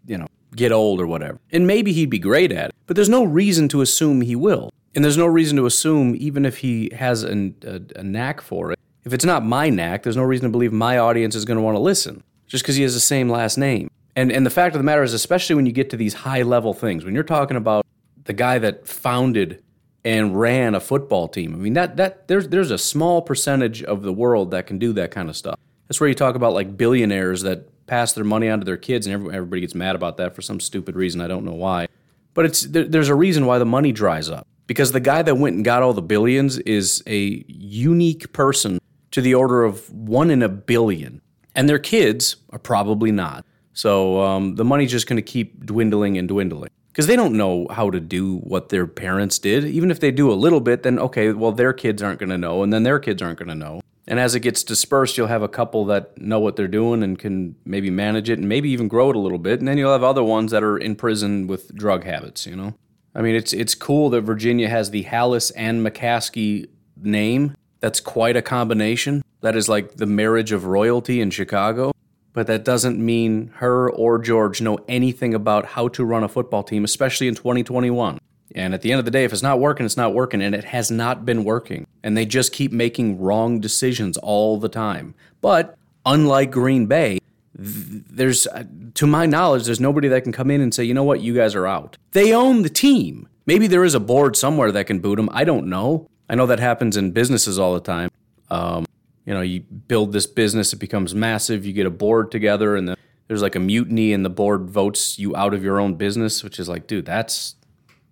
you 0.06 0.18
know, 0.18 0.28
get 0.56 0.72
old 0.72 1.02
or 1.02 1.08
whatever, 1.08 1.40
and 1.52 1.68
maybe 1.68 1.92
he'd 1.92 2.10
be 2.10 2.20
great 2.20 2.52
at 2.52 2.70
it. 2.70 2.76
But 2.88 2.96
there's 2.96 3.10
no 3.10 3.24
reason 3.24 3.68
to 3.70 3.82
assume 3.82 4.22
he 4.22 4.36
will, 4.36 4.72
and 4.94 5.04
there's 5.04 5.18
no 5.18 5.26
reason 5.26 5.58
to 5.58 5.66
assume 5.66 6.16
even 6.18 6.46
if 6.46 6.58
he 6.58 6.90
has 6.96 7.24
an, 7.24 7.56
a, 7.64 7.82
a 8.00 8.04
knack 8.04 8.42
for 8.42 8.72
it. 8.72 8.80
If 9.04 9.14
it's 9.14 9.26
not 9.26 9.46
my 9.46 9.70
knack, 9.70 10.04
there's 10.04 10.18
no 10.18 10.24
reason 10.24 10.46
to 10.46 10.52
believe 10.52 10.72
my 10.72 10.98
audience 10.98 11.36
is 11.36 11.46
going 11.46 11.58
to 11.58 11.64
want 11.64 11.76
to 11.76 11.82
listen 11.82 12.24
just 12.48 12.64
because 12.64 12.76
he 12.76 12.84
has 12.84 12.94
the 12.94 13.00
same 13.00 13.30
last 13.30 13.58
name. 13.58 13.92
And 14.16 14.32
and 14.32 14.46
the 14.46 14.50
fact 14.50 14.74
of 14.74 14.80
the 14.80 14.86
matter 14.86 15.04
is, 15.04 15.14
especially 15.14 15.56
when 15.56 15.66
you 15.66 15.74
get 15.74 15.90
to 15.90 15.98
these 15.98 16.14
high 16.14 16.44
level 16.44 16.74
things, 16.74 17.04
when 17.04 17.14
you're 17.14 17.24
talking 17.24 17.58
about 17.58 17.86
the 18.24 18.34
guy 18.34 18.58
that 18.60 18.88
founded 18.88 19.62
and 20.06 20.40
ran 20.40 20.76
a 20.76 20.80
football 20.80 21.28
team. 21.28 21.54
I 21.54 21.58
mean 21.58 21.74
that 21.74 21.98
that 21.98 22.28
there's 22.28 22.48
there's 22.48 22.72
a 22.72 22.78
small 22.78 23.22
percentage 23.22 23.84
of 23.84 24.04
the 24.04 24.14
world 24.14 24.52
that 24.52 24.68
can 24.68 24.78
do 24.78 24.94
that 24.94 25.12
kind 25.12 25.30
of 25.30 25.36
stuff. 25.36 25.60
That's 25.88 26.00
where 26.00 26.08
you 26.08 26.16
talk 26.16 26.36
about 26.36 26.54
like 26.54 26.78
billionaires 26.78 27.42
that 27.42 27.88
pass 27.88 28.14
their 28.14 28.24
money 28.24 28.50
on 28.50 28.60
to 28.60 28.66
their 28.66 28.78
kids, 28.78 29.08
and 29.08 29.14
everybody 29.34 29.62
gets 29.62 29.76
mad 29.76 29.96
about 29.96 30.18
that 30.18 30.36
for 30.36 30.42
some 30.42 30.60
stupid 30.60 30.96
reason. 30.96 31.20
I 31.22 31.28
don't 31.28 31.44
know 31.44 31.54
why, 31.54 31.88
but 32.34 32.46
it's 32.46 32.62
there, 32.62 32.86
there's 32.86 33.10
a 33.10 33.16
reason 33.16 33.46
why 33.48 33.58
the 33.58 33.66
money 33.66 33.92
dries 33.92 34.30
up 34.30 34.48
because 34.68 34.92
the 34.92 35.00
guy 35.00 35.24
that 35.24 35.36
went 35.36 35.56
and 35.56 35.66
got 35.66 35.82
all 35.82 35.94
the 35.94 36.02
billions 36.02 36.60
is 36.60 37.04
a 37.08 37.44
unique 37.48 38.32
person 38.32 38.80
to 39.12 39.22
the 39.22 39.34
order 39.34 39.64
of 39.64 39.92
one 39.92 40.30
in 40.30 40.44
a 40.44 40.50
billion, 40.50 41.22
and 41.56 41.68
their 41.68 41.80
kids 41.80 42.36
are 42.52 42.60
probably 42.60 43.12
not. 43.12 43.44
So 43.74 44.22
um, 44.22 44.56
the 44.56 44.64
money's 44.64 44.92
just 44.92 45.08
going 45.08 45.18
to 45.18 45.24
keep 45.24 45.66
dwindling 45.66 46.18
and 46.18 46.28
dwindling 46.28 46.70
because 46.96 47.08
they 47.08 47.18
don't 47.18 47.36
know 47.36 47.68
how 47.70 47.90
to 47.90 48.00
do 48.00 48.38
what 48.38 48.70
their 48.70 48.88
parents 48.88 49.38
did. 49.38 49.66
Even 49.66 49.92
if 49.92 50.00
they 50.00 50.12
do 50.12 50.32
a 50.32 50.34
little 50.34 50.62
bit, 50.62 50.84
then 50.84 50.98
okay, 50.98 51.34
well, 51.34 51.52
their 51.52 51.74
kids 51.74 52.02
aren't 52.02 52.20
going 52.20 52.30
to 52.30 52.38
know, 52.38 52.64
and 52.64 52.72
then 52.72 52.84
their 52.84 53.00
kids 53.00 53.22
aren't 53.22 53.38
going 53.38 53.50
to 53.50 53.56
know. 53.56 53.82
And 54.08 54.18
as 54.18 54.34
it 54.34 54.40
gets 54.40 54.64
dispersed, 54.64 55.18
you'll 55.18 55.28
have 55.28 55.42
a 55.42 55.50
couple 55.50 55.84
that 55.86 56.18
know 56.18 56.40
what 56.40 56.56
they're 56.56 56.70
doing 56.70 57.04
and 57.04 57.20
can 57.20 57.58
maybe 57.66 57.90
manage 57.90 58.30
it 58.30 58.40
and 58.40 58.48
maybe 58.48 58.70
even 58.70 58.88
grow 58.88 59.10
it 59.10 59.18
a 59.18 59.20
little 59.20 59.40
bit. 59.40 59.60
And 59.60 59.68
then 59.68 59.78
you'll 59.78 59.92
have 59.92 60.04
other 60.04 60.24
ones 60.24 60.52
that 60.52 60.64
are 60.64 60.78
in 60.78 60.96
prison 60.96 61.48
with 61.48 61.76
drug 61.76 62.06
habits, 62.06 62.46
you 62.46 62.56
know? 62.56 62.76
I 63.14 63.22
mean, 63.22 63.36
it's, 63.36 63.52
it's 63.52 63.76
cool 63.76 64.10
that 64.12 64.22
Virginia 64.22 64.70
has 64.70 64.92
the 64.92 65.04
Halas 65.04 65.52
and 65.54 65.86
McCaskey 65.86 66.70
name. 66.96 67.58
That's 67.82 68.00
quite 68.00 68.38
a 68.38 68.42
combination. 68.42 69.22
That 69.42 69.58
is 69.58 69.68
like 69.68 69.96
the 69.96 70.06
marriage 70.06 70.54
of 70.54 70.66
royalty 70.66 71.20
in 71.20 71.30
Chicago. 71.30 71.92
But 72.36 72.48
that 72.48 72.66
doesn't 72.66 73.00
mean 73.00 73.50
her 73.56 73.90
or 73.90 74.20
George 74.20 74.62
know 74.62 74.78
anything 74.90 75.34
about 75.34 75.66
how 75.66 75.88
to 75.88 76.04
run 76.04 76.22
a 76.22 76.28
football 76.28 76.64
team, 76.64 76.84
especially 76.84 77.30
in 77.30 77.36
2021. 77.36 78.20
And 78.54 78.74
at 78.74 78.82
the 78.82 78.92
end 78.92 79.00
of 79.00 79.06
the 79.06 79.12
day, 79.12 79.24
if 79.24 79.32
it's 79.32 79.42
not 79.42 79.62
working, 79.62 79.86
it's 79.86 79.96
not 79.96 80.14
working, 80.14 80.42
and 80.42 80.54
it 80.54 80.66
has 80.66 80.92
not 80.92 81.26
been 81.26 81.46
working. 81.46 81.88
And 82.04 82.16
they 82.16 82.26
just 82.26 82.52
keep 82.52 82.74
making 82.74 83.22
wrong 83.22 83.62
decisions 83.62 84.18
all 84.18 84.60
the 84.60 84.68
time. 84.68 85.16
But 85.40 85.78
unlike 86.06 86.52
Green 86.52 86.88
Bay, 86.88 87.20
there's, 87.56 88.48
uh, 88.48 88.66
to 88.96 89.08
my 89.08 89.26
knowledge, 89.26 89.64
there's 89.64 89.80
nobody 89.80 90.10
that 90.10 90.24
can 90.24 90.34
come 90.34 90.52
in 90.52 90.60
and 90.60 90.74
say, 90.74 90.84
you 90.84 90.94
know 90.94 91.06
what, 91.06 91.22
you 91.22 91.34
guys 91.34 91.56
are 91.56 91.66
out. 91.66 91.98
They 92.12 92.34
own 92.34 92.64
the 92.64 92.70
team. 92.70 93.30
Maybe 93.46 93.68
there 93.68 93.86
is 93.86 93.96
a 93.96 94.00
board 94.02 94.36
somewhere 94.36 94.74
that 94.74 94.88
can 94.88 95.00
boot 95.00 95.16
them. 95.16 95.30
I 95.32 95.46
don't 95.46 95.68
know. 95.68 96.10
I 96.30 96.36
know 96.36 96.48
that 96.48 96.60
happens 96.60 96.98
in 96.98 97.12
businesses 97.12 97.58
all 97.58 97.74
the 97.74 97.80
time. 97.80 98.12
Um, 98.52 98.86
you 99.26 99.34
know, 99.34 99.42
you 99.42 99.62
build 99.62 100.14
this 100.14 100.28
business, 100.28 100.74
it 100.74 100.78
becomes 100.78 101.16
massive, 101.16 101.66
you 101.66 101.74
get 101.74 101.86
a 101.86 101.92
board 101.92 102.32
together, 102.32 102.76
and 102.76 102.88
then 102.88 102.96
there's 103.28 103.42
like 103.42 103.56
a 103.56 103.60
mutiny, 103.60 104.14
and 104.14 104.24
the 104.24 104.30
board 104.30 104.70
votes 104.70 105.18
you 105.18 105.36
out 105.36 105.54
of 105.54 105.64
your 105.64 105.80
own 105.80 105.96
business, 105.96 106.44
which 106.44 106.60
is 106.60 106.70
like, 106.70 106.88
dude, 106.88 107.06
that's 107.06 107.56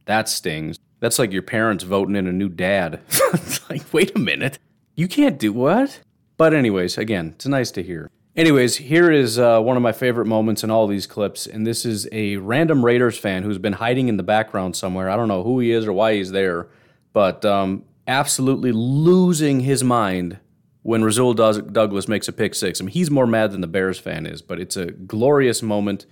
that 0.06 0.28
stings. 0.28 0.80
That's 1.00 1.20
like 1.20 1.32
your 1.32 1.42
parents 1.42 1.84
voting 1.84 2.16
in 2.16 2.28
a 2.28 2.32
new 2.32 2.50
dad. 2.50 3.02
it's 3.34 3.70
like, 3.70 3.82
wait 3.94 4.16
a 4.16 4.20
minute. 4.20 4.58
You 4.96 5.08
can't 5.08 5.38
do 5.38 5.54
what? 5.54 6.00
But, 6.38 6.54
anyways, 6.54 6.98
again, 6.98 7.34
it's 7.36 7.46
nice 7.46 7.72
to 7.72 7.84
hear. 7.84 8.10
Anyways, 8.36 8.78
here 8.78 9.12
is 9.12 9.38
uh, 9.38 9.62
one 9.62 9.78
of 9.78 9.84
my 9.84 9.92
favorite 9.92 10.26
moments 10.26 10.64
in 10.64 10.72
all 10.72 10.88
these 10.88 11.06
clips, 11.06 11.46
and 11.46 11.68
this 11.68 11.86
is 11.86 12.08
a 12.12 12.38
random 12.38 12.84
Raiders 12.84 13.18
fan 13.18 13.44
who's 13.44 13.60
been 13.60 13.74
hiding 13.74 14.08
in 14.08 14.18
the 14.18 14.24
background 14.24 14.76
somewhere. 14.76 15.10
I 15.10 15.16
don't 15.16 15.28
know 15.28 15.44
who 15.44 15.60
he 15.60 15.72
is 15.72 15.86
or 15.86 15.94
why 15.94 16.16
he's 16.16 16.32
there, 16.32 16.68
but 17.12 17.46
um, 17.46 17.84
absolutely 18.08 18.72
losing 18.72 19.60
his 19.60 19.84
mind 19.84 20.40
when 20.84 21.04
Rasul 21.04 21.34
Douglas 21.34 22.08
makes 22.08 22.28
a 22.28 22.34
pick 22.34 22.54
six. 22.54 22.80
I 22.80 22.84
mean, 22.84 22.92
he's 22.92 23.10
more 23.10 23.26
mad 23.26 23.52
than 23.52 23.62
the 23.62 23.68
Bears 23.68 24.00
fan 24.00 24.26
is, 24.26 24.42
but 24.42 24.60
it's 24.60 24.78
a 24.78 24.86
glorious 24.86 25.62
moment 25.64 26.06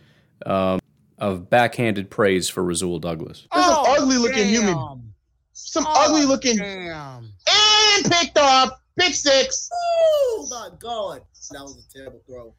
um, 0.46 0.80
of 1.18 1.50
backhanded 1.50 2.10
praise 2.10 2.50
for 2.50 2.64
Rasul 2.64 3.00
Douglas. 3.00 3.48
This 3.54 3.66
is 3.66 3.74
ugly 3.88 4.18
looking 4.18 4.48
human. 4.48 5.14
Some 5.54 5.86
ugly 5.88 6.26
looking. 6.26 6.58
Damn. 6.58 7.32
And 7.50 8.12
picked 8.12 8.38
off. 8.38 8.72
Pick 8.98 9.14
six. 9.14 9.70
Oh 9.74 10.48
my 10.50 10.70
god. 10.80 11.22
That 11.52 11.62
was 11.62 11.86
a 11.86 11.98
terrible 11.98 12.22
throw. 12.26 12.54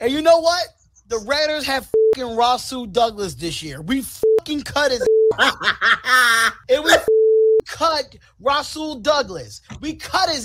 And 0.00 0.12
you 0.12 0.22
know 0.22 0.38
what? 0.38 0.66
The 1.08 1.18
Raiders 1.18 1.66
have 1.66 1.90
fucking 2.14 2.36
Rasul 2.36 2.86
Douglas 2.86 3.34
this 3.34 3.62
year. 3.62 3.82
We 3.82 4.02
fucking 4.02 4.62
cut 4.62 4.90
his 4.90 5.06
and 5.38 6.84
we 6.84 6.92
cut 7.66 8.16
Rasul 8.40 8.96
Douglas. 8.96 9.60
We 9.80 9.94
cut 9.94 10.30
his 10.30 10.44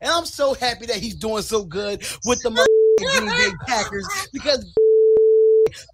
and 0.00 0.10
I'm 0.10 0.24
so 0.26 0.54
happy 0.54 0.86
that 0.86 0.96
he's 0.96 1.14
doing 1.16 1.42
so 1.42 1.64
good 1.64 2.00
with 2.24 2.42
the 2.42 2.50
Green 2.98 3.26
Bay 3.28 3.50
Packers 3.66 4.06
because 4.32 4.60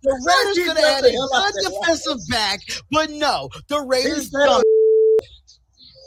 the 0.02 0.12
Raiders 0.12 0.66
could 0.68 0.76
have 0.76 0.94
had 0.96 1.04
a 1.04 1.10
good 1.10 1.72
defensive 1.80 2.18
back, 2.28 2.60
but 2.90 3.10
no, 3.10 3.48
the 3.68 3.80
Raiders 3.80 4.30
dumb. 4.30 4.62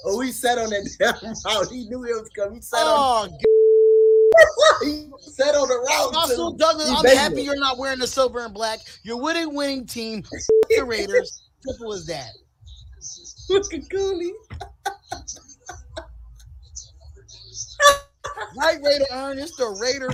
Oh, 0.08 0.20
he 0.20 0.32
sat 0.32 0.60
on 0.60 0.70
that 0.70 0.88
damn 1.00 1.34
route. 1.56 1.68
He 1.72 1.90
knew 1.90 2.04
it 2.04 2.12
was 2.22 2.30
coming. 2.36 2.58
He 2.58 2.62
sat 2.62 2.78
Oh, 2.84 3.24
on. 3.24 3.30
He 4.84 5.10
sat 5.32 5.56
on 5.56 5.68
the 5.68 5.80
route. 5.80 6.14
Russell 6.14 6.52
too. 6.52 6.58
Douglas, 6.60 6.88
He 6.90 6.96
I'm 6.96 7.18
happy 7.18 7.42
it. 7.42 7.46
you're 7.46 7.60
not 7.60 7.80
wearing 7.80 7.98
the 7.98 8.06
silver 8.06 8.46
and 8.46 8.54
black. 8.54 8.78
You're 9.02 9.18
winning, 9.20 9.56
winning 9.56 9.88
team. 9.88 10.24
the 10.70 10.84
Raiders. 10.86 11.50
Simple 11.66 11.92
as 11.94 12.06
that. 12.06 12.30
Look 13.50 13.74
at 13.74 13.90
Cooley. 13.90 14.32
Right, 18.58 18.78
Raider 18.84 19.06
earn. 19.12 19.40
It's 19.40 19.56
the 19.56 19.78
Raider 19.82 20.14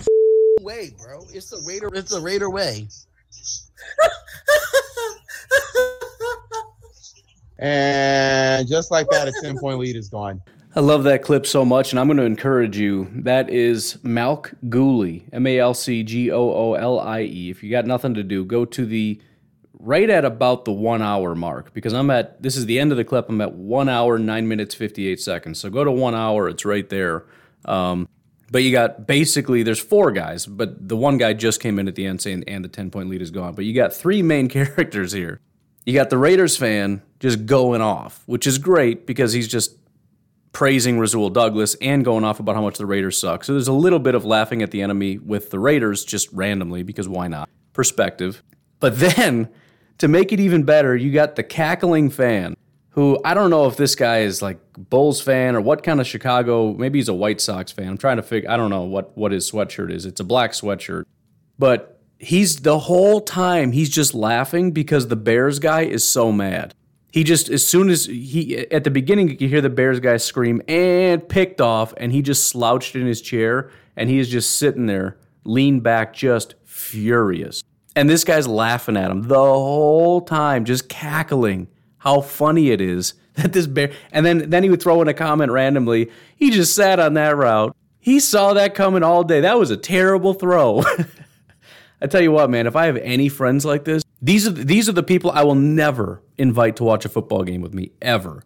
way, 0.61 0.93
bro. 1.01 1.25
It's 1.33 1.49
the 1.49 1.63
Raider. 1.67 1.89
It's 1.93 2.11
the 2.11 2.21
Raider 2.21 2.49
way. 2.49 2.87
And 7.59 8.67
just 8.67 8.89
like 8.89 9.07
that, 9.11 9.27
a 9.27 9.33
10 9.41 9.59
point 9.59 9.77
lead 9.77 9.95
is 9.95 10.09
gone. 10.09 10.41
I 10.75 10.79
love 10.79 11.03
that 11.03 11.21
clip 11.21 11.45
so 11.45 11.65
much, 11.65 11.91
and 11.91 11.99
I'm 11.99 12.07
going 12.07 12.17
to 12.17 12.23
encourage 12.23 12.77
you. 12.77 13.07
That 13.13 13.49
is 13.49 13.97
Malc 14.03 14.53
Goolie, 14.69 15.23
M 15.33 15.45
A 15.45 15.59
L 15.59 15.73
C 15.73 16.01
G 16.01 16.31
O 16.31 16.39
O 16.39 16.73
L 16.73 16.99
I 16.99 17.21
E. 17.21 17.49
If 17.49 17.61
you 17.61 17.69
got 17.69 17.85
nothing 17.85 18.13
to 18.15 18.23
do, 18.23 18.45
go 18.45 18.65
to 18.65 18.85
the 18.85 19.21
right 19.73 20.09
at 20.09 20.23
about 20.23 20.65
the 20.65 20.71
one 20.71 21.01
hour 21.01 21.35
mark 21.35 21.73
because 21.73 21.91
I'm 21.93 22.09
at 22.09 22.41
this 22.41 22.55
is 22.55 22.67
the 22.67 22.79
end 22.79 22.91
of 22.91 22.97
the 22.97 23.03
clip. 23.03 23.29
I'm 23.29 23.41
at 23.41 23.53
one 23.53 23.89
hour, 23.89 24.17
nine 24.17 24.47
minutes, 24.47 24.73
58 24.73 25.19
seconds. 25.19 25.59
So 25.59 25.69
go 25.69 25.83
to 25.83 25.91
one 25.91 26.15
hour, 26.15 26.47
it's 26.47 26.65
right 26.65 26.87
there. 26.89 27.25
Um, 27.65 28.07
but 28.51 28.63
you 28.63 28.71
got 28.71 29.07
basically 29.07 29.63
there's 29.63 29.79
four 29.79 30.11
guys, 30.11 30.45
but 30.45 30.87
the 30.87 30.97
one 30.97 31.17
guy 31.17 31.33
just 31.33 31.61
came 31.61 31.79
in 31.79 31.87
at 31.87 31.95
the 31.95 32.05
end 32.05 32.21
saying, 32.21 32.43
and 32.47 32.63
the 32.63 32.69
10 32.69 32.91
point 32.91 33.09
lead 33.09 33.21
is 33.21 33.31
gone. 33.31 33.55
But 33.55 33.65
you 33.65 33.73
got 33.73 33.93
three 33.93 34.21
main 34.21 34.49
characters 34.49 35.13
here. 35.13 35.39
You 35.85 35.93
got 35.93 36.09
the 36.09 36.17
Raiders 36.17 36.57
fan 36.57 37.01
just 37.19 37.45
going 37.45 37.81
off, 37.81 38.23
which 38.27 38.45
is 38.45 38.57
great 38.57 39.07
because 39.07 39.33
he's 39.33 39.47
just 39.47 39.77
praising 40.51 40.99
Rasul 40.99 41.29
Douglas 41.29 41.75
and 41.75 42.03
going 42.03 42.23
off 42.23 42.39
about 42.39 42.55
how 42.55 42.61
much 42.61 42.77
the 42.77 42.85
Raiders 42.85 43.17
suck. 43.17 43.43
So 43.43 43.53
there's 43.53 43.69
a 43.69 43.73
little 43.73 43.99
bit 43.99 44.15
of 44.15 44.25
laughing 44.25 44.61
at 44.61 44.71
the 44.71 44.81
enemy 44.81 45.17
with 45.17 45.49
the 45.49 45.59
Raiders 45.59 46.03
just 46.03 46.31
randomly 46.33 46.83
because 46.83 47.07
why 47.07 47.27
not? 47.27 47.49
Perspective. 47.73 48.43
But 48.79 48.99
then 48.99 49.49
to 49.99 50.07
make 50.07 50.31
it 50.31 50.39
even 50.39 50.63
better, 50.63 50.95
you 50.95 51.11
got 51.11 51.35
the 51.35 51.43
cackling 51.43 52.09
fan 52.09 52.55
who 52.91 53.19
I 53.23 53.33
don't 53.33 53.49
know 53.49 53.67
if 53.67 53.77
this 53.77 53.95
guy 53.95 54.19
is 54.19 54.41
like 54.41 54.59
Bulls 54.77 55.21
fan 55.21 55.55
or 55.55 55.61
what 55.61 55.83
kind 55.83 55.99
of 55.99 56.07
Chicago, 56.07 56.73
maybe 56.73 56.99
he's 56.99 57.07
a 57.07 57.13
White 57.13 57.41
Sox 57.41 57.71
fan. 57.71 57.87
I'm 57.87 57.97
trying 57.97 58.17
to 58.17 58.23
figure 58.23 58.49
I 58.49 58.57
don't 58.57 58.69
know 58.69 58.83
what 58.83 59.17
what 59.17 59.31
his 59.31 59.49
sweatshirt 59.49 59.91
is. 59.91 60.05
It's 60.05 60.19
a 60.19 60.25
black 60.25 60.51
sweatshirt. 60.51 61.05
But 61.57 61.99
he's 62.19 62.57
the 62.57 62.79
whole 62.79 63.21
time 63.21 63.71
he's 63.71 63.89
just 63.89 64.13
laughing 64.13 64.71
because 64.71 65.07
the 65.07 65.15
Bears 65.15 65.59
guy 65.59 65.81
is 65.81 66.03
so 66.03 66.31
mad. 66.31 66.73
He 67.13 67.23
just 67.23 67.49
as 67.49 67.65
soon 67.65 67.89
as 67.89 68.05
he 68.05 68.57
at 68.71 68.83
the 68.83 68.91
beginning 68.91 69.37
you 69.39 69.47
hear 69.47 69.61
the 69.61 69.69
Bears 69.69 69.99
guy 69.99 70.17
scream 70.17 70.61
and 70.67 71.27
picked 71.27 71.61
off 71.61 71.93
and 71.97 72.11
he 72.11 72.21
just 72.21 72.49
slouched 72.49 72.95
in 72.95 73.05
his 73.05 73.21
chair 73.21 73.71
and 73.95 74.09
he 74.09 74.19
is 74.19 74.29
just 74.29 74.57
sitting 74.57 74.85
there 74.85 75.17
leaned 75.45 75.83
back 75.83 76.13
just 76.13 76.55
furious. 76.65 77.63
And 77.95 78.09
this 78.09 78.23
guy's 78.23 78.47
laughing 78.47 78.97
at 78.97 79.11
him 79.11 79.23
the 79.23 79.35
whole 79.35 80.21
time 80.21 80.65
just 80.65 80.89
cackling 80.89 81.67
how 82.01 82.19
funny 82.19 82.71
it 82.71 82.81
is 82.81 83.13
that 83.35 83.53
this 83.53 83.67
bear 83.67 83.91
and 84.11 84.25
then 84.25 84.49
then 84.49 84.63
he 84.63 84.69
would 84.69 84.81
throw 84.81 85.01
in 85.01 85.07
a 85.07 85.13
comment 85.13 85.51
randomly. 85.51 86.11
He 86.35 86.49
just 86.49 86.75
sat 86.75 86.99
on 86.99 87.13
that 87.13 87.37
route. 87.37 87.75
He 87.99 88.19
saw 88.19 88.53
that 88.53 88.73
coming 88.73 89.03
all 89.03 89.23
day. 89.23 89.41
That 89.41 89.59
was 89.59 89.69
a 89.69 89.77
terrible 89.77 90.33
throw. 90.33 90.83
I 92.01 92.07
tell 92.07 92.21
you 92.21 92.31
what, 92.31 92.49
man, 92.49 92.65
if 92.65 92.75
I 92.75 92.87
have 92.87 92.97
any 92.97 93.29
friends 93.29 93.63
like 93.63 93.85
this, 93.85 94.03
these 94.21 94.47
are 94.47 94.51
these 94.51 94.89
are 94.89 94.93
the 94.93 95.03
people 95.03 95.31
I 95.31 95.43
will 95.43 95.55
never 95.55 96.23
invite 96.37 96.75
to 96.77 96.83
watch 96.83 97.05
a 97.05 97.09
football 97.09 97.43
game 97.43 97.61
with 97.61 97.73
me 97.73 97.91
ever. 98.01 98.43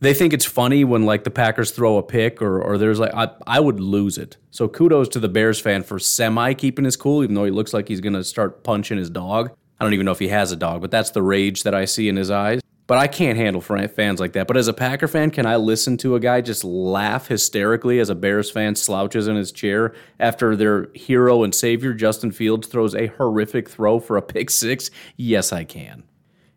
They 0.00 0.14
think 0.14 0.32
it's 0.32 0.44
funny 0.44 0.84
when 0.84 1.04
like 1.04 1.24
the 1.24 1.30
Packers 1.30 1.70
throw 1.70 1.96
a 1.96 2.02
pick 2.02 2.42
or 2.42 2.60
or 2.60 2.76
there's 2.76 3.00
like 3.00 3.14
I, 3.14 3.30
I 3.46 3.60
would 3.60 3.80
lose 3.80 4.18
it. 4.18 4.36
So 4.50 4.68
kudos 4.68 5.08
to 5.10 5.20
the 5.20 5.28
Bears 5.28 5.58
fan 5.58 5.82
for 5.82 5.98
semi 5.98 6.52
keeping 6.52 6.84
his 6.84 6.96
cool, 6.96 7.24
even 7.24 7.34
though 7.34 7.44
he 7.44 7.50
looks 7.50 7.72
like 7.72 7.88
he's 7.88 8.02
gonna 8.02 8.22
start 8.22 8.62
punching 8.62 8.98
his 8.98 9.08
dog. 9.08 9.50
I 9.80 9.84
don't 9.84 9.94
even 9.94 10.04
know 10.04 10.12
if 10.12 10.18
he 10.18 10.28
has 10.28 10.52
a 10.52 10.56
dog, 10.56 10.82
but 10.82 10.90
that's 10.90 11.10
the 11.10 11.22
rage 11.22 11.62
that 11.62 11.74
I 11.74 11.86
see 11.86 12.08
in 12.08 12.16
his 12.16 12.30
eyes. 12.30 12.60
But 12.88 12.96
I 12.96 13.06
can't 13.06 13.36
handle 13.36 13.60
fans 13.60 14.18
like 14.18 14.32
that. 14.32 14.48
But 14.48 14.56
as 14.56 14.66
a 14.66 14.72
Packer 14.72 15.08
fan, 15.08 15.30
can 15.30 15.44
I 15.44 15.56
listen 15.56 15.98
to 15.98 16.14
a 16.14 16.20
guy 16.20 16.40
just 16.40 16.64
laugh 16.64 17.28
hysterically 17.28 18.00
as 18.00 18.08
a 18.08 18.14
Bears 18.14 18.50
fan 18.50 18.74
slouches 18.74 19.28
in 19.28 19.36
his 19.36 19.52
chair 19.52 19.94
after 20.18 20.56
their 20.56 20.88
hero 20.94 21.42
and 21.42 21.54
savior, 21.54 21.92
Justin 21.92 22.32
Fields, 22.32 22.66
throws 22.66 22.94
a 22.94 23.08
horrific 23.08 23.68
throw 23.68 24.00
for 24.00 24.16
a 24.16 24.22
pick 24.22 24.48
six? 24.48 24.90
Yes, 25.18 25.52
I 25.52 25.64
can. 25.64 26.04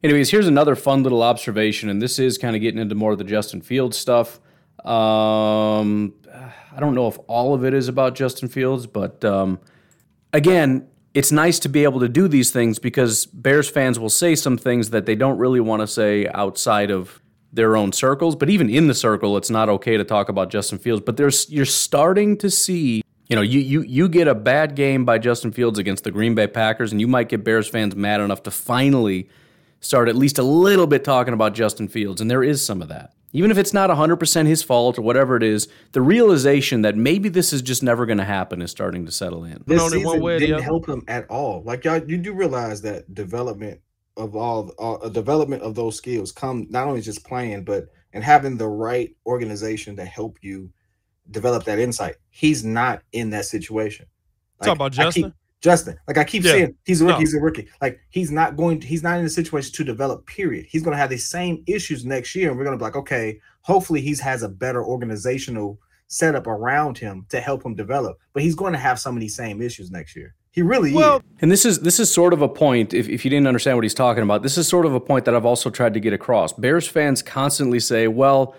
Anyways, 0.06 0.32
here's 0.32 0.48
another 0.48 0.76
fun 0.78 1.04
little 1.04 1.22
observation, 1.22 1.90
and 1.90 2.02
this 2.02 2.18
is 2.18 2.38
kind 2.38 2.56
of 2.56 2.62
getting 2.62 2.80
into 2.80 2.96
more 2.96 3.12
of 3.12 3.18
the 3.18 3.26
Justin 3.26 3.62
Fields 3.62 3.98
stuff. 3.98 4.40
Um, 4.86 6.14
I 6.34 6.80
don't 6.80 6.96
know 6.96 7.10
if 7.10 7.20
all 7.28 7.54
of 7.54 7.66
it 7.66 7.74
is 7.74 7.90
about 7.90 8.16
Justin 8.16 8.48
Fields, 8.48 8.88
but 8.88 9.24
um, 9.26 9.60
again, 10.32 10.88
it's 11.14 11.32
nice 11.32 11.60
to 11.60 11.70
be 11.70 11.84
able 11.84 12.00
to 12.00 12.10
do 12.10 12.28
these 12.28 12.52
things 12.52 12.80
because 12.80 13.26
Bears 13.26 13.70
fans 13.70 14.00
will 14.00 14.10
say 14.10 14.36
some 14.36 14.58
things 14.58 14.92
that 14.92 15.06
they 15.06 15.16
don't 15.16 15.38
really 15.38 15.60
want 15.60 15.82
to 15.82 15.88
say 15.88 16.28
outside 16.34 16.90
of 16.90 17.22
their 17.52 17.76
own 17.76 17.92
circles. 17.92 18.36
But 18.36 18.50
even 18.50 18.70
in 18.70 18.88
the 18.88 18.94
circle, 18.94 19.36
it's 19.36 19.50
not 19.50 19.68
okay 19.68 19.98
to 19.98 20.04
talk 20.04 20.30
about 20.30 20.50
Justin 20.50 20.80
Fields. 20.80 21.04
But 21.06 21.18
there's 21.18 21.50
you're 21.50 21.66
starting 21.66 22.38
to 22.38 22.50
see, 22.50 23.04
you 23.28 23.36
know, 23.36 23.42
you 23.42 23.60
you 23.60 23.82
you 23.82 24.08
get 24.08 24.28
a 24.28 24.36
bad 24.36 24.76
game 24.76 25.04
by 25.04 25.18
Justin 25.18 25.52
Fields 25.52 25.80
against 25.80 26.04
the 26.06 26.12
Green 26.12 26.34
Bay 26.34 26.48
Packers, 26.48 26.92
and 26.92 27.02
you 27.02 27.08
might 27.08 27.28
get 27.28 27.44
Bears 27.44 27.68
fans 27.68 27.96
mad 27.96 28.22
enough 28.22 28.44
to 28.44 28.52
finally 28.52 29.28
start 29.82 30.08
at 30.08 30.16
least 30.16 30.38
a 30.38 30.44
little 30.44 30.88
bit 30.88 31.04
talking 31.04 31.34
about 31.34 31.54
Justin 31.54 31.88
Fields, 31.88 32.22
and 32.22 32.32
there 32.32 32.44
is 32.44 32.64
some 32.64 32.82
of 32.82 32.88
that. 32.88 33.14
Even 33.34 33.52
if 33.52 33.58
it's 33.58 33.74
not 33.74 33.90
100% 33.90 34.46
his 34.46 34.62
fault 34.62 35.00
or 35.00 35.02
whatever 35.02 35.36
it 35.38 35.44
is, 35.44 35.68
the 35.94 36.02
realization 36.02 36.82
that 36.82 36.98
maybe 36.98 37.30
this 37.30 37.54
is 37.54 37.62
just 37.62 37.82
never 37.82 38.06
going 38.06 38.18
to 38.18 38.26
happen 38.26 38.62
is 38.62 38.72
starting 38.72 39.06
to 39.06 39.12
settle 39.12 39.44
in. 39.46 39.64
This 39.66 39.82
only 39.82 40.04
one 40.04 40.16
season 40.16 40.22
way 40.22 40.36
or 40.36 40.40
didn't 40.40 40.64
help 40.64 40.88
him 40.88 41.04
at 41.08 41.30
all. 41.30 41.64
Like 41.64 41.86
y'all, 41.86 42.04
you 42.04 42.18
do 42.18 42.34
realize 42.34 42.82
that 42.82 43.14
development 43.14 43.80
of 44.18 44.36
all 44.36 44.74
uh, 44.78 45.08
a 45.08 45.10
development 45.10 45.64
of 45.64 45.76
those 45.76 45.96
skills 45.96 46.32
come 46.32 46.68
not 46.70 46.88
only 46.88 47.02
just 47.02 47.26
playing, 47.26 47.64
but 47.64 47.86
and 48.14 48.24
having 48.24 48.58
the 48.58 48.68
right 48.68 49.16
organization 49.26 49.96
to 49.96 50.06
help 50.06 50.38
you 50.42 50.72
develop 51.30 51.64
that 51.64 51.80
insight. 51.80 52.16
He's 52.30 52.66
not 52.66 53.04
in 53.14 53.30
that 53.30 53.46
situation. 53.46 54.08
Talk 54.62 54.76
about 54.76 55.00
I 55.00 55.06
keep- 55.06 55.24
Justin? 55.24 55.34
Justin, 55.62 55.96
like 56.08 56.18
I 56.18 56.24
keep 56.24 56.44
Yeah. 56.44 56.52
saying, 56.52 56.76
he's 56.86 57.02
a 57.02 57.06
rookie. 57.06 57.14
No. 57.14 57.20
He's 57.20 57.34
a 57.36 57.40
rookie. 57.40 57.68
Like 57.82 58.00
he's 58.10 58.32
not 58.32 58.58
going. 58.58 58.80
To, 58.80 58.88
he's 58.88 59.04
not 59.04 59.20
in 59.20 59.26
a 59.26 59.30
situation 59.30 59.72
to 59.74 59.84
develop. 59.84 60.26
Period. 60.26 60.66
He's 60.68 60.82
going 60.82 60.94
to 60.94 60.98
have 60.98 61.12
the 61.12 61.18
same 61.18 61.64
issues 61.68 62.04
next 62.04 62.34
year, 62.36 62.50
and 62.50 62.58
we're 62.58 62.66
going 62.66 62.78
to 62.78 62.82
be 62.82 62.84
like, 62.84 62.96
okay, 62.96 63.40
hopefully 63.62 64.02
he's 64.02 64.20
has 64.20 64.42
a 64.44 64.50
better 64.50 64.84
organizational 64.84 65.80
setup 66.08 66.48
around 66.48 66.98
him 66.98 67.26
to 67.30 67.40
help 67.40 67.64
him 67.64 67.76
develop. 67.76 68.18
But 68.34 68.44
he's 68.44 68.56
going 68.56 68.74
to 68.74 68.80
have 68.80 69.00
some 69.00 69.16
of 69.16 69.22
these 69.22 69.36
same 69.36 69.62
issues 69.62 69.92
next 69.92 70.16
year. 70.16 70.36
He 70.54 70.62
really 70.62 70.94
is. 70.94 71.22
And 71.40 71.50
this 71.50 71.64
is 71.64 71.80
this 71.80 72.00
is 72.00 72.12
sort 72.12 72.34
of 72.34 72.42
a 72.42 72.50
point. 72.50 72.94
If, 72.94 73.08
if 73.08 73.24
you 73.24 73.30
didn't 73.30 73.48
understand 73.48 73.78
what 73.78 73.84
he's 73.84 73.94
talking 73.94 74.24
about, 74.24 74.44
this 74.44 74.58
is 74.58 74.68
sort 74.68 74.86
of 74.86 74.94
a 74.94 75.00
point 75.00 75.26
that 75.26 75.36
I've 75.36 75.46
also 75.46 75.70
tried 75.70 75.94
to 75.94 76.00
get 76.00 76.12
across. 76.12 76.52
Bears 76.54 76.88
fans 76.88 77.22
constantly 77.22 77.80
say, 77.80 78.08
"Well, 78.08 78.56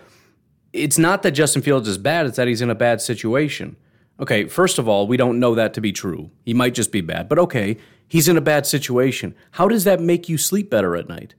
it's 0.71 0.97
not 0.97 1.21
that 1.21 1.31
Justin 1.31 1.61
Fields 1.61 1.87
is 1.87 1.99
bad; 1.99 2.25
it's 2.25 2.37
that 2.37 2.47
he's 2.47 2.61
in 2.61 2.69
a 2.71 2.75
bad 2.75 3.01
situation." 3.01 3.75
Okay, 4.19 4.45
first 4.47 4.77
of 4.77 4.87
all, 4.87 5.07
we 5.07 5.17
don't 5.17 5.39
know 5.39 5.55
that 5.55 5.73
to 5.73 5.81
be 5.81 5.91
true. 5.91 6.31
He 6.45 6.53
might 6.53 6.73
just 6.73 6.91
be 6.91 7.01
bad, 7.01 7.27
but 7.27 7.39
okay, 7.39 7.77
he's 8.07 8.27
in 8.27 8.37
a 8.37 8.41
bad 8.41 8.65
situation. 8.65 9.35
How 9.51 9.67
does 9.67 9.83
that 9.85 9.99
make 9.99 10.29
you 10.29 10.37
sleep 10.37 10.69
better 10.69 10.95
at 10.95 11.09
night? 11.09 11.35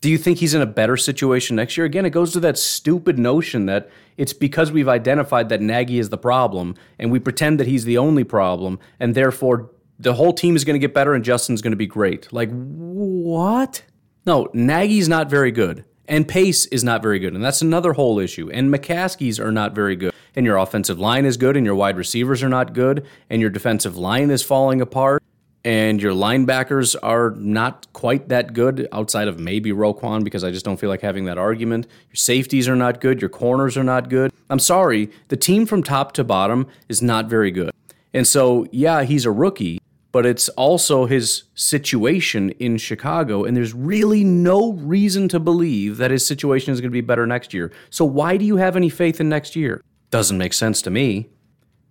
Do 0.00 0.10
you 0.10 0.16
think 0.16 0.38
he's 0.38 0.54
in 0.54 0.62
a 0.62 0.66
better 0.66 0.96
situation 0.96 1.56
next 1.56 1.76
year? 1.76 1.84
Again, 1.84 2.06
it 2.06 2.10
goes 2.10 2.32
to 2.32 2.40
that 2.40 2.56
stupid 2.56 3.18
notion 3.18 3.66
that 3.66 3.90
it's 4.16 4.32
because 4.32 4.72
we've 4.72 4.88
identified 4.88 5.50
that 5.50 5.60
Nagy 5.60 5.98
is 5.98 6.08
the 6.08 6.18
problem 6.18 6.74
and 6.98 7.10
we 7.10 7.18
pretend 7.18 7.60
that 7.60 7.66
he's 7.66 7.84
the 7.84 7.98
only 7.98 8.24
problem, 8.24 8.78
and 8.98 9.14
therefore 9.14 9.70
the 9.98 10.14
whole 10.14 10.32
team 10.32 10.56
is 10.56 10.64
going 10.64 10.74
to 10.74 10.86
get 10.86 10.94
better 10.94 11.12
and 11.12 11.24
Justin's 11.24 11.60
going 11.60 11.72
to 11.72 11.76
be 11.76 11.86
great. 11.86 12.32
Like, 12.32 12.50
what? 12.50 13.84
No, 14.26 14.48
Nagy's 14.54 15.08
not 15.08 15.28
very 15.28 15.50
good. 15.50 15.84
And 16.10 16.28
Pace 16.28 16.66
is 16.66 16.84
not 16.84 17.00
very 17.00 17.18
good. 17.18 17.34
And 17.34 17.42
that's 17.42 17.62
another 17.62 17.94
whole 17.94 18.18
issue. 18.18 18.50
And 18.50 18.74
McCaskey's 18.74 19.40
are 19.40 19.52
not 19.52 19.74
very 19.74 19.96
good. 19.96 20.12
And 20.36 20.44
your 20.44 20.58
offensive 20.58 20.98
line 20.98 21.24
is 21.24 21.36
good, 21.36 21.56
and 21.56 21.64
your 21.64 21.74
wide 21.74 21.96
receivers 21.96 22.42
are 22.42 22.48
not 22.48 22.72
good, 22.72 23.06
and 23.30 23.40
your 23.40 23.50
defensive 23.50 23.96
line 23.96 24.30
is 24.30 24.42
falling 24.42 24.80
apart 24.80 25.22
and 25.64 26.00
your 26.00 26.14
linebackers 26.14 26.96
are 27.02 27.32
not 27.36 27.86
quite 27.92 28.28
that 28.28 28.54
good 28.54 28.88
outside 28.92 29.28
of 29.28 29.38
maybe 29.38 29.72
Roquan 29.72 30.24
because 30.24 30.42
I 30.42 30.50
just 30.50 30.64
don't 30.64 30.78
feel 30.78 30.88
like 30.88 31.02
having 31.02 31.26
that 31.26 31.38
argument. 31.38 31.86
Your 32.08 32.16
safeties 32.16 32.68
are 32.68 32.76
not 32.76 33.00
good, 33.00 33.20
your 33.20 33.28
corners 33.28 33.76
are 33.76 33.84
not 33.84 34.08
good. 34.08 34.32
I'm 34.48 34.58
sorry, 34.58 35.10
the 35.28 35.36
team 35.36 35.66
from 35.66 35.82
top 35.82 36.12
to 36.12 36.24
bottom 36.24 36.66
is 36.88 37.02
not 37.02 37.26
very 37.26 37.50
good. 37.50 37.72
And 38.14 38.26
so, 38.26 38.66
yeah, 38.72 39.04
he's 39.04 39.24
a 39.24 39.30
rookie, 39.30 39.79
but 40.12 40.26
it's 40.26 40.48
also 40.50 41.06
his 41.06 41.44
situation 41.54 42.50
in 42.50 42.76
Chicago, 42.78 43.44
and 43.44 43.56
there's 43.56 43.74
really 43.74 44.24
no 44.24 44.72
reason 44.72 45.28
to 45.28 45.38
believe 45.38 45.98
that 45.98 46.10
his 46.10 46.26
situation 46.26 46.72
is 46.72 46.80
going 46.80 46.90
to 46.90 46.92
be 46.92 47.00
better 47.00 47.26
next 47.26 47.54
year. 47.54 47.72
So, 47.90 48.04
why 48.04 48.36
do 48.36 48.44
you 48.44 48.56
have 48.56 48.76
any 48.76 48.88
faith 48.88 49.20
in 49.20 49.28
next 49.28 49.54
year? 49.54 49.82
Doesn't 50.10 50.38
make 50.38 50.52
sense 50.52 50.82
to 50.82 50.90
me. 50.90 51.28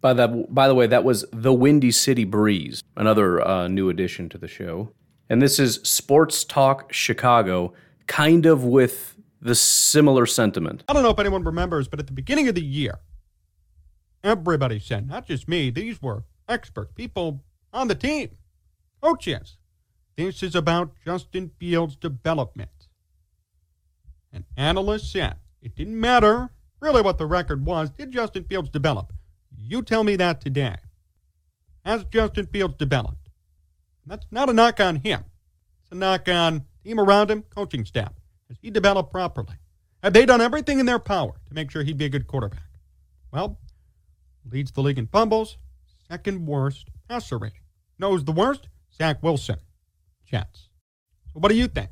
By 0.02 0.14
the 0.14 0.46
by 0.50 0.68
the 0.68 0.76
way, 0.76 0.88
that 0.88 1.04
was 1.04 1.26
the 1.32 1.54
Windy 1.54 1.92
City 1.92 2.26
Breeze, 2.26 2.84
another 2.96 3.46
uh, 3.46 3.68
new 3.68 3.90
addition 3.90 4.30
to 4.30 4.38
the 4.38 4.48
show, 4.48 4.92
and 5.30 5.42
this 5.42 5.60
is 5.60 5.80
Sports 5.84 6.44
Talk 6.44 6.94
Chicago, 6.94 7.74
kind 8.08 8.46
of 8.46 8.64
with 8.64 9.16
the 9.42 9.56
similar 9.56 10.26
sentiment. 10.26 10.84
I 10.88 10.94
don't 10.94 11.04
know 11.04 11.10
if 11.10 11.20
anyone 11.20 11.44
remembers, 11.44 11.88
but 11.88 12.00
at 12.00 12.08
the 12.08 12.14
beginning 12.14 12.48
of 12.48 12.56
the 12.56 12.64
year, 12.64 13.00
everybody 14.24 14.80
said, 14.80 15.08
not 15.08 15.26
just 15.26 15.48
me, 15.48 15.70
these 15.70 16.02
were 16.02 16.24
experts, 16.48 16.92
people 16.94 17.42
on 17.74 17.88
the 17.88 17.96
team, 17.96 18.30
coaches. 19.02 19.58
This 20.16 20.44
is 20.44 20.56
about 20.56 20.94
Justin 21.06 21.52
Fields' 21.60 21.96
development. 21.96 22.88
An 24.34 24.46
analyst 24.58 25.12
said 25.12 25.38
it 25.62 25.76
didn't 25.76 26.00
matter 26.00 26.50
really 26.80 27.02
what 27.02 27.18
the 27.18 27.26
record 27.26 27.66
was. 27.66 27.90
Did 27.90 28.12
Justin 28.12 28.44
Fields 28.44 28.70
develop? 28.70 29.14
You 29.58 29.82
tell 29.82 30.04
me 30.04 30.16
that 30.18 30.42
today. 30.42 30.76
Has 31.86 32.04
Justin 32.06 32.48
Fields 32.48 32.76
developed? 32.78 33.30
That's 34.06 34.26
not 34.32 34.50
a 34.50 34.54
knock 34.54 34.80
on 34.80 34.98
him. 34.98 35.24
It's 35.82 35.92
a 35.92 35.96
knock 35.96 36.28
on 36.28 36.66
team 36.84 37.00
around 37.00 37.32
him, 37.32 37.44
coaching 37.44 37.86
staff. 37.86 38.14
Has 38.48 38.58
he 38.62 38.72
developed 38.72 39.12
properly? 39.12 39.56
Have 40.04 40.14
they 40.14 40.26
done 40.26 40.42
everything 40.42 40.80
in 40.80 40.86
their 40.86 41.00
power 41.00 41.34
to 41.48 41.54
make 41.54 41.72
sure 41.72 41.84
he'd 41.84 41.98
be 41.98 42.06
a 42.06 42.10
good 42.10 42.28
quarterback? 42.28 42.64
Well, 43.32 43.60
leads 44.50 44.72
the 44.72 44.82
league 44.82 44.98
in 44.98 45.08
fumbles, 45.08 45.58
second 46.10 46.46
worst 46.46 46.88
passer 47.08 47.38
rating. 47.38 47.62
Knows 47.98 48.24
the 48.24 48.32
worst? 48.32 48.68
Zach 48.96 49.22
Wilson. 49.22 49.58
Jets. 50.26 50.70
So 51.34 51.40
what 51.40 51.50
do 51.50 51.58
you 51.58 51.68
think? 51.68 51.90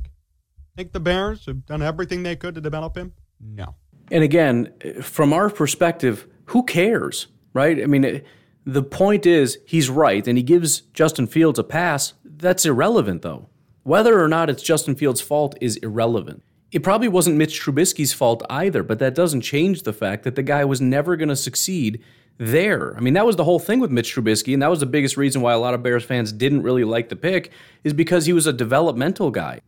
Think 0.76 0.92
the 0.92 1.00
Bears 1.00 1.46
have 1.46 1.66
done 1.66 1.82
everything 1.82 2.24
they 2.24 2.36
could 2.36 2.56
to 2.56 2.62
develop 2.62 2.96
him? 2.96 3.14
No. 3.40 3.76
And 4.12 4.24
again, 4.24 4.74
from 5.02 5.34
our 5.34 5.50
perspective, 5.50 6.28
who 6.46 6.64
cares? 6.64 7.28
right? 7.58 7.82
I 7.82 7.88
mean, 7.88 8.04
it, 8.04 8.26
the 8.66 8.84
point 8.84 9.26
is 9.26 9.58
he's 9.66 9.90
right, 9.90 10.26
and 10.28 10.38
he 10.38 10.44
gives 10.44 10.82
Justin 10.94 11.26
Fields 11.26 11.58
a 11.58 11.64
pass. 11.64 12.14
That's 12.24 12.66
irrelevant, 12.66 13.24
though. 13.24 13.50
Whether 13.82 14.22
or 14.22 14.28
not 14.28 14.50
it's 14.50 14.62
Justin 14.62 14.96
Fields' 14.96 15.22
fault 15.22 15.58
is 15.60 15.78
irrelevant. 15.78 16.44
It 16.72 16.84
probably 16.84 17.08
wasn't 17.08 17.38
Mitch 17.38 17.60
Trubisky's 17.60 18.14
fault 18.14 18.44
either, 18.50 18.84
but 18.84 19.00
that 19.00 19.16
doesn't 19.16 19.42
change 19.42 19.84
the 19.84 19.94
fact 19.94 20.24
that 20.24 20.36
the 20.36 20.44
guy 20.44 20.66
was 20.66 20.82
never 20.82 21.16
going 21.16 21.30
to 21.30 21.36
succeed 21.36 22.04
there. 22.38 22.96
I 22.96 23.00
mean, 23.00 23.14
that 23.14 23.26
was 23.26 23.36
the 23.36 23.44
whole 23.44 23.60
thing 23.60 23.80
with 23.80 23.92
Mitch 23.92 24.14
Trubisky, 24.14 24.54
and 24.54 24.62
that 24.62 24.70
was 24.70 24.80
the 24.80 24.86
biggest 24.86 25.18
reason 25.18 25.42
why 25.42 25.54
a 25.54 25.60
lot 25.60 25.74
of 25.74 25.84
Bears 25.84 26.04
fans 26.04 26.32
didn't 26.32 26.64
really 26.64 26.84
like 26.84 27.10
the 27.10 27.16
pick, 27.16 27.52
is 27.84 27.94
because 27.94 28.26
he 28.26 28.34
was 28.34 28.48
a 28.48 28.54
developmental 28.54 29.32
guy. 29.32 29.62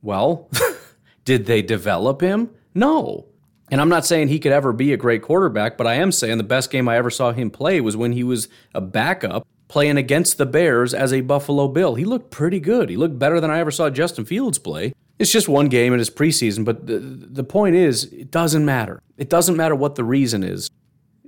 Well, 0.00 0.50
did 1.24 1.46
they 1.46 1.62
develop 1.62 2.20
him? 2.20 2.50
No. 2.74 3.26
And 3.70 3.80
I'm 3.80 3.88
not 3.88 4.04
saying 4.04 4.28
he 4.28 4.38
could 4.38 4.52
ever 4.52 4.72
be 4.72 4.92
a 4.92 4.98
great 4.98 5.22
quarterback, 5.22 5.78
but 5.78 5.86
I 5.86 5.94
am 5.94 6.12
saying 6.12 6.38
the 6.38 6.44
best 6.44 6.70
game 6.70 6.88
I 6.88 6.96
ever 6.96 7.10
saw 7.10 7.32
him 7.32 7.50
play 7.50 7.80
was 7.80 7.96
when 7.96 8.12
he 8.12 8.22
was 8.22 8.48
a 8.74 8.80
backup 8.80 9.46
playing 9.68 9.96
against 9.96 10.36
the 10.36 10.44
Bears 10.44 10.92
as 10.92 11.12
a 11.12 11.22
Buffalo 11.22 11.68
Bill. 11.68 11.94
He 11.94 12.04
looked 12.04 12.30
pretty 12.30 12.60
good. 12.60 12.90
He 12.90 12.96
looked 12.98 13.18
better 13.18 13.40
than 13.40 13.50
I 13.50 13.58
ever 13.60 13.70
saw 13.70 13.88
Justin 13.88 14.26
Fields 14.26 14.58
play. 14.58 14.92
It's 15.18 15.32
just 15.32 15.48
one 15.48 15.68
game 15.68 15.94
in 15.94 15.98
his 15.98 16.10
preseason, 16.10 16.64
but 16.64 16.86
the, 16.86 16.98
the 16.98 17.44
point 17.44 17.74
is, 17.76 18.04
it 18.12 18.30
doesn't 18.30 18.64
matter. 18.64 19.00
It 19.16 19.30
doesn't 19.30 19.56
matter 19.56 19.74
what 19.74 19.94
the 19.94 20.04
reason 20.04 20.42
is. 20.42 20.68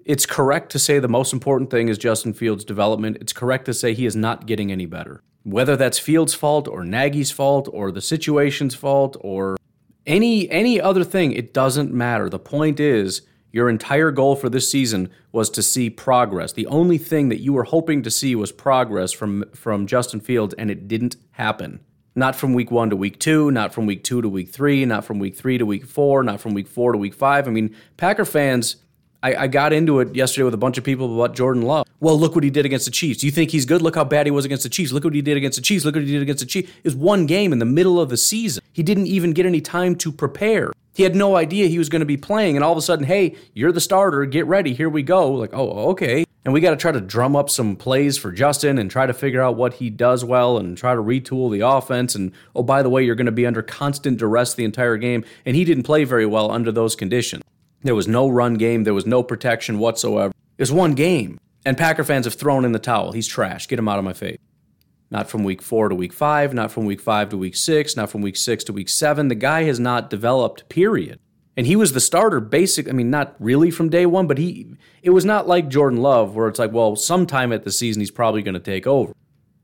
It's 0.05 0.27
correct 0.27 0.71
to 0.73 0.79
say 0.79 0.99
the 0.99 1.09
most 1.09 1.33
important 1.33 1.71
thing 1.71 1.89
is 1.89 1.97
Justin 1.97 2.35
Fields' 2.35 2.65
development. 2.65 3.17
It's 3.21 3.33
correct 3.33 3.65
to 3.67 3.75
say 3.75 3.95
he 3.95 4.05
is 4.05 4.15
not 4.15 4.47
getting 4.47 4.71
any 4.71 4.85
better. 4.85 5.23
Whether 5.45 5.77
that's 5.77 5.99
Fields' 5.99 6.35
fault 6.35 6.69
or 6.69 6.85
Nagy's 6.85 7.31
fault 7.31 7.69
or 7.73 7.91
the 7.91 8.03
situation's 8.03 8.75
fault 8.75 9.17
or 9.21 9.57
any 10.07 10.51
any 10.51 10.79
other 10.79 11.05
thing, 11.05 11.33
it 11.33 11.55
doesn't 11.55 11.93
matter. 11.93 12.29
The 12.29 12.39
point 12.39 12.81
is 12.81 13.23
your 13.51 13.71
entire 13.71 14.11
goal 14.11 14.37
for 14.37 14.51
this 14.51 14.71
season 14.71 15.09
was 15.33 15.49
to 15.51 15.63
see 15.63 15.89
progress. 15.89 16.53
The 16.53 16.67
only 16.67 16.99
thing 16.99 17.31
that 17.31 17.41
you 17.41 17.55
were 17.55 17.65
hoping 17.65 18.03
to 18.03 18.11
see 18.11 18.35
was 18.35 18.53
progress 18.53 19.13
from 19.13 19.45
from 19.55 19.87
Justin 19.87 20.21
Fields 20.21 20.55
and 20.59 20.71
it 20.71 20.87
didn't 20.87 21.17
happen. 21.33 21.81
Not 22.17 22.37
from 22.37 22.55
week 22.55 22.71
1 22.71 22.91
to 22.91 22.97
week 22.97 23.19
2, 23.19 23.51
not 23.51 23.75
from 23.75 23.87
week 23.87 24.05
2 24.05 24.23
to 24.23 24.29
week 24.29 24.51
3, 24.51 24.85
not 24.85 25.05
from 25.05 25.19
week 25.19 25.35
3 25.35 25.59
to 25.59 25.67
week 25.67 25.85
4, 25.85 26.23
not 26.23 26.41
from 26.41 26.55
week 26.55 26.69
4 26.69 26.93
to 26.93 26.99
week 26.99 27.15
5. 27.15 27.49
I 27.49 27.51
mean, 27.51 27.75
Packer 27.97 28.25
fans 28.25 28.77
I, 29.25 29.45
I, 29.45 29.47
got 29.47 29.73
into 29.73 30.01
it 30.01 30.15
yesterday 30.15 30.45
with 30.45 30.53
a 30.53 30.59
bunch 30.59 30.77
of 30.77 30.85
people 30.85 31.15
about 31.19 31.35
Jordan 31.35 31.63
Love. 31.63 31.89
Well, 31.99 32.21
look 32.21 32.35
what 32.35 32.45
he 32.45 32.51
did 32.51 32.67
against 32.67 32.85
the 32.85 32.91
Chiefs. 32.91 33.25
You 33.25 33.31
think 33.31 33.53
he's 33.53 33.65
good? 33.65 33.81
Look 33.81 33.95
how 33.95 34.05
bad 34.05 34.27
he 34.27 34.31
was 34.31 34.45
against 34.45 34.65
the 34.65 34.69
Chiefs. 34.69 34.93
Look 34.93 35.03
what 35.03 35.15
he 35.15 35.23
did 35.23 35.39
against 35.39 35.57
the 35.57 35.63
Chiefs. 35.63 35.87
Look 35.87 35.95
what 35.95 36.05
he 36.05 36.13
did 36.13 36.21
against 36.21 36.41
the 36.41 36.47
Chiefs. 36.47 36.71
Was 36.85 36.95
one 36.95 37.25
game 37.25 37.51
in 37.51 37.59
the 37.59 37.65
middle 37.65 37.99
of 37.99 38.11
the 38.11 38.19
season. 38.19 38.63
He 38.71 38.83
didn't 38.83 39.07
even 39.07 39.33
get 39.33 39.47
any 39.47 39.63
time 39.63 39.97
to 39.97 40.13
prepare. 40.13 40.73
He 40.93 41.05
had 41.05 41.17
no 41.17 41.37
idea 41.37 41.69
he 41.69 41.79
was 41.79 41.89
going 41.89 42.01
to 42.01 42.07
be 42.07 42.19
playing, 42.19 42.57
and 42.57 42.63
all 42.63 42.71
of 42.71 42.79
a 42.79 42.83
sudden, 42.83 43.07
hey, 43.07 43.35
you're 43.55 43.73
the 43.73 43.81
starter. 43.81 44.27
Get 44.27 44.47
ready. 44.47 44.75
Here 44.75 44.91
we 44.91 45.03
go. 45.03 45.33
Like, 45.33 45.55
oh, 45.55 45.91
okay. 45.93 46.27
And 46.45 46.53
we 46.53 46.61
got 46.61 46.71
to 46.71 46.77
try 46.77 46.93
to 46.93 47.01
drum 47.01 47.35
up 47.35 47.49
some 47.49 47.77
plays 47.77 48.19
for 48.19 48.31
Justin 48.31 48.77
and 48.77 48.91
try 48.91 49.07
to 49.07 49.15
figure 49.15 49.41
out 49.41 49.57
what 49.57 49.75
he 49.75 49.89
does 49.89 50.23
well 50.23 50.59
and 50.59 50.77
try 50.77 50.95
to 50.95 51.01
retool 51.01 51.51
the 51.51 51.67
offense. 51.67 52.15
And 52.15 52.33
oh, 52.55 52.63
by 52.63 52.83
the 52.83 52.91
way, 52.91 53.03
you're 53.03 53.15
going 53.15 53.25
to 53.25 53.33
be 53.33 53.47
under 53.47 53.63
constant 53.63 54.19
duress 54.19 54.53
the 54.53 54.67
entire 54.67 54.99
game. 54.99 55.25
And 55.47 55.57
he 55.57 55.65
didn't 55.65 55.85
play 55.85 56.05
very 56.05 56.27
well 56.27 56.51
under 56.51 56.71
those 56.71 56.95
conditions. 56.95 57.43
There 57.85 57.95
was 57.95 58.09
no 58.09 58.29
run 58.29 58.55
game. 58.55 58.85
There 58.85 58.95
was 58.95 59.07
no 59.07 59.23
protection 59.23 59.79
whatsoever. 59.79 60.33
It 60.59 60.63
was 60.63 60.73
one 60.73 60.95
game. 60.95 61.39
And 61.67 61.77
Packer 61.77 62.03
fans 62.03 62.25
have 62.25 62.35
thrown 62.35 62.65
in 62.65 62.73
the 62.73 62.79
towel. 62.79 63.13
He's 63.13 63.29
trash. 63.29 63.69
Get 63.69 63.79
him 63.79 63.89
out 63.89 63.99
of 63.99 64.05
my 64.05 64.15
face. 64.15 64.39
Not 65.11 65.29
from 65.29 65.45
week 65.45 65.63
four 65.63 65.91
to 65.91 65.95
week 65.95 66.13
five, 66.13 66.55
not 66.55 66.73
from 66.73 66.87
week 66.87 67.01
five 67.01 67.29
to 67.29 67.37
week 67.37 67.55
six, 67.55 67.97
not 67.97 68.11
from 68.11 68.23
week 68.23 68.37
six 68.37 68.65
to 68.65 68.73
week 68.73 68.89
seven. 68.89 69.29
The 69.29 69.35
guy 69.35 69.65
has 69.65 69.79
not 69.79 70.11
developed, 70.11 70.69
period. 70.69 71.21
And 71.57 71.67
he 71.67 71.77
was 71.77 71.93
the 71.93 72.01
starter 72.01 72.41
basic, 72.41 72.89
I 72.89 72.93
mean, 72.93 73.11
not 73.11 73.37
really 73.39 73.71
from 73.71 73.89
day 73.89 74.07
one, 74.07 74.27
but 74.27 74.39
he 74.39 74.75
it 75.03 75.11
was 75.11 75.25
not 75.25 75.47
like 75.47 75.69
Jordan 75.69 76.01
Love, 76.01 76.35
where 76.35 76.49
it's 76.49 76.59
like, 76.59 76.73
well, 76.73 76.97
sometime 76.97 77.53
at 77.53 77.65
the 77.65 77.71
season 77.71 78.01
he's 78.01 78.11
probably 78.11 78.43
going 78.43 78.55
to 78.55 78.61
take 78.61 78.87
over. 78.87 79.13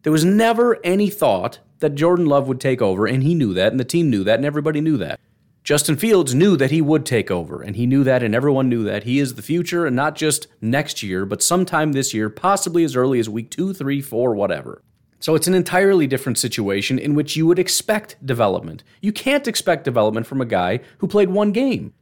There 0.03 0.13
was 0.13 0.25
never 0.25 0.79
any 0.85 1.11
thought 1.11 1.59
that 1.81 1.95
Jordan 1.95 2.27
Love 2.27 2.47
would 2.47 2.61
take 2.61 2.81
over, 2.81 3.07
and 3.07 3.23
he 3.23 3.35
knew 3.35 3.55
that, 3.55 3.73
and 3.73 3.81
the 3.81 3.85
team 3.85 4.09
knew 4.09 4.23
that, 4.25 4.37
and 4.37 4.45
everybody 4.45 4.81
knew 4.81 4.99
that. 4.99 5.19
Justin 5.63 5.97
Fields 5.97 6.35
knew 6.35 6.57
that 6.57 6.71
he 6.71 6.81
would 6.81 7.05
take 7.05 7.31
over, 7.31 7.61
and 7.61 7.77
he 7.77 7.87
knew 7.87 8.03
that, 8.05 8.23
and 8.23 8.35
everyone 8.35 8.69
knew 8.69 8.83
that. 8.85 9.05
He 9.05 9.19
is 9.19 9.35
the 9.35 9.43
future, 9.43 9.85
and 9.87 9.95
not 9.95 10.15
just 10.15 10.47
next 10.61 11.03
year, 11.03 11.27
but 11.27 11.43
sometime 11.43 11.93
this 11.93 12.15
year, 12.15 12.31
possibly 12.31 12.83
as 12.83 12.97
early 12.97 13.21
as 13.21 13.29
week 13.29 13.51
two, 13.51 13.75
three, 13.75 14.01
four, 14.01 14.35
whatever. 14.35 14.83
So 15.19 15.35
it's 15.35 15.47
an 15.47 15.55
entirely 15.55 16.07
different 16.07 16.39
situation 16.39 16.99
in 16.99 17.15
which 17.15 17.37
you 17.37 17.47
would 17.47 17.59
expect 17.59 18.25
development. 18.25 18.83
You 19.03 19.13
can't 19.13 19.47
expect 19.47 19.85
development 19.85 20.27
from 20.27 20.41
a 20.41 20.47
guy 20.47 20.81
who 20.99 21.07
played 21.07 21.29
one 21.29 21.53
game, 21.53 21.93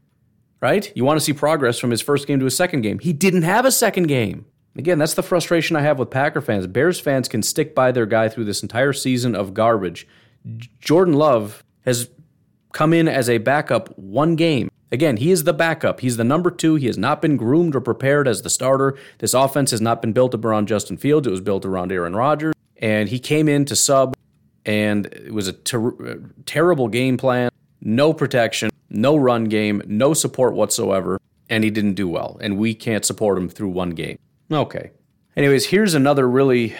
right? 0.60 0.92
You 0.94 1.04
want 1.04 1.18
to 1.18 1.24
see 1.24 1.32
progress 1.32 1.80
from 1.80 1.90
his 1.90 2.00
first 2.00 2.28
game 2.28 2.38
to 2.38 2.44
his 2.44 2.56
second 2.56 2.82
game. 2.82 3.00
He 3.00 3.12
didn't 3.12 3.42
have 3.42 3.64
a 3.64 3.72
second 3.72 4.06
game. 4.06 4.46
Again, 4.76 5.00
that's 5.00 5.14
the 5.14 5.24
frustration 5.24 5.74
I 5.74 5.80
have 5.80 5.98
with 5.98 6.10
Packer 6.10 6.40
fans. 6.40 6.68
Bears 6.68 7.00
fans 7.00 7.26
can 7.26 7.42
stick 7.42 7.74
by 7.74 7.90
their 7.90 8.06
guy 8.06 8.28
through 8.28 8.44
this 8.44 8.62
entire 8.62 8.92
season 8.92 9.34
of 9.34 9.52
garbage. 9.52 10.06
Jordan 10.78 11.14
Love 11.14 11.64
has 11.84 12.08
come 12.78 12.92
in 12.92 13.08
as 13.08 13.28
a 13.28 13.38
backup 13.38 13.88
one 13.98 14.36
game. 14.36 14.70
Again, 14.92 15.16
he 15.16 15.32
is 15.32 15.42
the 15.42 15.52
backup. 15.52 15.98
He's 15.98 16.16
the 16.16 16.22
number 16.22 16.48
two. 16.48 16.76
He 16.76 16.86
has 16.86 16.96
not 16.96 17.20
been 17.20 17.36
groomed 17.36 17.74
or 17.74 17.80
prepared 17.80 18.28
as 18.28 18.42
the 18.42 18.50
starter. 18.50 18.96
This 19.18 19.34
offense 19.34 19.72
has 19.72 19.80
not 19.80 20.00
been 20.00 20.12
built 20.12 20.32
around 20.32 20.68
Justin 20.68 20.96
Fields. 20.96 21.26
It 21.26 21.32
was 21.32 21.40
built 21.40 21.64
around 21.64 21.90
Aaron 21.90 22.14
Rodgers. 22.14 22.54
And 22.76 23.08
he 23.08 23.18
came 23.18 23.48
in 23.48 23.64
to 23.64 23.74
sub, 23.74 24.14
and 24.64 25.06
it 25.06 25.34
was 25.34 25.48
a 25.48 25.54
ter- 25.54 26.22
terrible 26.46 26.86
game 26.86 27.16
plan. 27.16 27.50
No 27.80 28.12
protection, 28.12 28.70
no 28.90 29.16
run 29.16 29.46
game, 29.46 29.82
no 29.84 30.14
support 30.14 30.54
whatsoever. 30.54 31.20
And 31.50 31.64
he 31.64 31.70
didn't 31.70 31.94
do 31.94 32.08
well. 32.08 32.38
And 32.40 32.58
we 32.58 32.76
can't 32.76 33.04
support 33.04 33.38
him 33.38 33.48
through 33.48 33.70
one 33.70 33.90
game. 33.90 34.20
Okay. 34.52 34.92
Anyways, 35.36 35.66
here's 35.66 35.94
another 35.94 36.28
really 36.28 36.76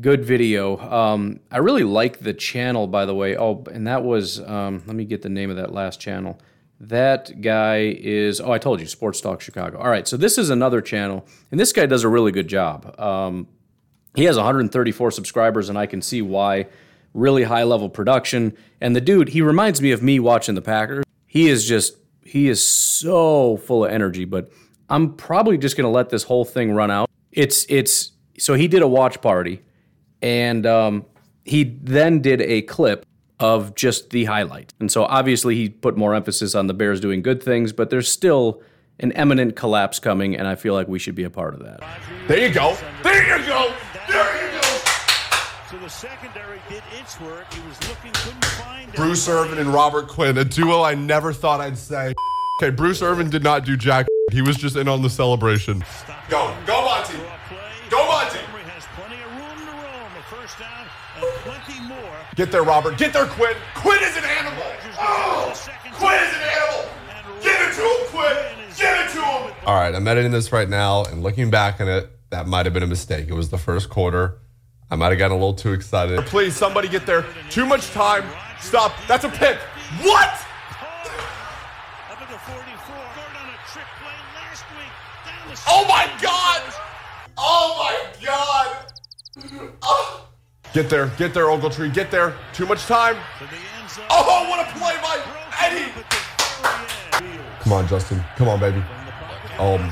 good 0.00 0.24
video. 0.24 0.78
Um, 0.78 1.40
I 1.50 1.58
really 1.58 1.84
like 1.84 2.20
the 2.20 2.34
channel, 2.34 2.86
by 2.86 3.04
the 3.04 3.14
way. 3.14 3.36
Oh, 3.36 3.64
and 3.70 3.86
that 3.86 4.04
was 4.04 4.40
um, 4.40 4.82
let 4.86 4.96
me 4.96 5.04
get 5.04 5.22
the 5.22 5.28
name 5.28 5.50
of 5.50 5.56
that 5.56 5.72
last 5.72 6.00
channel. 6.00 6.38
That 6.80 7.40
guy 7.40 7.94
is 7.98 8.40
oh, 8.40 8.50
I 8.50 8.58
told 8.58 8.80
you, 8.80 8.86
Sports 8.86 9.20
Talk 9.20 9.40
Chicago. 9.40 9.78
All 9.78 9.90
right, 9.90 10.06
so 10.08 10.16
this 10.16 10.38
is 10.38 10.50
another 10.50 10.80
channel, 10.80 11.26
and 11.50 11.60
this 11.60 11.72
guy 11.72 11.86
does 11.86 12.04
a 12.04 12.08
really 12.08 12.32
good 12.32 12.48
job. 12.48 12.98
Um, 12.98 13.46
he 14.14 14.24
has 14.24 14.36
134 14.36 15.10
subscribers, 15.10 15.68
and 15.68 15.78
I 15.78 15.86
can 15.86 16.02
see 16.02 16.22
why. 16.22 16.66
Really 17.14 17.42
high 17.42 17.64
level 17.64 17.90
production, 17.90 18.56
and 18.80 18.96
the 18.96 19.00
dude, 19.00 19.28
he 19.28 19.42
reminds 19.42 19.82
me 19.82 19.92
of 19.92 20.02
me 20.02 20.18
watching 20.18 20.54
the 20.54 20.62
Packers. 20.62 21.04
He 21.26 21.48
is 21.48 21.68
just 21.68 21.96
he 22.24 22.48
is 22.48 22.64
so 22.64 23.58
full 23.58 23.84
of 23.84 23.90
energy, 23.90 24.24
but 24.24 24.50
I'm 24.88 25.14
probably 25.14 25.58
just 25.58 25.76
going 25.76 25.84
to 25.84 25.90
let 25.90 26.08
this 26.08 26.22
whole 26.22 26.44
thing 26.44 26.72
run 26.72 26.90
out. 26.90 27.10
It's 27.30 27.66
it's 27.68 28.12
so 28.38 28.54
he 28.54 28.66
did 28.66 28.82
a 28.82 28.88
watch 28.88 29.20
party, 29.20 29.62
and 30.22 30.64
um, 30.66 31.04
he 31.44 31.64
then 31.82 32.20
did 32.20 32.40
a 32.40 32.62
clip 32.62 33.04
of 33.40 33.74
just 33.74 34.10
the 34.10 34.24
highlight. 34.24 34.72
And 34.78 34.90
so 34.90 35.04
obviously 35.04 35.56
he 35.56 35.68
put 35.68 35.96
more 35.96 36.14
emphasis 36.14 36.54
on 36.54 36.68
the 36.68 36.74
Bears 36.74 37.00
doing 37.00 37.22
good 37.22 37.42
things, 37.42 37.72
but 37.72 37.90
there's 37.90 38.10
still 38.10 38.62
an 39.00 39.10
imminent 39.12 39.56
collapse 39.56 39.98
coming, 39.98 40.36
and 40.36 40.46
I 40.46 40.54
feel 40.54 40.74
like 40.74 40.86
we 40.86 41.00
should 41.00 41.16
be 41.16 41.24
a 41.24 41.30
part 41.30 41.54
of 41.54 41.60
that. 41.60 41.82
There 42.28 42.38
you 42.38 42.54
go. 42.54 42.76
There 43.02 43.38
you 43.38 43.44
go. 43.44 43.74
There 44.08 44.46
you 44.46 44.60
go. 44.60 44.68
So 45.68 45.78
the 45.78 45.88
secondary 45.88 46.60
did 46.68 46.82
its 47.00 47.20
work. 47.20 47.52
He 47.52 47.60
was 47.66 47.88
looking, 47.88 48.12
couldn't 48.12 48.44
find 48.44 48.92
Bruce 48.92 49.28
Irvin 49.28 49.58
and 49.58 49.72
Robert 49.72 50.06
Quinn, 50.06 50.38
a 50.38 50.44
duo 50.44 50.82
I 50.82 50.94
never 50.94 51.32
thought 51.32 51.60
I'd 51.60 51.78
say. 51.78 52.14
Okay, 52.62 52.70
Bruce 52.70 53.02
Irvin 53.02 53.28
did 53.28 53.42
not 53.42 53.64
do 53.64 53.76
jack. 53.76 54.06
He 54.30 54.42
was 54.42 54.56
just 54.56 54.76
in 54.76 54.86
on 54.86 55.02
the 55.02 55.10
celebration. 55.10 55.84
Go, 56.28 56.54
go, 56.64 56.84
Monty. 56.84 57.18
Go, 57.90 58.06
Monty. 58.06 58.38
Get 62.34 62.50
there, 62.50 62.62
Robert. 62.62 62.96
Get 62.96 63.12
there, 63.12 63.26
Quinn. 63.26 63.54
Quinn 63.74 64.02
is 64.02 64.16
an 64.16 64.24
animal. 64.24 64.64
Oh, 64.98 65.52
Quinn 65.92 66.14
is 66.14 66.34
an 66.34 66.42
animal. 66.42 66.90
Give 67.42 67.52
it 67.52 67.74
to 67.74 67.82
him, 67.82 68.06
Quinn. 68.08 68.36
Give 68.74 68.88
it 68.88 69.10
to 69.12 69.20
him. 69.20 69.54
All 69.66 69.74
right, 69.74 69.94
I'm 69.94 70.08
editing 70.08 70.32
this 70.32 70.50
right 70.50 70.68
now, 70.68 71.04
and 71.04 71.22
looking 71.22 71.50
back 71.50 71.80
on 71.80 71.88
it, 71.88 72.10
that 72.30 72.46
might 72.46 72.64
have 72.64 72.72
been 72.72 72.82
a 72.82 72.86
mistake. 72.86 73.28
It 73.28 73.34
was 73.34 73.50
the 73.50 73.58
first 73.58 73.90
quarter. 73.90 74.38
I 74.90 74.96
might 74.96 75.10
have 75.10 75.18
gotten 75.18 75.36
a 75.36 75.40
little 75.40 75.52
too 75.52 75.72
excited. 75.72 76.18
Please, 76.24 76.56
somebody 76.56 76.88
get 76.88 77.04
there. 77.04 77.26
Too 77.50 77.66
much 77.66 77.90
time. 77.90 78.24
Stop. 78.60 78.92
That's 79.06 79.24
a 79.24 79.28
pick. 79.28 79.58
What? 80.00 80.34
Oh, 85.64 85.68
oh 85.68 85.86
my 85.86 86.10
God! 86.22 86.62
Oh 87.36 87.76
my 87.78 88.26
God! 88.26 88.92
Oh. 89.82 90.31
Get 90.72 90.88
there, 90.88 91.08
get 91.18 91.34
there, 91.34 91.44
Ogletree, 91.44 91.92
get 91.92 92.10
there. 92.10 92.34
Too 92.54 92.64
much 92.64 92.86
time. 92.86 93.16
Oh, 94.08 94.46
what 94.48 94.66
a 94.66 94.72
play 94.78 94.96
by 95.02 95.22
Eddie! 95.60 95.92
Come 97.60 97.72
on, 97.74 97.86
Justin. 97.86 98.24
Come 98.36 98.48
on, 98.48 98.58
baby. 98.58 98.82
Um, 99.58 99.90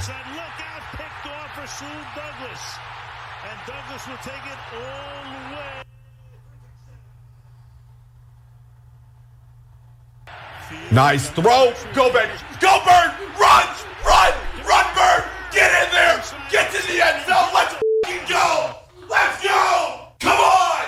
nice 10.90 11.28
throw. 11.30 11.72
Go, 11.94 12.12
baby. 12.12 12.32
Go, 12.60 12.80
Bird. 12.84 13.14
Run, 13.38 13.68
run, 14.04 14.32
run, 14.66 14.86
Bird. 14.96 15.24
Get 15.52 15.70
in 15.84 15.92
there. 15.92 16.22
Get 16.50 16.72
to 16.72 16.86
the 16.86 17.04
end 17.04 17.26
zone. 17.26 17.50
Let's 17.54 17.74
go. 18.28 18.76
Let's 19.08 19.42
go. 19.44 20.06
Come 20.20 20.38
on. 20.38 20.86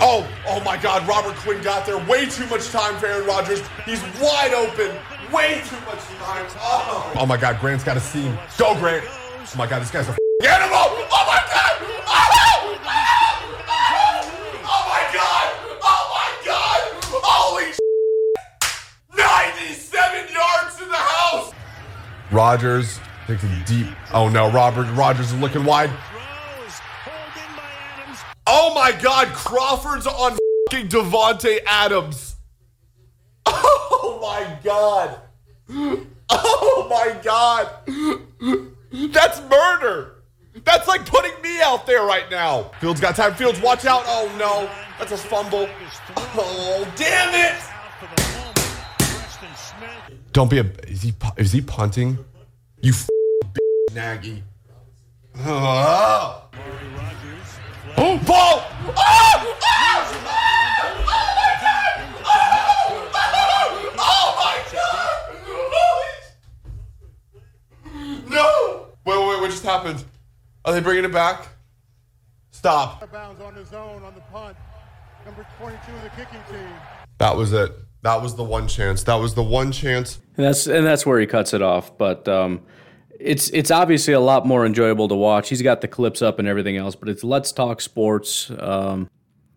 Oh, 0.00 0.28
oh 0.48 0.60
my 0.60 0.76
God. 0.76 1.06
Robert 1.06 1.34
Quinn 1.36 1.62
got 1.62 1.86
there. 1.86 1.98
Way 2.06 2.26
too 2.26 2.46
much 2.46 2.70
time 2.70 2.98
for 2.98 3.06
Aaron 3.06 3.26
Rodgers. 3.26 3.62
He's 3.84 4.02
wide 4.20 4.52
open. 4.52 4.96
Way 5.32 5.62
too 5.66 5.76
much 5.86 6.00
time. 6.18 6.46
Oh, 6.58 7.12
oh 7.16 7.26
my 7.26 7.36
God. 7.36 7.60
Grant's 7.60 7.84
got 7.84 7.96
a 7.96 8.00
seam. 8.00 8.36
Go, 8.58 8.74
Grant. 8.78 9.04
Oh 9.08 9.46
my 9.56 9.66
God. 9.66 9.82
This 9.82 9.90
guy's 9.90 10.08
a 10.08 10.16
animal. 10.44 10.76
Oh 10.76 11.24
my 11.26 11.40
God. 11.52 11.72
Oh, 12.08 12.76
oh 14.64 14.82
my 14.88 15.02
God. 15.14 15.52
Oh 15.82 16.02
my 16.14 16.30
God. 16.44 16.80
Holy 17.22 17.72
97 19.16 20.34
yards 20.34 20.76
to 20.78 20.84
the 20.84 20.96
house. 20.96 21.52
Rodgers 22.32 22.98
takes 23.26 23.44
a 23.44 23.62
deep. 23.66 23.86
Oh 24.12 24.28
no, 24.28 24.50
Robert 24.50 24.90
Rodgers 24.92 25.32
is 25.32 25.38
looking 25.38 25.64
wide. 25.64 25.90
My 28.86 28.92
God, 28.92 29.26
Crawford's 29.34 30.06
on 30.06 30.38
fucking 30.70 30.86
Davante 30.86 31.58
Adams. 31.66 32.36
Oh 33.98 34.20
my 34.22 34.58
God. 34.62 35.20
Oh 36.30 36.86
my 36.88 37.20
God. 37.22 37.68
That's 39.12 39.40
murder. 39.50 40.22
That's 40.64 40.86
like 40.86 41.04
putting 41.04 41.32
me 41.42 41.60
out 41.60 41.84
there 41.86 42.04
right 42.04 42.30
now. 42.30 42.70
Fields 42.80 43.00
got 43.00 43.16
time. 43.16 43.34
Fields, 43.34 43.60
watch 43.60 43.84
out. 43.84 44.04
Oh 44.06 44.32
no, 44.38 44.70
that's 44.98 45.10
a 45.10 45.16
fumble. 45.16 45.68
Oh 46.16 46.92
damn 46.94 47.34
it. 47.34 47.60
Don't 50.32 50.48
be 50.48 50.58
a. 50.58 50.64
Is 50.86 51.02
he 51.02 51.12
is 51.36 51.50
he 51.52 51.60
punting? 51.60 52.18
You 52.82 52.92
f- 52.92 53.08
Nagy. 53.94 54.44
Oh, 55.40 56.44
oh 57.98 58.18
ball! 58.26 58.62
Oh! 58.88 58.94
Oh! 58.96 59.56
Oh 61.08 61.30
my 61.36 61.52
god! 61.62 61.94
Oh! 62.24 63.10
Oh! 63.14 63.36
Oh 63.98 64.28
my 64.42 64.58
god! 64.72 65.10
No! 68.28 68.46
Wait, 69.04 69.18
wait, 69.18 69.28
wait! 69.28 69.40
What 69.40 69.50
just 69.50 69.64
happened? 69.64 70.04
Are 70.64 70.72
they 70.72 70.80
bringing 70.80 71.04
it 71.04 71.12
back? 71.12 71.48
Stop. 72.50 73.10
Bounds 73.12 73.40
on 73.40 73.54
his 73.54 73.72
own 73.72 74.02
on 74.02 74.14
the 74.14 74.20
punt. 74.32 74.56
Number 75.24 75.46
22 75.58 75.92
of 75.92 76.02
the 76.02 76.08
kicking 76.10 76.40
team. 76.50 76.68
That 77.18 77.36
was 77.36 77.52
it. 77.52 77.72
That 78.02 78.22
was 78.22 78.34
the 78.36 78.44
one 78.44 78.68
chance. 78.68 79.02
That 79.04 79.16
was 79.16 79.34
the 79.34 79.42
one 79.42 79.72
chance. 79.72 80.20
And 80.36 80.46
that's 80.46 80.66
and 80.66 80.86
that's 80.86 81.04
where 81.04 81.18
he 81.18 81.26
cuts 81.26 81.54
it 81.54 81.62
off. 81.62 81.96
But 81.98 82.28
um, 82.28 82.62
it's 83.20 83.50
it's 83.50 83.70
obviously 83.70 84.14
a 84.14 84.20
lot 84.20 84.46
more 84.46 84.66
enjoyable 84.66 85.08
to 85.08 85.14
watch. 85.14 85.48
He's 85.48 85.62
got 85.62 85.80
the 85.80 85.88
clips 85.88 86.22
up 86.22 86.38
and 86.38 86.46
everything 86.46 86.76
else, 86.76 86.94
but 86.94 87.08
it's 87.08 87.24
let's 87.24 87.52
talk 87.52 87.80
sports. 87.80 88.50
Um, 88.58 89.08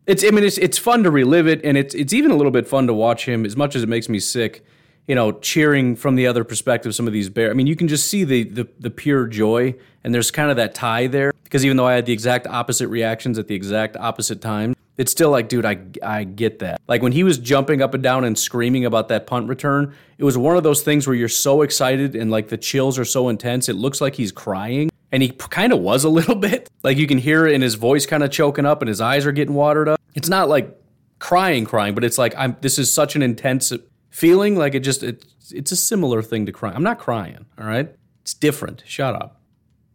it's 0.05 0.24
I 0.24 0.32
mean 0.32 0.43
it's 0.43 0.57
it's 0.57 0.78
fun 0.78 1.03
to 1.03 1.12
relive 1.12 1.47
it, 1.47 1.62
and 1.64 1.78
it's 1.78 1.93
it's 1.95 2.14
even 2.14 2.32
a 2.32 2.36
little 2.36 2.51
bit 2.51 2.68
fun 2.68 2.88
to 2.88 2.93
watch 2.93 3.26
him. 3.26 3.45
As 3.45 3.55
much 3.55 3.76
as 3.76 3.84
it 3.84 3.89
makes 3.89 4.10
me 4.10 4.20
sick, 4.20 4.66
you 5.07 5.16
know, 5.16 5.32
cheering 5.34 5.95
from 5.95 6.16
the 6.16 6.28
other 6.28 6.43
perspective. 6.43 6.93
Some 6.95 7.07
of 7.07 7.14
these 7.14 7.30
bear. 7.30 7.49
I 7.49 7.53
mean, 7.53 7.68
you 7.68 7.76
can 7.76 7.88
just 7.88 8.07
see 8.07 8.24
the 8.24 8.43
the, 8.43 8.68
the 8.80 8.89
pure 8.89 9.28
joy, 9.28 9.76
and 10.03 10.14
there's 10.14 10.32
kind 10.32 10.49
of 10.49 10.57
that 10.57 10.76
tie 10.76 11.07
there 11.07 11.34
because 11.43 11.66
even 11.66 11.78
though 11.78 11.88
I 11.88 11.93
had 11.93 12.05
the 12.05 12.14
exact 12.14 12.47
opposite 12.47 12.88
reactions 12.88 13.39
at 13.39 13.47
the 13.47 13.55
exact 13.55 13.97
opposite 13.97 14.41
time, 14.41 14.76
it's 15.00 15.12
still 15.12 15.30
like, 15.30 15.47
dude, 15.47 15.66
I 15.66 15.78
I 16.04 16.26
get 16.26 16.60
that. 16.60 16.82
Like 16.89 17.02
when 17.02 17.14
he 17.14 17.24
was 17.24 17.38
jumping 17.38 17.82
up 17.82 17.93
and 17.93 18.04
down 18.04 18.26
and 18.26 18.38
screaming 18.38 18.84
about 18.84 19.08
that 19.08 19.28
punt 19.28 19.47
return, 19.47 19.95
it 20.18 20.26
was 20.26 20.38
one 20.38 20.58
of 20.58 20.64
those 20.64 20.82
things 20.82 21.08
where 21.08 21.16
you're 21.16 21.30
so 21.30 21.62
excited 21.62 22.18
and 22.18 22.30
like 22.30 22.50
the 22.50 22.58
chills 22.58 23.00
are 23.00 23.06
so 23.06 23.30
intense, 23.30 23.70
it 23.70 23.78
looks 23.78 24.02
like 24.02 24.16
he's 24.16 24.34
crying. 24.34 24.91
And 25.12 25.24
he 25.24 25.30
kind 25.30 25.72
of 25.72 25.80
was 25.80 26.04
a 26.04 26.10
little 26.20 26.36
bit. 26.36 26.70
Like 26.84 26.97
you 26.97 27.08
can 27.08 27.18
hear 27.18 27.47
it 27.47 27.54
in 27.54 27.62
his 27.62 27.76
voice 27.76 28.06
kind 28.06 28.24
of 28.24 28.30
choking 28.30 28.66
up 28.66 28.82
and 28.82 28.89
his 28.89 29.00
eyes 29.00 29.26
are 29.26 29.32
getting 29.32 29.56
watered 29.56 29.88
up. 29.88 30.02
It's 30.16 30.28
not 30.28 30.50
like 30.50 30.78
crying 31.18 31.64
crying, 31.66 31.95
but 31.95 32.04
it's 32.04 32.18
like 32.18 32.36
I'm 32.38 32.58
this 32.60 32.78
is 32.78 32.91
such 32.93 33.16
an 33.16 33.22
intense 33.22 33.72
feeling 34.10 34.58
like 34.58 34.76
it 34.76 34.82
just 34.82 35.02
it's 35.02 35.54
it's 35.54 35.72
a 35.72 35.78
similar 35.78 36.22
thing 36.22 36.45
to 36.45 36.52
crying. 36.52 36.76
I'm 36.76 36.84
not 36.84 37.00
crying, 37.00 37.45
all 37.58 37.66
right? 37.66 37.95
It's 38.22 38.34
different. 38.34 38.84
Shut 38.86 39.16
up. 39.16 39.39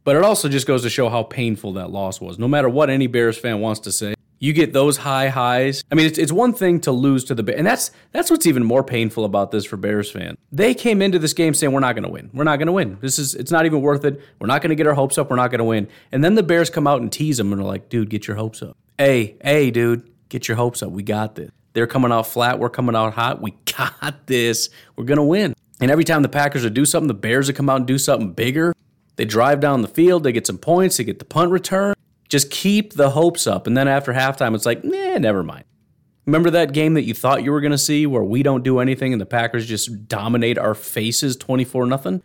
But 0.03 0.17
it 0.17 0.23
also 0.23 0.49
just 0.49 0.67
goes 0.67 0.83
to 0.83 0.91
show 0.91 1.11
how 1.11 1.25
painful 1.25 1.75
that 1.75 1.91
loss 1.91 2.23
was. 2.23 2.39
No 2.39 2.49
matter 2.49 2.71
what 2.71 2.89
any 2.89 3.07
Bears 3.07 3.37
fan 3.37 3.61
wants 3.61 3.81
to 3.81 3.93
say, 3.93 4.15
you 4.45 4.53
get 4.53 4.75
those 4.75 4.99
high 4.99 5.29
highs. 5.29 5.83
I 5.91 5.95
mean, 5.95 6.05
it's, 6.05 6.19
it's 6.19 6.31
one 6.31 6.53
thing 6.53 6.79
to 6.81 6.93
lose 6.93 7.25
to 7.25 7.35
the 7.35 7.43
Bears, 7.43 7.57
and 7.57 7.67
that's 7.67 7.91
that's 8.13 8.31
what's 8.31 8.47
even 8.47 8.63
more 8.63 8.85
painful 8.85 9.25
about 9.25 9.51
this 9.51 9.65
for 9.65 9.79
Bears 9.79 10.11
fan. 10.11 10.37
They 10.53 10.75
came 10.75 11.01
into 11.01 11.19
this 11.19 11.33
game 11.33 11.55
saying 11.55 11.73
we're 11.73 11.81
not 11.81 11.95
going 11.95 12.03
to 12.05 12.11
win. 12.11 12.29
We're 12.35 12.45
not 12.45 12.59
going 12.59 12.67
to 12.67 12.73
win. 12.73 12.99
This 13.01 13.19
is 13.19 13.35
it's 13.35 13.51
not 13.51 13.65
even 13.65 13.81
worth 13.81 14.05
it. 14.05 14.21
We're 14.39 14.47
not 14.47 14.61
going 14.61 14.69
to 14.69 14.75
get 14.75 14.87
our 14.87 14.93
hopes 14.93 15.17
up. 15.17 15.31
We're 15.31 15.37
not 15.37 15.51
going 15.51 15.61
to 15.61 15.65
win. 15.65 15.89
And 16.13 16.23
then 16.23 16.35
the 16.35 16.43
Bears 16.43 16.69
come 16.69 16.87
out 16.87 17.01
and 17.01 17.11
tease 17.11 17.39
them 17.39 17.55
and 17.55 17.63
are 17.63 17.65
like, 17.65 17.89
dude, 17.89 18.11
get 18.11 18.27
your 18.27 18.37
hopes 18.37 18.61
up. 18.61 18.77
Hey, 18.99 19.37
hey, 19.43 19.71
dude, 19.71 20.11
get 20.29 20.47
your 20.47 20.59
hopes 20.59 20.83
up. 20.83 20.91
We 20.91 21.03
got 21.03 21.37
this. 21.37 21.51
They're 21.73 21.87
coming 21.87 22.13
out 22.13 22.27
flat. 22.27 22.59
We're 22.59 22.69
coming 22.69 22.95
out 22.95 23.15
hot. 23.15 23.41
We 23.41 23.53
got 23.65 24.27
this. 24.27 24.69
We're 24.95 25.05
going 25.05 25.17
to 25.17 25.25
win. 25.25 25.55
And 25.81 25.91
every 25.91 26.05
time 26.05 26.21
the 26.21 26.29
Packers 26.29 26.65
would 26.65 26.75
do 26.75 26.85
something, 26.85 27.09
the 27.09 27.15
Bears 27.15 27.47
would 27.47 27.57
come 27.57 27.71
out 27.71 27.77
and 27.77 27.87
do 27.87 27.97
something 27.97 28.33
bigger. 28.33 28.75
They 29.17 29.25
drive 29.25 29.61
down 29.61 29.81
the 29.81 29.89
field. 29.89 30.23
They 30.23 30.33
get 30.33 30.47
some 30.47 30.59
points. 30.59 30.99
They 30.99 31.05
get 31.05 31.19
the 31.19 31.25
punt 31.25 31.51
return. 31.51 31.94
Just 32.35 32.51
keep 32.51 32.95
the 32.95 33.11
hopes 33.11 33.47
up. 33.47 33.69
And 33.69 33.77
then 33.77 33.87
after 33.87 34.13
halftime, 34.13 34.57
it's 34.57 34.67
like, 34.67 34.83
nah, 34.83 35.19
never 35.19 35.45
mind. 35.45 35.63
Remember 36.27 36.51
that 36.51 36.73
game 36.73 36.95
that 36.95 37.05
you 37.05 37.15
thought 37.15 37.45
you 37.45 37.53
were 37.53 37.61
going 37.61 37.71
to 37.71 37.79
see 37.79 38.09
where 38.09 38.25
we 38.25 38.43
don't 38.43 38.65
do 38.65 38.81
anything 38.81 39.13
and 39.13 39.21
the 39.21 39.27
Packers 39.27 39.67
just 39.67 40.09
dominate 40.09 40.59
our 40.59 40.75
faces 40.75 41.37
24 41.37 41.87
nothing? 41.87 42.25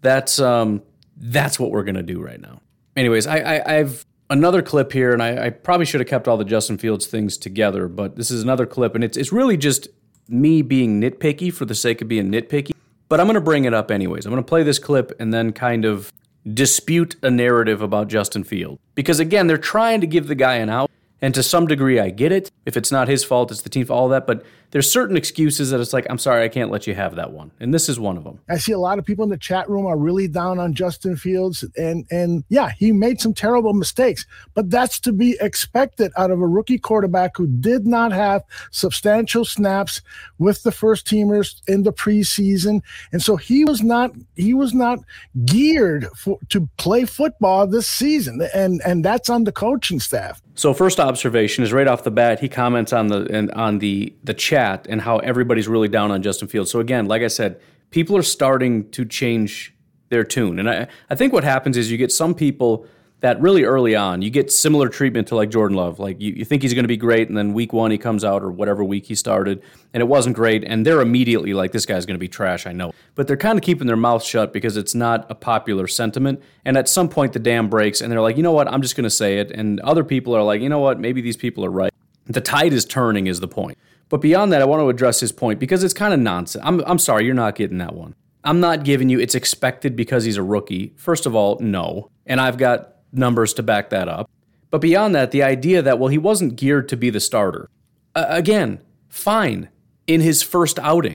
That's 0.00 0.38
um 0.38 0.82
that's 1.14 1.60
what 1.60 1.72
we're 1.72 1.82
going 1.82 1.96
to 1.96 2.02
do 2.02 2.22
right 2.22 2.40
now. 2.40 2.62
Anyways, 2.96 3.26
I, 3.26 3.36
I 3.40 3.76
I've 3.76 4.06
another 4.30 4.62
clip 4.62 4.92
here, 4.92 5.12
and 5.12 5.22
I, 5.22 5.48
I, 5.48 5.50
probably 5.50 5.84
should 5.84 6.00
have 6.00 6.08
kept 6.08 6.26
all 6.26 6.38
the 6.38 6.44
Justin 6.46 6.78
Fields 6.78 7.06
things 7.06 7.36
together, 7.36 7.86
but 7.86 8.16
this 8.16 8.30
is 8.30 8.42
another 8.42 8.64
clip, 8.64 8.94
and 8.94 9.04
it's 9.04 9.18
it's 9.18 9.30
really 9.30 9.58
just 9.58 9.88
me 10.26 10.62
being 10.62 11.02
nitpicky 11.02 11.52
for 11.52 11.66
the 11.66 11.74
sake 11.74 12.00
of 12.00 12.08
being 12.08 12.32
nitpicky. 12.32 12.70
But 13.10 13.20
I'm 13.20 13.26
going 13.26 13.34
to 13.34 13.42
bring 13.42 13.66
it 13.66 13.74
up 13.74 13.90
anyways. 13.90 14.24
I'm 14.24 14.32
going 14.32 14.42
to 14.42 14.48
play 14.48 14.62
this 14.62 14.78
clip 14.78 15.12
and 15.20 15.34
then 15.34 15.52
kind 15.52 15.84
of 15.84 16.10
dispute 16.52 17.16
a 17.22 17.30
narrative 17.30 17.82
about 17.82 18.08
Justin 18.08 18.44
Field 18.44 18.78
because 18.94 19.20
again, 19.20 19.46
they're 19.46 19.58
trying 19.58 20.00
to 20.00 20.06
give 20.06 20.26
the 20.26 20.34
guy 20.34 20.56
an 20.56 20.70
out. 20.70 20.90
And 21.22 21.34
to 21.34 21.42
some 21.42 21.66
degree, 21.66 22.00
I 22.00 22.08
get 22.08 22.32
it. 22.32 22.50
If 22.64 22.78
it's 22.78 22.90
not 22.90 23.06
his 23.06 23.24
fault, 23.24 23.50
it's 23.50 23.60
the 23.60 23.68
team 23.68 23.84
for 23.84 23.92
all 23.92 24.08
that. 24.08 24.26
But 24.26 24.42
there's 24.70 24.90
certain 24.90 25.16
excuses 25.16 25.70
that 25.70 25.80
it's 25.80 25.92
like, 25.92 26.06
I'm 26.08 26.18
sorry, 26.18 26.44
I 26.44 26.48
can't 26.48 26.70
let 26.70 26.86
you 26.86 26.94
have 26.94 27.16
that 27.16 27.32
one. 27.32 27.50
And 27.58 27.74
this 27.74 27.88
is 27.88 27.98
one 27.98 28.16
of 28.16 28.24
them. 28.24 28.38
I 28.48 28.58
see 28.58 28.72
a 28.72 28.78
lot 28.78 28.98
of 28.98 29.04
people 29.04 29.24
in 29.24 29.30
the 29.30 29.36
chat 29.36 29.68
room 29.68 29.86
are 29.86 29.96
really 29.96 30.28
down 30.28 30.58
on 30.58 30.74
Justin 30.74 31.16
Fields. 31.16 31.64
And 31.76 32.06
and 32.10 32.44
yeah, 32.48 32.70
he 32.78 32.92
made 32.92 33.20
some 33.20 33.34
terrible 33.34 33.72
mistakes, 33.72 34.26
but 34.54 34.70
that's 34.70 35.00
to 35.00 35.12
be 35.12 35.36
expected 35.40 36.12
out 36.16 36.30
of 36.30 36.40
a 36.40 36.46
rookie 36.46 36.78
quarterback 36.78 37.36
who 37.36 37.46
did 37.46 37.86
not 37.86 38.12
have 38.12 38.42
substantial 38.70 39.44
snaps 39.44 40.02
with 40.38 40.62
the 40.62 40.72
first 40.72 41.06
teamers 41.06 41.60
in 41.66 41.82
the 41.82 41.92
preseason. 41.92 42.82
And 43.12 43.22
so 43.22 43.36
he 43.36 43.64
was 43.64 43.82
not 43.82 44.12
he 44.36 44.54
was 44.54 44.72
not 44.72 45.00
geared 45.44 46.06
for 46.16 46.38
to 46.50 46.68
play 46.76 47.04
football 47.06 47.66
this 47.66 47.88
season. 47.88 48.40
And 48.54 48.80
and 48.84 49.04
that's 49.04 49.28
on 49.28 49.44
the 49.44 49.52
coaching 49.52 49.98
staff. 49.98 50.40
So 50.54 50.74
first 50.74 51.00
observation 51.00 51.64
is 51.64 51.72
right 51.72 51.88
off 51.88 52.04
the 52.04 52.10
bat, 52.10 52.38
he 52.38 52.48
comments 52.48 52.92
on 52.92 53.08
the 53.08 53.26
and 53.32 53.50
on 53.52 53.78
the 53.78 54.14
the 54.22 54.34
chat 54.34 54.59
and 54.88 55.00
how 55.00 55.18
everybody's 55.18 55.68
really 55.68 55.88
down 55.88 56.10
on 56.10 56.22
Justin 56.22 56.48
Fields. 56.48 56.70
So 56.70 56.80
again, 56.80 57.06
like 57.06 57.22
I 57.22 57.28
said, 57.28 57.60
people 57.90 58.16
are 58.16 58.22
starting 58.22 58.90
to 58.90 59.04
change 59.04 59.74
their 60.08 60.24
tune. 60.24 60.58
And 60.58 60.68
I, 60.68 60.86
I 61.08 61.14
think 61.14 61.32
what 61.32 61.44
happens 61.44 61.76
is 61.76 61.90
you 61.90 61.96
get 61.96 62.12
some 62.12 62.34
people 62.34 62.86
that 63.20 63.38
really 63.40 63.64
early 63.64 63.94
on, 63.94 64.22
you 64.22 64.30
get 64.30 64.50
similar 64.50 64.88
treatment 64.88 65.28
to 65.28 65.36
like 65.36 65.50
Jordan 65.50 65.76
Love. 65.76 65.98
Like 65.98 66.20
you, 66.20 66.32
you 66.32 66.44
think 66.44 66.62
he's 66.62 66.72
going 66.72 66.84
to 66.84 66.88
be 66.88 66.96
great, 66.96 67.28
and 67.28 67.36
then 67.36 67.52
week 67.52 67.72
one 67.72 67.90
he 67.90 67.98
comes 67.98 68.24
out 68.24 68.42
or 68.42 68.50
whatever 68.50 68.82
week 68.82 69.04
he 69.04 69.14
started, 69.14 69.62
and 69.92 70.00
it 70.00 70.06
wasn't 70.06 70.36
great, 70.36 70.64
and 70.64 70.86
they're 70.86 71.02
immediately 71.02 71.52
like, 71.52 71.72
this 71.72 71.84
guy's 71.84 72.06
going 72.06 72.14
to 72.14 72.20
be 72.20 72.28
trash, 72.28 72.66
I 72.66 72.72
know. 72.72 72.92
But 73.14 73.26
they're 73.26 73.36
kind 73.36 73.58
of 73.58 73.62
keeping 73.62 73.86
their 73.86 73.96
mouth 73.96 74.24
shut 74.24 74.54
because 74.54 74.78
it's 74.78 74.94
not 74.94 75.30
a 75.30 75.34
popular 75.34 75.86
sentiment. 75.86 76.42
And 76.64 76.78
at 76.78 76.88
some 76.88 77.10
point, 77.10 77.34
the 77.34 77.38
dam 77.38 77.68
breaks, 77.68 78.00
and 78.00 78.10
they're 78.10 78.22
like, 78.22 78.38
you 78.38 78.42
know 78.42 78.52
what, 78.52 78.68
I'm 78.72 78.80
just 78.80 78.96
going 78.96 79.04
to 79.04 79.10
say 79.10 79.38
it. 79.38 79.50
And 79.50 79.80
other 79.80 80.02
people 80.02 80.34
are 80.34 80.42
like, 80.42 80.62
you 80.62 80.70
know 80.70 80.80
what, 80.80 80.98
maybe 80.98 81.20
these 81.20 81.36
people 81.36 81.62
are 81.64 81.70
right. 81.70 81.92
The 82.24 82.40
tide 82.40 82.72
is 82.72 82.86
turning, 82.86 83.26
is 83.26 83.40
the 83.40 83.48
point. 83.48 83.76
But 84.10 84.20
beyond 84.20 84.52
that, 84.52 84.60
I 84.60 84.66
want 84.66 84.80
to 84.80 84.90
address 84.90 85.20
his 85.20 85.32
point 85.32 85.58
because 85.58 85.82
it's 85.82 85.94
kind 85.94 86.12
of 86.12 86.20
nonsense. 86.20 86.62
I'm, 86.66 86.80
I'm 86.80 86.98
sorry, 86.98 87.24
you're 87.24 87.34
not 87.34 87.54
getting 87.54 87.78
that 87.78 87.94
one. 87.94 88.14
I'm 88.44 88.60
not 88.60 88.84
giving 88.84 89.08
you 89.08 89.20
it's 89.20 89.34
expected 89.34 89.96
because 89.96 90.24
he's 90.24 90.36
a 90.36 90.42
rookie. 90.42 90.92
First 90.96 91.26
of 91.26 91.34
all, 91.34 91.58
no. 91.60 92.10
And 92.26 92.40
I've 92.40 92.58
got 92.58 92.96
numbers 93.12 93.54
to 93.54 93.62
back 93.62 93.90
that 93.90 94.08
up. 94.08 94.28
But 94.70 94.80
beyond 94.80 95.14
that, 95.14 95.30
the 95.30 95.42
idea 95.42 95.80
that, 95.82 95.98
well, 95.98 96.08
he 96.08 96.18
wasn't 96.18 96.56
geared 96.56 96.88
to 96.90 96.96
be 96.96 97.10
the 97.10 97.20
starter. 97.20 97.68
Uh, 98.14 98.26
again, 98.28 98.82
fine 99.08 99.68
in 100.06 100.20
his 100.20 100.42
first 100.42 100.78
outing. 100.80 101.14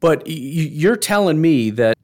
But 0.00 0.24
y- 0.26 0.32
you're 0.32 0.96
telling 0.96 1.40
me 1.40 1.70
that 1.70 1.96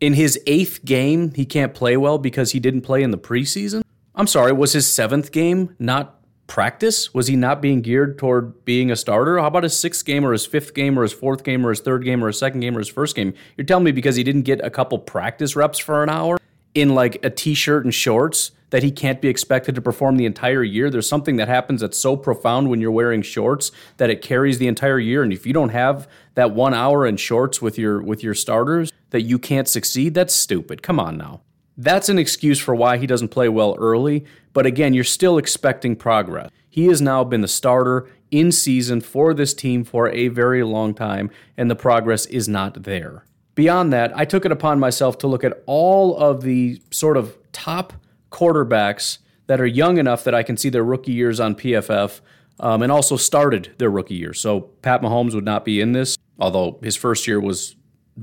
in 0.00 0.14
his 0.14 0.40
eighth 0.46 0.84
game, 0.84 1.32
he 1.34 1.44
can't 1.44 1.74
play 1.74 1.96
well 1.96 2.18
because 2.18 2.52
he 2.52 2.60
didn't 2.60 2.82
play 2.82 3.02
in 3.02 3.10
the 3.10 3.18
preseason? 3.18 3.82
I'm 4.14 4.26
sorry, 4.26 4.52
was 4.52 4.72
his 4.72 4.90
seventh 4.90 5.32
game 5.32 5.74
not 5.78 6.19
practice? 6.50 7.14
Was 7.14 7.28
he 7.28 7.36
not 7.36 7.62
being 7.62 7.80
geared 7.80 8.18
toward 8.18 8.66
being 8.66 8.90
a 8.90 8.96
starter? 8.96 9.38
How 9.38 9.46
about 9.46 9.62
his 9.62 9.78
sixth 9.78 10.04
game 10.04 10.26
or 10.26 10.32
his 10.32 10.44
fifth 10.44 10.74
game 10.74 10.98
or 10.98 11.02
his 11.02 11.12
fourth 11.14 11.44
game 11.44 11.64
or 11.64 11.70
his 11.70 11.80
third 11.80 12.04
game 12.04 12.22
or 12.22 12.26
his 12.26 12.38
second 12.38 12.60
game 12.60 12.76
or 12.76 12.80
his 12.80 12.88
first 12.88 13.16
game? 13.16 13.32
You're 13.56 13.64
telling 13.64 13.84
me 13.84 13.92
because 13.92 14.16
he 14.16 14.24
didn't 14.24 14.42
get 14.42 14.62
a 14.62 14.68
couple 14.68 14.98
practice 14.98 15.56
reps 15.56 15.78
for 15.78 16.02
an 16.02 16.10
hour? 16.10 16.36
in 16.74 16.94
like 16.94 17.24
a 17.24 17.30
t-shirt 17.30 17.84
and 17.84 17.94
shorts 17.94 18.52
that 18.70 18.82
he 18.82 18.90
can't 18.92 19.20
be 19.20 19.28
expected 19.28 19.74
to 19.74 19.80
perform 19.80 20.16
the 20.16 20.26
entire 20.26 20.62
year. 20.62 20.90
There's 20.90 21.08
something 21.08 21.36
that 21.36 21.48
happens 21.48 21.80
that's 21.80 21.98
so 21.98 22.16
profound 22.16 22.70
when 22.70 22.80
you're 22.80 22.92
wearing 22.92 23.22
shorts 23.22 23.72
that 23.96 24.10
it 24.10 24.22
carries 24.22 24.58
the 24.58 24.68
entire 24.68 24.98
year. 24.98 25.24
And 25.24 25.32
if 25.32 25.44
you 25.44 25.52
don't 25.52 25.70
have 25.70 26.08
that 26.34 26.52
one 26.52 26.72
hour 26.72 27.04
in 27.04 27.16
shorts 27.16 27.60
with 27.60 27.78
your 27.78 28.00
with 28.00 28.22
your 28.22 28.34
starters, 28.34 28.92
that 29.10 29.22
you 29.22 29.38
can't 29.38 29.66
succeed, 29.66 30.14
that's 30.14 30.34
stupid. 30.34 30.82
Come 30.82 31.00
on 31.00 31.18
now. 31.18 31.40
That's 31.76 32.08
an 32.08 32.18
excuse 32.18 32.60
for 32.60 32.74
why 32.74 32.98
he 32.98 33.06
doesn't 33.06 33.28
play 33.28 33.48
well 33.48 33.74
early. 33.78 34.24
But 34.52 34.66
again, 34.66 34.94
you're 34.94 35.04
still 35.04 35.38
expecting 35.38 35.96
progress. 35.96 36.50
He 36.68 36.86
has 36.86 37.00
now 37.00 37.24
been 37.24 37.40
the 37.40 37.48
starter 37.48 38.08
in 38.30 38.52
season 38.52 39.00
for 39.00 39.34
this 39.34 39.54
team 39.54 39.84
for 39.84 40.08
a 40.08 40.28
very 40.28 40.62
long 40.62 40.94
time, 40.94 41.30
and 41.56 41.70
the 41.70 41.76
progress 41.76 42.26
is 42.26 42.48
not 42.48 42.84
there. 42.84 43.24
Beyond 43.54 43.92
that, 43.92 44.16
I 44.16 44.24
took 44.24 44.44
it 44.44 44.52
upon 44.52 44.78
myself 44.78 45.18
to 45.18 45.26
look 45.26 45.44
at 45.44 45.62
all 45.66 46.16
of 46.16 46.42
the 46.42 46.80
sort 46.90 47.16
of 47.16 47.36
top 47.52 47.92
quarterbacks 48.30 49.18
that 49.48 49.60
are 49.60 49.66
young 49.66 49.98
enough 49.98 50.24
that 50.24 50.34
I 50.34 50.42
can 50.44 50.56
see 50.56 50.68
their 50.68 50.84
rookie 50.84 51.12
years 51.12 51.40
on 51.40 51.56
PFF 51.56 52.20
um, 52.60 52.82
and 52.82 52.92
also 52.92 53.16
started 53.16 53.74
their 53.78 53.90
rookie 53.90 54.14
year. 54.14 54.32
So 54.32 54.60
Pat 54.82 55.02
Mahomes 55.02 55.34
would 55.34 55.44
not 55.44 55.64
be 55.64 55.80
in 55.80 55.92
this, 55.92 56.16
although 56.38 56.78
his 56.82 56.94
first 56.94 57.26
year 57.26 57.40
was 57.40 57.74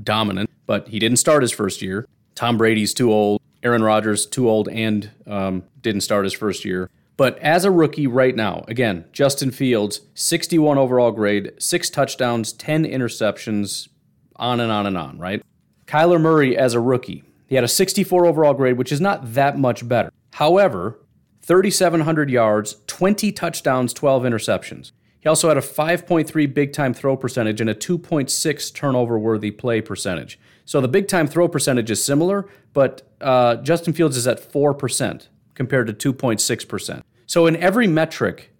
dominant, 0.02 0.48
but 0.66 0.88
he 0.88 0.98
didn't 0.98 1.18
start 1.18 1.42
his 1.42 1.52
first 1.52 1.82
year. 1.82 2.06
Tom 2.34 2.56
Brady's 2.56 2.94
too 2.94 3.12
old. 3.12 3.42
Aaron 3.62 3.82
Rodgers, 3.82 4.26
too 4.26 4.48
old 4.48 4.68
and 4.68 5.10
um, 5.26 5.64
didn't 5.80 6.02
start 6.02 6.24
his 6.24 6.34
first 6.34 6.64
year. 6.64 6.90
But 7.16 7.38
as 7.40 7.64
a 7.64 7.70
rookie 7.70 8.06
right 8.06 8.34
now, 8.36 8.64
again, 8.68 9.04
Justin 9.12 9.50
Fields, 9.50 10.02
61 10.14 10.78
overall 10.78 11.10
grade, 11.10 11.52
six 11.58 11.90
touchdowns, 11.90 12.52
10 12.52 12.84
interceptions, 12.84 13.88
on 14.36 14.60
and 14.60 14.70
on 14.70 14.86
and 14.86 14.96
on, 14.96 15.18
right? 15.18 15.42
Kyler 15.86 16.20
Murray 16.20 16.56
as 16.56 16.74
a 16.74 16.80
rookie, 16.80 17.24
he 17.48 17.54
had 17.54 17.64
a 17.64 17.68
64 17.68 18.26
overall 18.26 18.54
grade, 18.54 18.76
which 18.76 18.92
is 18.92 19.00
not 19.00 19.34
that 19.34 19.58
much 19.58 19.88
better. 19.88 20.12
However, 20.34 20.98
3,700 21.42 22.30
yards, 22.30 22.76
20 22.86 23.32
touchdowns, 23.32 23.92
12 23.94 24.22
interceptions. 24.22 24.92
He 25.18 25.28
also 25.28 25.48
had 25.48 25.56
a 25.56 25.62
5.3 25.62 26.54
big 26.54 26.72
time 26.72 26.94
throw 26.94 27.16
percentage 27.16 27.60
and 27.60 27.70
a 27.70 27.74
2.6 27.74 28.74
turnover 28.74 29.18
worthy 29.18 29.50
play 29.50 29.80
percentage. 29.80 30.38
So 30.68 30.82
the 30.82 30.88
big 30.88 31.08
time 31.08 31.26
throw 31.26 31.48
percentage 31.48 31.90
is 31.90 32.04
similar, 32.04 32.46
but 32.74 33.00
uh, 33.22 33.56
Justin 33.56 33.94
Fields 33.94 34.18
is 34.18 34.26
at 34.26 34.52
4% 34.52 35.28
compared 35.54 35.98
to 35.98 36.12
2.6%. 36.12 37.02
So 37.24 37.46
in 37.46 37.56
every 37.56 37.86
metric, 37.86 38.52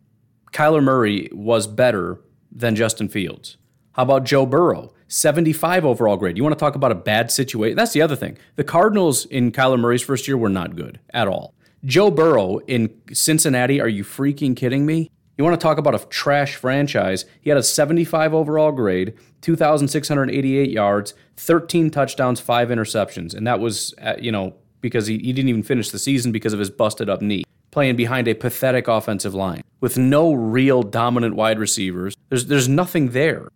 Kyler 0.50 0.82
Murray 0.82 1.28
was 1.34 1.66
better 1.66 2.18
than 2.50 2.74
Justin 2.74 3.10
Fields. 3.10 3.58
How 3.92 4.04
about 4.04 4.24
Joe 4.24 4.46
Burrow? 4.46 4.94
75 5.08 5.84
overall 5.84 6.16
grade. 6.16 6.38
You 6.38 6.42
want 6.42 6.58
to 6.58 6.58
talk 6.58 6.76
about 6.76 6.92
a 6.92 6.94
bad 6.94 7.30
situation? 7.30 7.76
That's 7.76 7.92
the 7.92 8.00
other 8.00 8.16
thing. 8.16 8.38
The 8.56 8.64
Cardinals 8.64 9.26
in 9.26 9.52
Kyler 9.52 9.78
Murray's 9.78 10.00
first 10.00 10.26
year 10.26 10.38
were 10.38 10.48
not 10.48 10.76
good 10.76 11.00
at 11.10 11.28
all. 11.28 11.52
Joe 11.84 12.10
Burrow 12.10 12.60
in 12.60 12.88
Cincinnati, 13.12 13.82
are 13.82 13.88
you 13.88 14.02
freaking 14.02 14.56
kidding 14.56 14.86
me? 14.86 15.10
You 15.38 15.44
want 15.44 15.58
to 15.58 15.64
talk 15.64 15.78
about 15.78 15.94
a 15.94 16.04
trash 16.08 16.56
franchise? 16.56 17.24
He 17.40 17.48
had 17.48 17.56
a 17.56 17.62
75 17.62 18.34
overall 18.34 18.72
grade, 18.72 19.14
2,688 19.42 20.68
yards, 20.68 21.14
13 21.36 21.90
touchdowns, 21.90 22.40
five 22.40 22.70
interceptions. 22.70 23.34
And 23.34 23.46
that 23.46 23.60
was, 23.60 23.94
uh, 24.02 24.14
you 24.18 24.32
know, 24.32 24.56
because 24.80 25.06
he, 25.06 25.18
he 25.18 25.32
didn't 25.32 25.48
even 25.48 25.62
finish 25.62 25.90
the 25.90 25.98
season 26.00 26.32
because 26.32 26.52
of 26.52 26.58
his 26.58 26.70
busted 26.70 27.08
up 27.08 27.22
knee. 27.22 27.44
Playing 27.70 27.94
behind 27.94 28.26
a 28.26 28.34
pathetic 28.34 28.88
offensive 28.88 29.32
line 29.32 29.62
with 29.80 29.96
no 29.96 30.32
real 30.32 30.82
dominant 30.82 31.36
wide 31.36 31.60
receivers. 31.60 32.16
There's, 32.30 32.46
there's 32.46 32.68
nothing 32.68 33.10
there. 33.10 33.48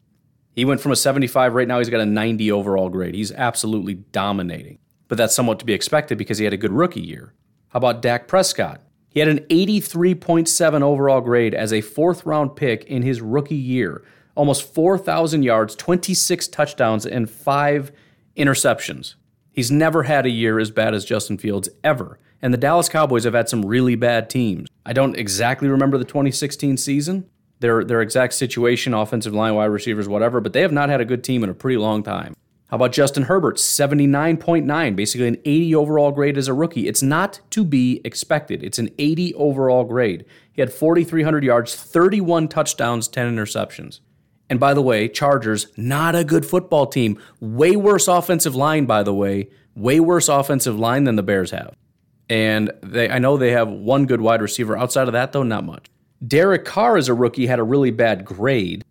He 0.54 0.64
went 0.64 0.80
from 0.80 0.92
a 0.92 0.96
75 0.96 1.54
right 1.54 1.66
now, 1.66 1.78
he's 1.78 1.88
got 1.88 2.00
a 2.00 2.06
90 2.06 2.52
overall 2.52 2.90
grade. 2.90 3.16
He's 3.16 3.32
absolutely 3.32 3.94
dominating. 3.94 4.78
But 5.08 5.18
that's 5.18 5.34
somewhat 5.34 5.58
to 5.58 5.64
be 5.64 5.72
expected 5.72 6.16
because 6.16 6.38
he 6.38 6.44
had 6.44 6.54
a 6.54 6.58
good 6.58 6.72
rookie 6.72 7.00
year. 7.00 7.32
How 7.70 7.78
about 7.78 8.02
Dak 8.02 8.28
Prescott? 8.28 8.82
He 9.12 9.20
had 9.20 9.28
an 9.28 9.40
83.7 9.50 10.82
overall 10.82 11.20
grade 11.20 11.54
as 11.54 11.72
a 11.72 11.82
fourth 11.82 12.24
round 12.24 12.56
pick 12.56 12.84
in 12.84 13.02
his 13.02 13.20
rookie 13.20 13.54
year. 13.54 14.02
Almost 14.34 14.72
4,000 14.74 15.42
yards, 15.42 15.76
26 15.76 16.48
touchdowns, 16.48 17.04
and 17.04 17.28
five 17.28 17.92
interceptions. 18.36 19.16
He's 19.52 19.70
never 19.70 20.04
had 20.04 20.24
a 20.24 20.30
year 20.30 20.58
as 20.58 20.70
bad 20.70 20.94
as 20.94 21.04
Justin 21.04 21.36
Fields 21.36 21.68
ever. 21.84 22.18
And 22.40 22.54
the 22.54 22.58
Dallas 22.58 22.88
Cowboys 22.88 23.24
have 23.24 23.34
had 23.34 23.50
some 23.50 23.64
really 23.64 23.94
bad 23.94 24.30
teams. 24.30 24.68
I 24.86 24.94
don't 24.94 25.16
exactly 25.16 25.68
remember 25.68 25.98
the 25.98 26.04
2016 26.04 26.78
season, 26.78 27.28
their 27.60 27.84
their 27.84 28.00
exact 28.00 28.32
situation, 28.32 28.94
offensive 28.94 29.34
line, 29.34 29.54
wide 29.54 29.66
receivers, 29.66 30.08
whatever, 30.08 30.40
but 30.40 30.54
they 30.54 30.62
have 30.62 30.72
not 30.72 30.88
had 30.88 31.00
a 31.00 31.04
good 31.04 31.22
team 31.22 31.44
in 31.44 31.50
a 31.50 31.54
pretty 31.54 31.76
long 31.76 32.02
time. 32.02 32.34
How 32.72 32.76
about 32.76 32.92
Justin 32.92 33.24
Herbert? 33.24 33.56
79.9, 33.56 34.96
basically 34.96 35.28
an 35.28 35.36
80 35.44 35.74
overall 35.74 36.10
grade 36.10 36.38
as 36.38 36.48
a 36.48 36.54
rookie. 36.54 36.88
It's 36.88 37.02
not 37.02 37.38
to 37.50 37.66
be 37.66 38.00
expected. 38.02 38.62
It's 38.62 38.78
an 38.78 38.88
80 38.98 39.34
overall 39.34 39.84
grade. 39.84 40.24
He 40.54 40.62
had 40.62 40.72
4,300 40.72 41.44
yards, 41.44 41.74
31 41.74 42.48
touchdowns, 42.48 43.08
10 43.08 43.36
interceptions. 43.36 44.00
And 44.48 44.58
by 44.58 44.72
the 44.72 44.80
way, 44.80 45.06
Chargers, 45.06 45.66
not 45.76 46.14
a 46.14 46.24
good 46.24 46.46
football 46.46 46.86
team. 46.86 47.20
Way 47.40 47.76
worse 47.76 48.08
offensive 48.08 48.54
line, 48.54 48.86
by 48.86 49.02
the 49.02 49.12
way. 49.12 49.50
Way 49.76 50.00
worse 50.00 50.30
offensive 50.30 50.78
line 50.78 51.04
than 51.04 51.16
the 51.16 51.22
Bears 51.22 51.50
have. 51.50 51.76
And 52.30 52.72
they, 52.82 53.10
I 53.10 53.18
know 53.18 53.36
they 53.36 53.50
have 53.50 53.68
one 53.68 54.06
good 54.06 54.22
wide 54.22 54.40
receiver. 54.40 54.78
Outside 54.78 55.08
of 55.08 55.12
that, 55.12 55.32
though, 55.32 55.42
not 55.42 55.64
much. 55.64 55.90
Derek 56.26 56.64
Carr, 56.64 56.96
as 56.96 57.10
a 57.10 57.14
rookie, 57.14 57.48
had 57.48 57.58
a 57.58 57.64
really 57.64 57.90
bad 57.90 58.24
grade, 58.24 58.82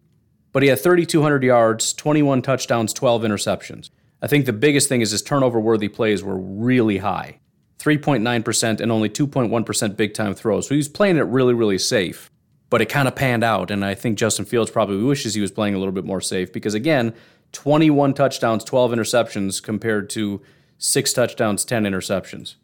but 0.51 0.63
he 0.63 0.69
had 0.69 0.79
3,200 0.79 1.43
yards, 1.43 1.93
21 1.93 2.41
touchdowns, 2.41 2.93
12 2.93 3.23
interceptions. 3.23 3.89
I 4.21 4.27
think 4.27 4.45
the 4.45 4.53
biggest 4.53 4.89
thing 4.89 5.01
is 5.01 5.11
his 5.11 5.21
turnover 5.21 5.59
worthy 5.59 5.87
plays 5.87 6.23
were 6.23 6.37
really 6.37 6.97
high 6.99 7.39
3.9%, 7.81 8.79
and 8.79 8.91
only 8.91 9.09
2.1% 9.09 9.97
big 9.97 10.13
time 10.13 10.35
throws. 10.35 10.67
So 10.67 10.75
he 10.75 10.77
was 10.77 10.87
playing 10.87 11.17
it 11.17 11.21
really, 11.21 11.53
really 11.53 11.79
safe. 11.79 12.29
But 12.69 12.81
it 12.81 12.85
kind 12.87 13.07
of 13.07 13.15
panned 13.15 13.43
out. 13.43 13.69
And 13.69 13.83
I 13.83 13.95
think 13.95 14.17
Justin 14.17 14.45
Fields 14.45 14.71
probably 14.71 15.03
wishes 15.03 15.33
he 15.33 15.41
was 15.41 15.51
playing 15.51 15.75
a 15.75 15.77
little 15.77 15.91
bit 15.91 16.05
more 16.05 16.21
safe 16.21 16.53
because, 16.53 16.73
again, 16.73 17.13
21 17.51 18.13
touchdowns, 18.13 18.63
12 18.63 18.91
interceptions 18.91 19.61
compared 19.61 20.09
to 20.11 20.41
six 20.77 21.11
touchdowns, 21.11 21.65
10 21.65 21.83
interceptions. 21.83 22.55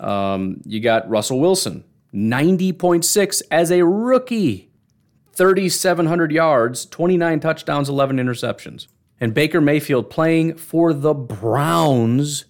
Um, 0.00 0.62
you 0.64 0.80
got 0.80 1.08
Russell 1.08 1.38
Wilson, 1.38 1.84
90.6 2.14 3.42
as 3.50 3.70
a 3.70 3.84
rookie, 3.84 4.70
3,700 5.32 6.32
yards, 6.32 6.86
29 6.86 7.40
touchdowns, 7.40 7.88
11 7.88 8.16
interceptions. 8.16 8.86
And 9.20 9.32
Baker 9.32 9.60
Mayfield 9.60 10.10
playing 10.10 10.56
for 10.56 10.92
the 10.92 11.14
Browns, 11.14 12.46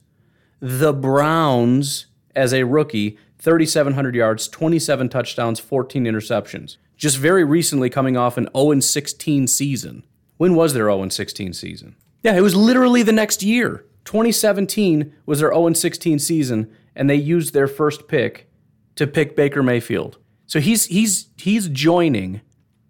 the 0.61 0.93
Browns 0.93 2.07
as 2.35 2.53
a 2.55 2.64
rookie, 2.64 3.18
3,700 3.39 4.14
yards, 4.14 4.49
27 4.49 5.09
touchdowns, 5.09 5.61
14 5.61 6.05
interceptions. 6.05 6.76
Just 6.97 7.18
very 7.18 7.45
recently 7.45 7.91
coming 7.91 8.16
off 8.16 8.37
an 8.37 8.49
0 8.57 8.80
16 8.80 9.49
season. 9.49 10.05
When 10.37 10.55
was 10.55 10.72
their 10.72 10.87
0 10.87 11.09
16 11.09 11.53
season? 11.53 11.97
Yeah, 12.22 12.37
it 12.37 12.41
was 12.41 12.55
literally 12.55 13.03
the 13.03 13.12
next 13.12 13.43
year. 13.43 13.85
2017 14.05 15.12
was 15.26 15.41
their 15.41 15.53
0 15.53 15.72
16 15.72 16.18
season, 16.18 16.72
and 16.95 17.11
they 17.11 17.16
used 17.16 17.53
their 17.53 17.66
first 17.66 18.09
pick 18.09 18.49
to 18.97 19.07
pick 19.07 19.37
Baker 19.37 19.62
Mayfield. 19.62 20.18
So 20.47 20.61
he's 20.61 20.87
he's 20.87 21.28
he's 21.37 21.68
joining 21.68 22.41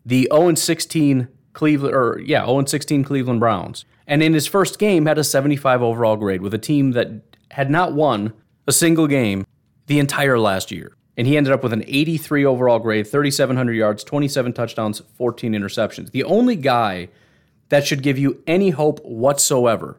the 0.05 0.29
0 0.33 0.55
16 0.55 1.29
Cleveland 1.53 1.95
or 1.95 2.21
yeah 2.25 2.45
0 2.45 2.65
16 2.65 3.05
Cleveland 3.05 3.41
Browns, 3.41 3.85
and 4.07 4.23
in 4.23 4.35
his 4.35 4.47
first 4.47 4.79
game 4.79 5.07
had 5.07 5.19
a 5.19 5.25
75 5.25 5.83
overall 5.83 6.17
grade 6.17 6.43
with 6.43 6.55
a 6.55 6.59
team 6.59 6.93
that 6.93 7.09
had 7.51 7.71
not 7.71 7.93
won 7.93 8.33
a 8.67 8.73
single 8.73 9.07
game 9.07 9.47
the 9.87 9.99
entire 9.99 10.39
last 10.39 10.71
year. 10.71 10.97
And 11.17 11.27
he 11.27 11.37
ended 11.37 11.53
up 11.53 11.63
with 11.63 11.75
an 11.75 11.85
83 11.87 12.47
overall 12.47 12.79
grade, 12.79 13.07
3,700 13.07 13.73
yards, 13.75 14.03
27 14.03 14.55
touchdowns, 14.55 15.03
14 15.17 15.53
interceptions. 15.53 16.11
The 16.11 16.25
only 16.25 16.57
guy 16.57 17.09
that 17.69 17.87
should 17.87 18.03
give 18.03 18.19
you 18.19 18.43
any 18.47 18.71
hope 18.71 19.05
whatsoever, 19.05 19.99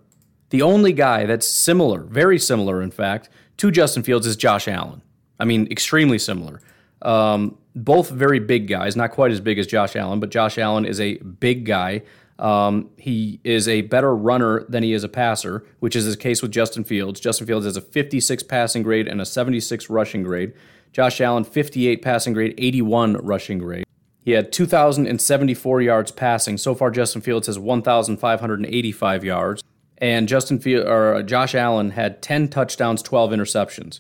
the 0.49 0.64
only 0.64 0.91
guy 0.91 1.26
that's 1.26 1.47
similar, 1.47 2.01
very 2.01 2.39
similar, 2.39 2.82
in 2.82 2.91
fact, 2.91 3.30
to 3.58 3.72
Justin 3.72 4.01
Fields 4.01 4.26
is 4.26 4.36
Josh 4.36 4.68
Allen. 4.68 5.01
I 5.39 5.45
mean, 5.45 5.68
extremely 5.72 6.18
similar. 6.18 6.62
Um, 7.01 7.58
both 7.76 8.09
very 8.09 8.39
big 8.39 8.67
guys, 8.67 8.95
not 8.95 9.11
quite 9.11 9.32
as 9.32 9.39
big 9.39 9.57
as 9.57 9.67
Josh 9.67 9.95
Allen, 9.95 10.19
but 10.19 10.30
Josh 10.30 10.57
Allen 10.57 10.86
is 10.86 10.99
a 10.99 11.17
big 11.17 11.65
guy. 11.65 12.03
Um, 12.39 12.89
he 12.97 13.39
is 13.43 13.67
a 13.67 13.82
better 13.82 14.15
runner 14.15 14.65
than 14.67 14.84
he 14.84 14.93
is 14.93 15.03
a 15.03 15.09
passer, 15.09 15.65
which 15.80 15.95
is 15.95 16.09
the 16.09 16.17
case 16.17 16.41
with 16.41 16.51
Justin 16.51 16.84
Fields. 16.84 17.19
Justin 17.19 17.47
Fields 17.47 17.65
has 17.65 17.78
a 17.78 17.82
56 17.82 18.43
passing 18.43 18.84
grade 18.84 19.07
and 19.07 19.21
a 19.21 19.26
76 19.26 19.89
rushing 19.89 20.24
grade. 20.24 20.53
Josh 20.91 21.21
Allen, 21.21 21.43
58 21.43 22.01
passing 22.01 22.34
grade, 22.34 22.53
81 22.57 23.13
rushing 23.17 23.57
grade. 23.57 23.86
He 24.24 24.32
had 24.32 24.51
2,074 24.51 25.82
yards 25.82 26.11
passing. 26.11 26.57
So 26.57 26.76
far, 26.76 26.91
Justin 26.91 27.21
Fields 27.21 27.47
has 27.47 27.59
1,585 27.59 29.24
yards. 29.24 29.63
And 29.97 30.28
Justin 30.28 30.59
Field, 30.59 30.88
or 30.88 31.21
Josh 31.24 31.55
Allen 31.55 31.91
had 31.91 32.21
10 32.21 32.49
touchdowns, 32.49 33.01
12 33.01 33.32
interceptions. 33.32 33.99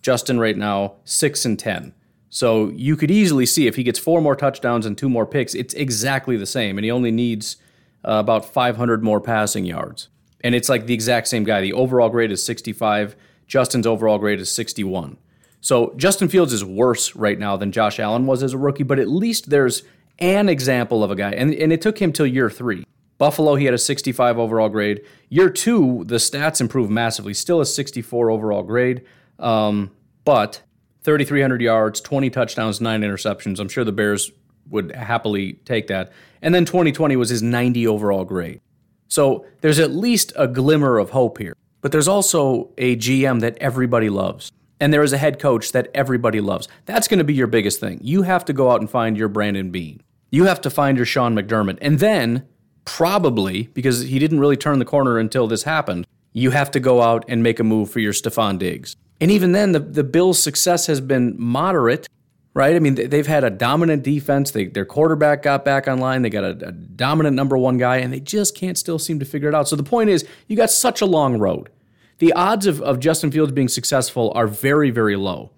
Justin 0.00 0.38
right 0.38 0.56
now, 0.56 0.94
6 1.04 1.44
and 1.44 1.58
10. 1.58 1.94
So 2.34 2.70
you 2.70 2.96
could 2.96 3.12
easily 3.12 3.46
see 3.46 3.68
if 3.68 3.76
he 3.76 3.84
gets 3.84 3.96
four 3.96 4.20
more 4.20 4.34
touchdowns 4.34 4.86
and 4.86 4.98
two 4.98 5.08
more 5.08 5.24
picks, 5.24 5.54
it's 5.54 5.72
exactly 5.72 6.36
the 6.36 6.46
same. 6.46 6.76
And 6.76 6.84
he 6.84 6.90
only 6.90 7.12
needs 7.12 7.58
uh, 8.04 8.14
about 8.14 8.44
500 8.44 9.04
more 9.04 9.20
passing 9.20 9.64
yards. 9.64 10.08
And 10.40 10.52
it's 10.52 10.68
like 10.68 10.86
the 10.86 10.94
exact 10.94 11.28
same 11.28 11.44
guy. 11.44 11.60
The 11.60 11.72
overall 11.72 12.08
grade 12.08 12.32
is 12.32 12.42
65. 12.42 13.14
Justin's 13.46 13.86
overall 13.86 14.18
grade 14.18 14.40
is 14.40 14.50
61. 14.50 15.16
So 15.60 15.94
Justin 15.96 16.28
Fields 16.28 16.52
is 16.52 16.64
worse 16.64 17.14
right 17.14 17.38
now 17.38 17.56
than 17.56 17.70
Josh 17.70 18.00
Allen 18.00 18.26
was 18.26 18.42
as 18.42 18.52
a 18.52 18.58
rookie, 18.58 18.82
but 18.82 18.98
at 18.98 19.06
least 19.06 19.50
there's 19.50 19.84
an 20.18 20.48
example 20.48 21.04
of 21.04 21.12
a 21.12 21.14
guy. 21.14 21.30
And, 21.30 21.54
and 21.54 21.72
it 21.72 21.80
took 21.80 22.02
him 22.02 22.12
till 22.12 22.26
year 22.26 22.50
three. 22.50 22.84
Buffalo, 23.16 23.54
he 23.54 23.64
had 23.64 23.74
a 23.74 23.78
65 23.78 24.40
overall 24.40 24.68
grade. 24.68 25.02
Year 25.28 25.50
two, 25.50 26.02
the 26.08 26.16
stats 26.16 26.60
improved 26.60 26.90
massively. 26.90 27.32
Still 27.32 27.60
a 27.60 27.66
64 27.66 28.28
overall 28.32 28.64
grade, 28.64 29.04
um, 29.38 29.92
but 30.24 30.62
3,300 31.04 31.62
yards, 31.62 32.00
20 32.00 32.30
touchdowns, 32.30 32.80
nine 32.80 33.02
interceptions. 33.02 33.60
I'm 33.60 33.68
sure 33.68 33.84
the 33.84 33.92
Bears 33.92 34.32
would 34.70 34.92
happily 34.92 35.54
take 35.64 35.86
that. 35.88 36.12
And 36.42 36.54
then 36.54 36.64
2020 36.64 37.16
was 37.16 37.28
his 37.28 37.42
90 37.42 37.86
overall 37.86 38.24
grade. 38.24 38.60
So 39.08 39.46
there's 39.60 39.78
at 39.78 39.90
least 39.90 40.32
a 40.36 40.48
glimmer 40.48 40.98
of 40.98 41.10
hope 41.10 41.38
here. 41.38 41.54
But 41.82 41.92
there's 41.92 42.08
also 42.08 42.72
a 42.78 42.96
GM 42.96 43.40
that 43.40 43.58
everybody 43.58 44.08
loves 44.08 44.50
and 44.80 44.92
there 44.92 45.02
is 45.02 45.12
a 45.12 45.18
head 45.18 45.38
coach 45.38 45.72
that 45.72 45.88
everybody 45.94 46.40
loves. 46.40 46.68
That's 46.84 47.08
going 47.08 47.18
to 47.18 47.24
be 47.24 47.34
your 47.34 47.46
biggest 47.46 47.80
thing. 47.80 48.00
You 48.02 48.22
have 48.22 48.44
to 48.46 48.52
go 48.52 48.70
out 48.70 48.80
and 48.80 48.90
find 48.90 49.16
your 49.16 49.28
Brandon 49.28 49.70
Beane. 49.70 50.02
You 50.30 50.44
have 50.44 50.60
to 50.62 50.70
find 50.70 50.96
your 50.96 51.06
Sean 51.06 51.34
McDermott. 51.34 51.78
And 51.80 52.00
then, 52.00 52.46
probably, 52.84 53.68
because 53.68 54.02
he 54.02 54.18
didn't 54.18 54.40
really 54.40 54.56
turn 54.56 54.78
the 54.78 54.84
corner 54.84 55.18
until 55.18 55.46
this 55.46 55.62
happened, 55.62 56.06
you 56.32 56.50
have 56.50 56.70
to 56.72 56.80
go 56.80 57.00
out 57.00 57.24
and 57.28 57.42
make 57.42 57.60
a 57.60 57.64
move 57.64 57.90
for 57.90 58.00
your 58.00 58.12
Stefon 58.12 58.58
Diggs. 58.58 58.96
And 59.20 59.30
even 59.30 59.52
then, 59.52 59.72
the, 59.72 59.80
the 59.80 60.04
Bills' 60.04 60.42
success 60.42 60.86
has 60.86 61.00
been 61.00 61.34
moderate, 61.38 62.08
right? 62.52 62.74
I 62.74 62.78
mean, 62.78 62.94
they've 62.94 63.26
had 63.26 63.44
a 63.44 63.50
dominant 63.50 64.02
defense. 64.02 64.50
They, 64.50 64.66
their 64.66 64.84
quarterback 64.84 65.42
got 65.42 65.64
back 65.64 65.86
online. 65.86 66.22
They 66.22 66.30
got 66.30 66.44
a, 66.44 66.68
a 66.68 66.72
dominant 66.72 67.36
number 67.36 67.56
one 67.56 67.78
guy, 67.78 67.98
and 67.98 68.12
they 68.12 68.20
just 68.20 68.56
can't 68.56 68.76
still 68.76 68.98
seem 68.98 69.18
to 69.20 69.24
figure 69.24 69.48
it 69.48 69.54
out. 69.54 69.68
So 69.68 69.76
the 69.76 69.82
point 69.82 70.10
is, 70.10 70.26
you 70.48 70.56
got 70.56 70.70
such 70.70 71.00
a 71.00 71.06
long 71.06 71.38
road 71.38 71.70
the 72.18 72.32
odds 72.32 72.66
of, 72.66 72.80
of 72.82 73.00
Justin 73.00 73.30
Fields 73.30 73.52
being 73.52 73.68
successful 73.68 74.32
are 74.34 74.46
very, 74.46 74.90
very 74.90 75.16
low. 75.16 75.50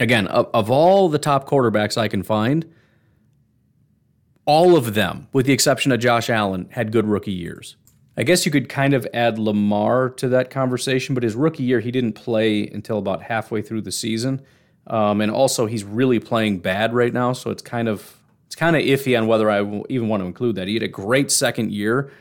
Again, 0.00 0.26
of, 0.26 0.48
of 0.52 0.70
all 0.70 1.08
the 1.08 1.18
top 1.18 1.48
quarterbacks 1.48 1.96
I 1.96 2.08
can 2.08 2.22
find, 2.22 2.72
all 4.46 4.76
of 4.76 4.94
them, 4.94 5.28
with 5.32 5.46
the 5.46 5.52
exception 5.52 5.92
of 5.92 6.00
Josh 6.00 6.28
Allen, 6.28 6.68
had 6.70 6.92
good 6.92 7.06
rookie 7.06 7.32
years. 7.32 7.76
I 8.16 8.22
guess 8.22 8.46
you 8.46 8.52
could 8.52 8.68
kind 8.68 8.94
of 8.94 9.06
add 9.12 9.38
Lamar 9.38 10.08
to 10.10 10.28
that 10.28 10.50
conversation, 10.50 11.14
but 11.14 11.24
his 11.24 11.34
rookie 11.34 11.64
year, 11.64 11.80
he 11.80 11.90
didn't 11.90 12.12
play 12.12 12.66
until 12.68 12.98
about 12.98 13.22
halfway 13.22 13.60
through 13.60 13.82
the 13.82 13.92
season. 13.92 14.40
Um, 14.86 15.20
and 15.20 15.32
also, 15.32 15.66
he's 15.66 15.82
really 15.82 16.20
playing 16.20 16.58
bad 16.58 16.94
right 16.94 17.12
now, 17.12 17.32
so 17.32 17.50
it's 17.50 17.62
kind 17.62 17.88
of 17.88 18.18
it's 18.46 18.54
kind 18.54 18.76
of 18.76 18.82
iffy 18.82 19.18
on 19.18 19.26
whether 19.26 19.50
I 19.50 19.60
even 19.88 20.08
want 20.08 20.22
to 20.22 20.26
include 20.26 20.56
that. 20.56 20.68
He 20.68 20.74
had 20.74 20.82
a 20.82 20.88
great 20.88 21.30
second 21.30 21.72
year, 21.72 22.12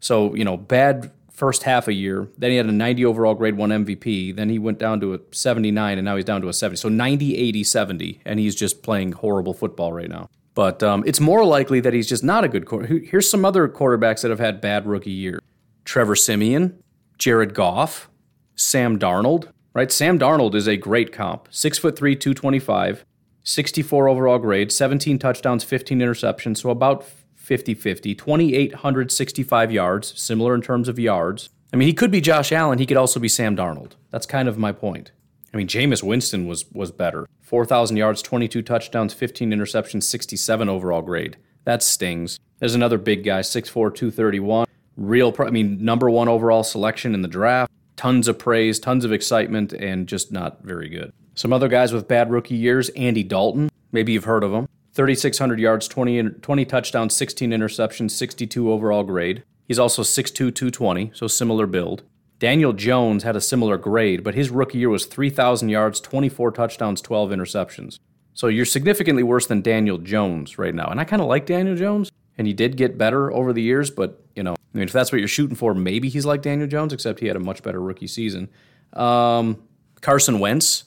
so 0.00 0.34
you 0.34 0.44
know, 0.44 0.56
bad 0.56 1.10
first 1.32 1.64
half 1.64 1.88
a 1.88 1.92
year. 1.92 2.28
Then 2.38 2.50
he 2.50 2.56
had 2.56 2.66
a 2.66 2.72
90 2.72 3.04
overall 3.04 3.34
grade 3.34 3.56
one 3.56 3.70
MVP. 3.70 4.36
Then 4.36 4.48
he 4.48 4.58
went 4.58 4.78
down 4.78 5.00
to 5.00 5.14
a 5.14 5.20
79, 5.32 5.98
and 5.98 6.04
now 6.04 6.16
he's 6.16 6.24
down 6.24 6.40
to 6.42 6.48
a 6.48 6.52
70. 6.52 6.76
So 6.76 6.88
90, 6.88 7.36
80, 7.36 7.64
70, 7.64 8.20
and 8.24 8.38
he's 8.38 8.54
just 8.54 8.82
playing 8.82 9.12
horrible 9.12 9.52
football 9.52 9.92
right 9.92 10.08
now. 10.08 10.28
But 10.54 10.82
um, 10.82 11.02
it's 11.06 11.20
more 11.20 11.44
likely 11.44 11.80
that 11.80 11.94
he's 11.94 12.08
just 12.08 12.22
not 12.22 12.44
a 12.44 12.48
good 12.48 12.66
quarterback. 12.66 13.04
Here's 13.10 13.30
some 13.30 13.44
other 13.44 13.68
quarterbacks 13.68 14.22
that 14.22 14.30
have 14.30 14.40
had 14.40 14.60
bad 14.60 14.86
rookie 14.86 15.10
year: 15.10 15.40
Trevor 15.84 16.16
Siemian, 16.16 16.82
Jared 17.18 17.54
Goff, 17.54 18.10
Sam 18.54 18.98
Darnold. 18.98 19.48
Right, 19.74 19.90
Sam 19.90 20.18
Darnold 20.18 20.54
is 20.54 20.68
a 20.68 20.76
great 20.76 21.12
comp. 21.12 21.48
Six 21.50 21.78
foot 21.78 21.96
three, 21.96 22.14
225, 22.14 23.06
64 23.42 24.08
overall 24.08 24.38
grade, 24.38 24.70
17 24.70 25.18
touchdowns, 25.18 25.64
15 25.64 25.98
interceptions. 25.98 26.58
So 26.58 26.68
about 26.68 27.04
50 27.36 27.74
50, 27.74 28.14
2,865 28.14 29.72
yards, 29.72 30.20
similar 30.20 30.54
in 30.54 30.60
terms 30.60 30.88
of 30.88 30.98
yards. 30.98 31.48
I 31.72 31.76
mean, 31.76 31.88
he 31.88 31.94
could 31.94 32.10
be 32.10 32.20
Josh 32.20 32.52
Allen. 32.52 32.78
He 32.78 32.86
could 32.86 32.96
also 32.96 33.18
be 33.18 33.28
Sam 33.28 33.56
Darnold. 33.56 33.92
That's 34.10 34.26
kind 34.26 34.48
of 34.48 34.58
my 34.58 34.72
point. 34.72 35.10
I 35.52 35.56
mean, 35.56 35.66
Jameis 35.68 36.02
Winston 36.02 36.46
was 36.46 36.64
was 36.72 36.90
better. 36.90 37.28
4,000 37.40 37.96
yards, 37.96 38.22
22 38.22 38.62
touchdowns, 38.62 39.12
15 39.12 39.50
interceptions, 39.50 40.04
67 40.04 40.68
overall 40.68 41.02
grade. 41.02 41.36
That 41.64 41.82
stings. 41.82 42.38
There's 42.58 42.74
another 42.74 42.98
big 42.98 43.24
guy, 43.24 43.40
6'4, 43.40 43.72
231. 43.94 44.66
Real, 44.96 45.32
pro- 45.32 45.46
I 45.46 45.50
mean, 45.50 45.84
number 45.84 46.08
one 46.08 46.28
overall 46.28 46.62
selection 46.64 47.14
in 47.14 47.22
the 47.22 47.28
draft. 47.28 47.70
Tons 47.96 48.28
of 48.28 48.38
praise, 48.38 48.78
tons 48.78 49.04
of 49.04 49.12
excitement, 49.12 49.72
and 49.72 50.06
just 50.06 50.32
not 50.32 50.62
very 50.62 50.88
good. 50.88 51.12
Some 51.34 51.52
other 51.52 51.68
guys 51.68 51.92
with 51.92 52.08
bad 52.08 52.30
rookie 52.30 52.54
years 52.54 52.88
Andy 52.90 53.22
Dalton. 53.22 53.68
Maybe 53.90 54.12
you've 54.12 54.24
heard 54.24 54.44
of 54.44 54.52
him. 54.52 54.68
3,600 54.94 55.58
yards, 55.58 55.88
20, 55.88 56.22
20 56.22 56.64
touchdowns, 56.64 57.14
16 57.14 57.50
interceptions, 57.50 58.10
62 58.10 58.70
overall 58.70 59.02
grade. 59.02 59.42
He's 59.66 59.78
also 59.78 60.02
6'2, 60.02 60.34
220, 60.34 61.12
so 61.14 61.26
similar 61.26 61.66
build. 61.66 62.02
Daniel 62.42 62.72
Jones 62.72 63.22
had 63.22 63.36
a 63.36 63.40
similar 63.40 63.78
grade, 63.78 64.24
but 64.24 64.34
his 64.34 64.50
rookie 64.50 64.78
year 64.78 64.88
was 64.88 65.06
3,000 65.06 65.68
yards, 65.68 66.00
24 66.00 66.50
touchdowns, 66.50 67.00
12 67.00 67.30
interceptions. 67.30 68.00
So 68.34 68.48
you're 68.48 68.64
significantly 68.64 69.22
worse 69.22 69.46
than 69.46 69.62
Daniel 69.62 69.96
Jones 69.96 70.58
right 70.58 70.74
now. 70.74 70.86
And 70.86 70.98
I 70.98 71.04
kind 71.04 71.22
of 71.22 71.28
like 71.28 71.46
Daniel 71.46 71.76
Jones, 71.76 72.10
and 72.36 72.48
he 72.48 72.52
did 72.52 72.76
get 72.76 72.98
better 72.98 73.32
over 73.32 73.52
the 73.52 73.62
years, 73.62 73.92
but, 73.92 74.20
you 74.34 74.42
know, 74.42 74.54
I 74.54 74.76
mean, 74.76 74.88
if 74.88 74.92
that's 74.92 75.12
what 75.12 75.20
you're 75.20 75.28
shooting 75.28 75.54
for, 75.54 75.72
maybe 75.72 76.08
he's 76.08 76.26
like 76.26 76.42
Daniel 76.42 76.66
Jones, 76.66 76.92
except 76.92 77.20
he 77.20 77.28
had 77.28 77.36
a 77.36 77.38
much 77.38 77.62
better 77.62 77.80
rookie 77.80 78.08
season. 78.08 78.48
Um, 78.92 79.62
Carson 80.00 80.40
Wentz, 80.40 80.82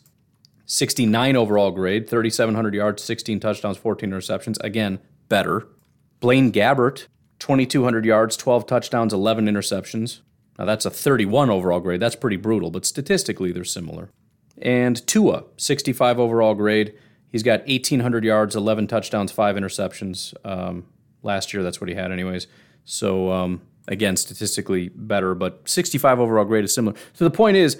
69 0.65 1.37
overall 1.37 1.71
grade, 1.71 2.09
3,700 2.09 2.73
yards, 2.73 3.01
16 3.01 3.39
touchdowns, 3.39 3.77
14 3.77 4.11
interceptions. 4.11 4.61
Again, 4.61 4.99
better. 5.29 5.69
Blaine 6.19 6.51
Gabbert, 6.51 7.07
2,200 7.39 8.03
yards, 8.03 8.35
12 8.35 8.65
touchdowns, 8.65 9.13
11 9.13 9.45
interceptions. 9.45 10.19
Now 10.57 10.65
that's 10.65 10.85
a 10.85 10.89
31 10.89 11.49
overall 11.49 11.79
grade. 11.79 11.99
That's 11.99 12.15
pretty 12.15 12.37
brutal, 12.37 12.71
but 12.71 12.85
statistically 12.85 13.51
they're 13.51 13.63
similar. 13.63 14.09
And 14.61 15.05
Tua, 15.05 15.43
65 15.57 16.19
overall 16.19 16.53
grade. 16.53 16.93
He's 17.31 17.43
got 17.43 17.67
1,800 17.67 18.23
yards, 18.23 18.55
11 18.55 18.87
touchdowns, 18.87 19.31
five 19.31 19.57
interceptions. 19.57 20.33
Um, 20.45 20.85
last 21.21 21.53
year, 21.53 21.63
that's 21.63 21.81
what 21.81 21.89
he 21.89 21.95
had, 21.95 22.11
anyways. 22.11 22.47
So, 22.85 23.31
um, 23.31 23.61
again, 23.89 24.15
statistically 24.15 24.89
better, 24.89 25.35
but 25.35 25.67
65 25.67 26.19
overall 26.19 26.45
grade 26.45 26.63
is 26.63 26.73
similar. 26.73 26.95
So 27.13 27.25
the 27.25 27.31
point 27.31 27.57
is, 27.57 27.77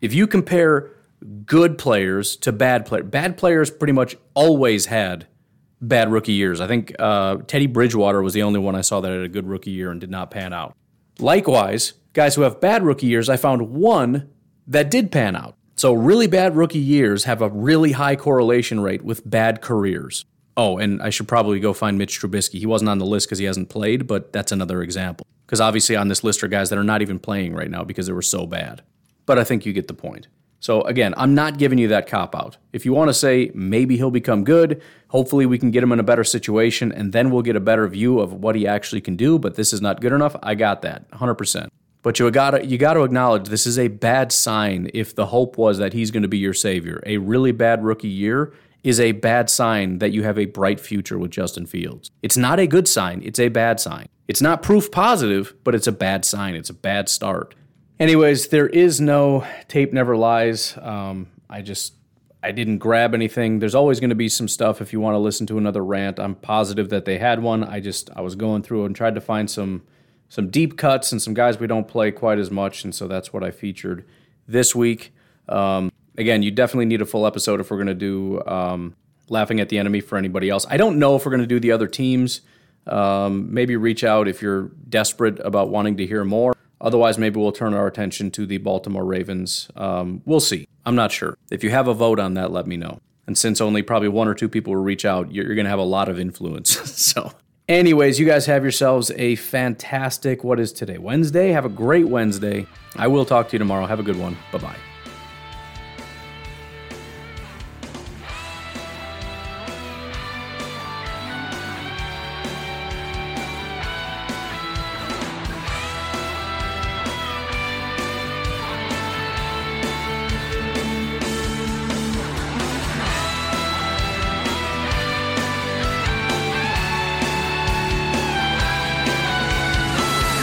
if 0.00 0.14
you 0.14 0.28
compare 0.28 0.90
good 1.44 1.78
players 1.78 2.36
to 2.36 2.52
bad 2.52 2.86
players, 2.86 3.06
bad 3.06 3.36
players 3.36 3.70
pretty 3.70 3.92
much 3.92 4.16
always 4.34 4.86
had 4.86 5.26
bad 5.80 6.10
rookie 6.10 6.32
years. 6.32 6.60
I 6.60 6.66
think 6.66 6.94
uh, 6.98 7.38
Teddy 7.46 7.66
Bridgewater 7.66 8.22
was 8.22 8.34
the 8.34 8.42
only 8.42 8.60
one 8.60 8.76
I 8.76 8.82
saw 8.82 9.00
that 9.00 9.10
had 9.10 9.22
a 9.22 9.28
good 9.28 9.48
rookie 9.48 9.70
year 9.70 9.90
and 9.90 10.00
did 10.00 10.10
not 10.10 10.30
pan 10.30 10.52
out. 10.52 10.76
Likewise, 11.20 11.94
guys 12.12 12.34
who 12.34 12.42
have 12.42 12.60
bad 12.60 12.82
rookie 12.84 13.06
years, 13.06 13.28
I 13.28 13.36
found 13.36 13.70
one 13.70 14.30
that 14.66 14.90
did 14.90 15.10
pan 15.10 15.34
out. 15.34 15.56
So, 15.76 15.92
really 15.92 16.26
bad 16.26 16.56
rookie 16.56 16.78
years 16.78 17.24
have 17.24 17.40
a 17.40 17.48
really 17.48 17.92
high 17.92 18.16
correlation 18.16 18.80
rate 18.80 19.02
with 19.02 19.28
bad 19.28 19.60
careers. 19.60 20.24
Oh, 20.56 20.76
and 20.78 21.00
I 21.00 21.10
should 21.10 21.28
probably 21.28 21.60
go 21.60 21.72
find 21.72 21.96
Mitch 21.96 22.20
Trubisky. 22.20 22.58
He 22.58 22.66
wasn't 22.66 22.88
on 22.88 22.98
the 22.98 23.06
list 23.06 23.28
because 23.28 23.38
he 23.38 23.44
hasn't 23.44 23.68
played, 23.68 24.08
but 24.08 24.32
that's 24.32 24.50
another 24.50 24.82
example. 24.82 25.24
Because 25.46 25.60
obviously, 25.60 25.94
on 25.94 26.08
this 26.08 26.24
list 26.24 26.42
are 26.42 26.48
guys 26.48 26.70
that 26.70 26.78
are 26.78 26.84
not 26.84 27.00
even 27.00 27.18
playing 27.20 27.54
right 27.54 27.70
now 27.70 27.84
because 27.84 28.06
they 28.06 28.12
were 28.12 28.22
so 28.22 28.46
bad. 28.46 28.82
But 29.24 29.38
I 29.38 29.44
think 29.44 29.64
you 29.64 29.72
get 29.72 29.86
the 29.86 29.94
point. 29.94 30.26
So, 30.60 30.82
again, 30.82 31.14
I'm 31.16 31.34
not 31.34 31.58
giving 31.58 31.78
you 31.78 31.88
that 31.88 32.08
cop 32.08 32.34
out. 32.34 32.56
If 32.72 32.84
you 32.84 32.92
want 32.92 33.08
to 33.08 33.14
say 33.14 33.50
maybe 33.54 33.96
he'll 33.96 34.10
become 34.10 34.44
good, 34.44 34.82
hopefully 35.08 35.46
we 35.46 35.58
can 35.58 35.70
get 35.70 35.82
him 35.82 35.92
in 35.92 36.00
a 36.00 36.04
better 36.04 36.24
situation 36.24 36.90
and 36.90 37.12
then 37.12 37.30
we'll 37.30 37.42
get 37.42 37.56
a 37.56 37.60
better 37.60 37.86
view 37.86 38.18
of 38.18 38.32
what 38.32 38.56
he 38.56 38.66
actually 38.66 39.00
can 39.00 39.16
do, 39.16 39.38
but 39.38 39.54
this 39.54 39.72
is 39.72 39.80
not 39.80 40.00
good 40.00 40.12
enough, 40.12 40.34
I 40.42 40.54
got 40.54 40.82
that 40.82 41.08
100%. 41.12 41.68
But 42.02 42.18
you 42.18 42.30
got 42.30 42.52
to 42.52 42.64
you 42.64 42.78
got 42.78 42.94
to 42.94 43.02
acknowledge 43.02 43.48
this 43.48 43.66
is 43.66 43.78
a 43.78 43.88
bad 43.88 44.32
sign 44.32 44.90
if 44.94 45.14
the 45.14 45.26
hope 45.26 45.58
was 45.58 45.78
that 45.78 45.92
he's 45.92 46.10
going 46.10 46.22
to 46.22 46.28
be 46.28 46.38
your 46.38 46.54
savior. 46.54 47.02
A 47.04 47.18
really 47.18 47.52
bad 47.52 47.82
rookie 47.84 48.08
year 48.08 48.52
is 48.84 49.00
a 49.00 49.12
bad 49.12 49.50
sign 49.50 49.98
that 49.98 50.12
you 50.12 50.22
have 50.22 50.38
a 50.38 50.46
bright 50.46 50.78
future 50.78 51.18
with 51.18 51.32
Justin 51.32 51.66
Fields. 51.66 52.10
It's 52.22 52.36
not 52.36 52.60
a 52.60 52.66
good 52.66 52.86
sign, 52.86 53.20
it's 53.24 53.40
a 53.40 53.48
bad 53.48 53.80
sign. 53.80 54.08
It's 54.28 54.42
not 54.42 54.62
proof 54.62 54.90
positive, 54.92 55.54
but 55.64 55.74
it's 55.74 55.86
a 55.86 55.92
bad 55.92 56.24
sign. 56.26 56.54
It's 56.54 56.68
a 56.68 56.74
bad 56.74 57.08
start. 57.08 57.54
Anyways, 58.00 58.48
there 58.48 58.68
is 58.68 59.00
no 59.00 59.44
tape 59.66 59.92
never 59.92 60.16
lies. 60.16 60.76
Um, 60.80 61.28
I 61.50 61.62
just 61.62 61.94
I 62.42 62.52
didn't 62.52 62.78
grab 62.78 63.14
anything. 63.14 63.58
There's 63.58 63.74
always 63.74 63.98
going 63.98 64.10
to 64.10 64.16
be 64.16 64.28
some 64.28 64.46
stuff 64.46 64.80
if 64.80 64.92
you 64.92 65.00
want 65.00 65.14
to 65.14 65.18
listen 65.18 65.46
to 65.48 65.58
another 65.58 65.84
rant. 65.84 66.20
I'm 66.20 66.36
positive 66.36 66.90
that 66.90 67.04
they 67.04 67.18
had 67.18 67.42
one. 67.42 67.64
I 67.64 67.80
just 67.80 68.10
I 68.14 68.20
was 68.20 68.36
going 68.36 68.62
through 68.62 68.84
and 68.84 68.94
tried 68.94 69.16
to 69.16 69.20
find 69.20 69.50
some 69.50 69.82
some 70.28 70.48
deep 70.48 70.76
cuts 70.76 71.10
and 71.10 71.20
some 71.20 71.34
guys 71.34 71.58
we 71.58 71.66
don't 71.66 71.88
play 71.88 72.12
quite 72.12 72.38
as 72.38 72.50
much, 72.50 72.84
and 72.84 72.94
so 72.94 73.08
that's 73.08 73.32
what 73.32 73.42
I 73.42 73.50
featured 73.50 74.04
this 74.46 74.74
week. 74.76 75.12
Um, 75.48 75.90
again, 76.16 76.42
you 76.42 76.52
definitely 76.52 76.86
need 76.86 77.02
a 77.02 77.06
full 77.06 77.26
episode 77.26 77.60
if 77.60 77.70
we're 77.70 77.78
going 77.78 77.88
to 77.88 77.94
do 77.94 78.44
um, 78.46 78.94
laughing 79.28 79.58
at 79.58 79.70
the 79.70 79.78
enemy 79.78 80.00
for 80.00 80.16
anybody 80.16 80.50
else. 80.50 80.66
I 80.70 80.76
don't 80.76 80.98
know 80.98 81.16
if 81.16 81.24
we're 81.24 81.32
going 81.32 81.40
to 81.40 81.46
do 81.46 81.58
the 81.58 81.72
other 81.72 81.88
teams. 81.88 82.42
Um, 82.86 83.52
maybe 83.52 83.76
reach 83.76 84.04
out 84.04 84.28
if 84.28 84.40
you're 84.40 84.70
desperate 84.88 85.40
about 85.40 85.70
wanting 85.70 85.96
to 85.96 86.06
hear 86.06 86.24
more. 86.24 86.54
Otherwise, 86.80 87.18
maybe 87.18 87.40
we'll 87.40 87.52
turn 87.52 87.74
our 87.74 87.86
attention 87.86 88.30
to 88.32 88.46
the 88.46 88.58
Baltimore 88.58 89.04
Ravens. 89.04 89.68
Um, 89.76 90.22
we'll 90.24 90.40
see. 90.40 90.68
I'm 90.86 90.94
not 90.94 91.12
sure. 91.12 91.36
If 91.50 91.64
you 91.64 91.70
have 91.70 91.88
a 91.88 91.94
vote 91.94 92.20
on 92.20 92.34
that, 92.34 92.52
let 92.52 92.66
me 92.66 92.76
know. 92.76 93.00
And 93.26 93.36
since 93.36 93.60
only 93.60 93.82
probably 93.82 94.08
one 94.08 94.28
or 94.28 94.34
two 94.34 94.48
people 94.48 94.72
will 94.72 94.82
reach 94.82 95.04
out, 95.04 95.32
you're, 95.32 95.44
you're 95.44 95.54
going 95.54 95.66
to 95.66 95.70
have 95.70 95.78
a 95.78 95.82
lot 95.82 96.08
of 96.08 96.18
influence. 96.18 96.70
so, 96.96 97.32
anyways, 97.68 98.18
you 98.18 98.26
guys 98.26 98.46
have 98.46 98.62
yourselves 98.62 99.10
a 99.16 99.34
fantastic, 99.36 100.44
what 100.44 100.58
is 100.58 100.72
today? 100.72 100.98
Wednesday? 100.98 101.50
Have 101.50 101.64
a 101.64 101.70
great 101.70 102.08
Wednesday. 102.08 102.66
I 102.96 103.08
will 103.08 103.24
talk 103.24 103.48
to 103.48 103.52
you 103.54 103.58
tomorrow. 103.58 103.86
Have 103.86 104.00
a 104.00 104.04
good 104.04 104.18
one. 104.18 104.36
Bye 104.52 104.58
bye. 104.58 104.76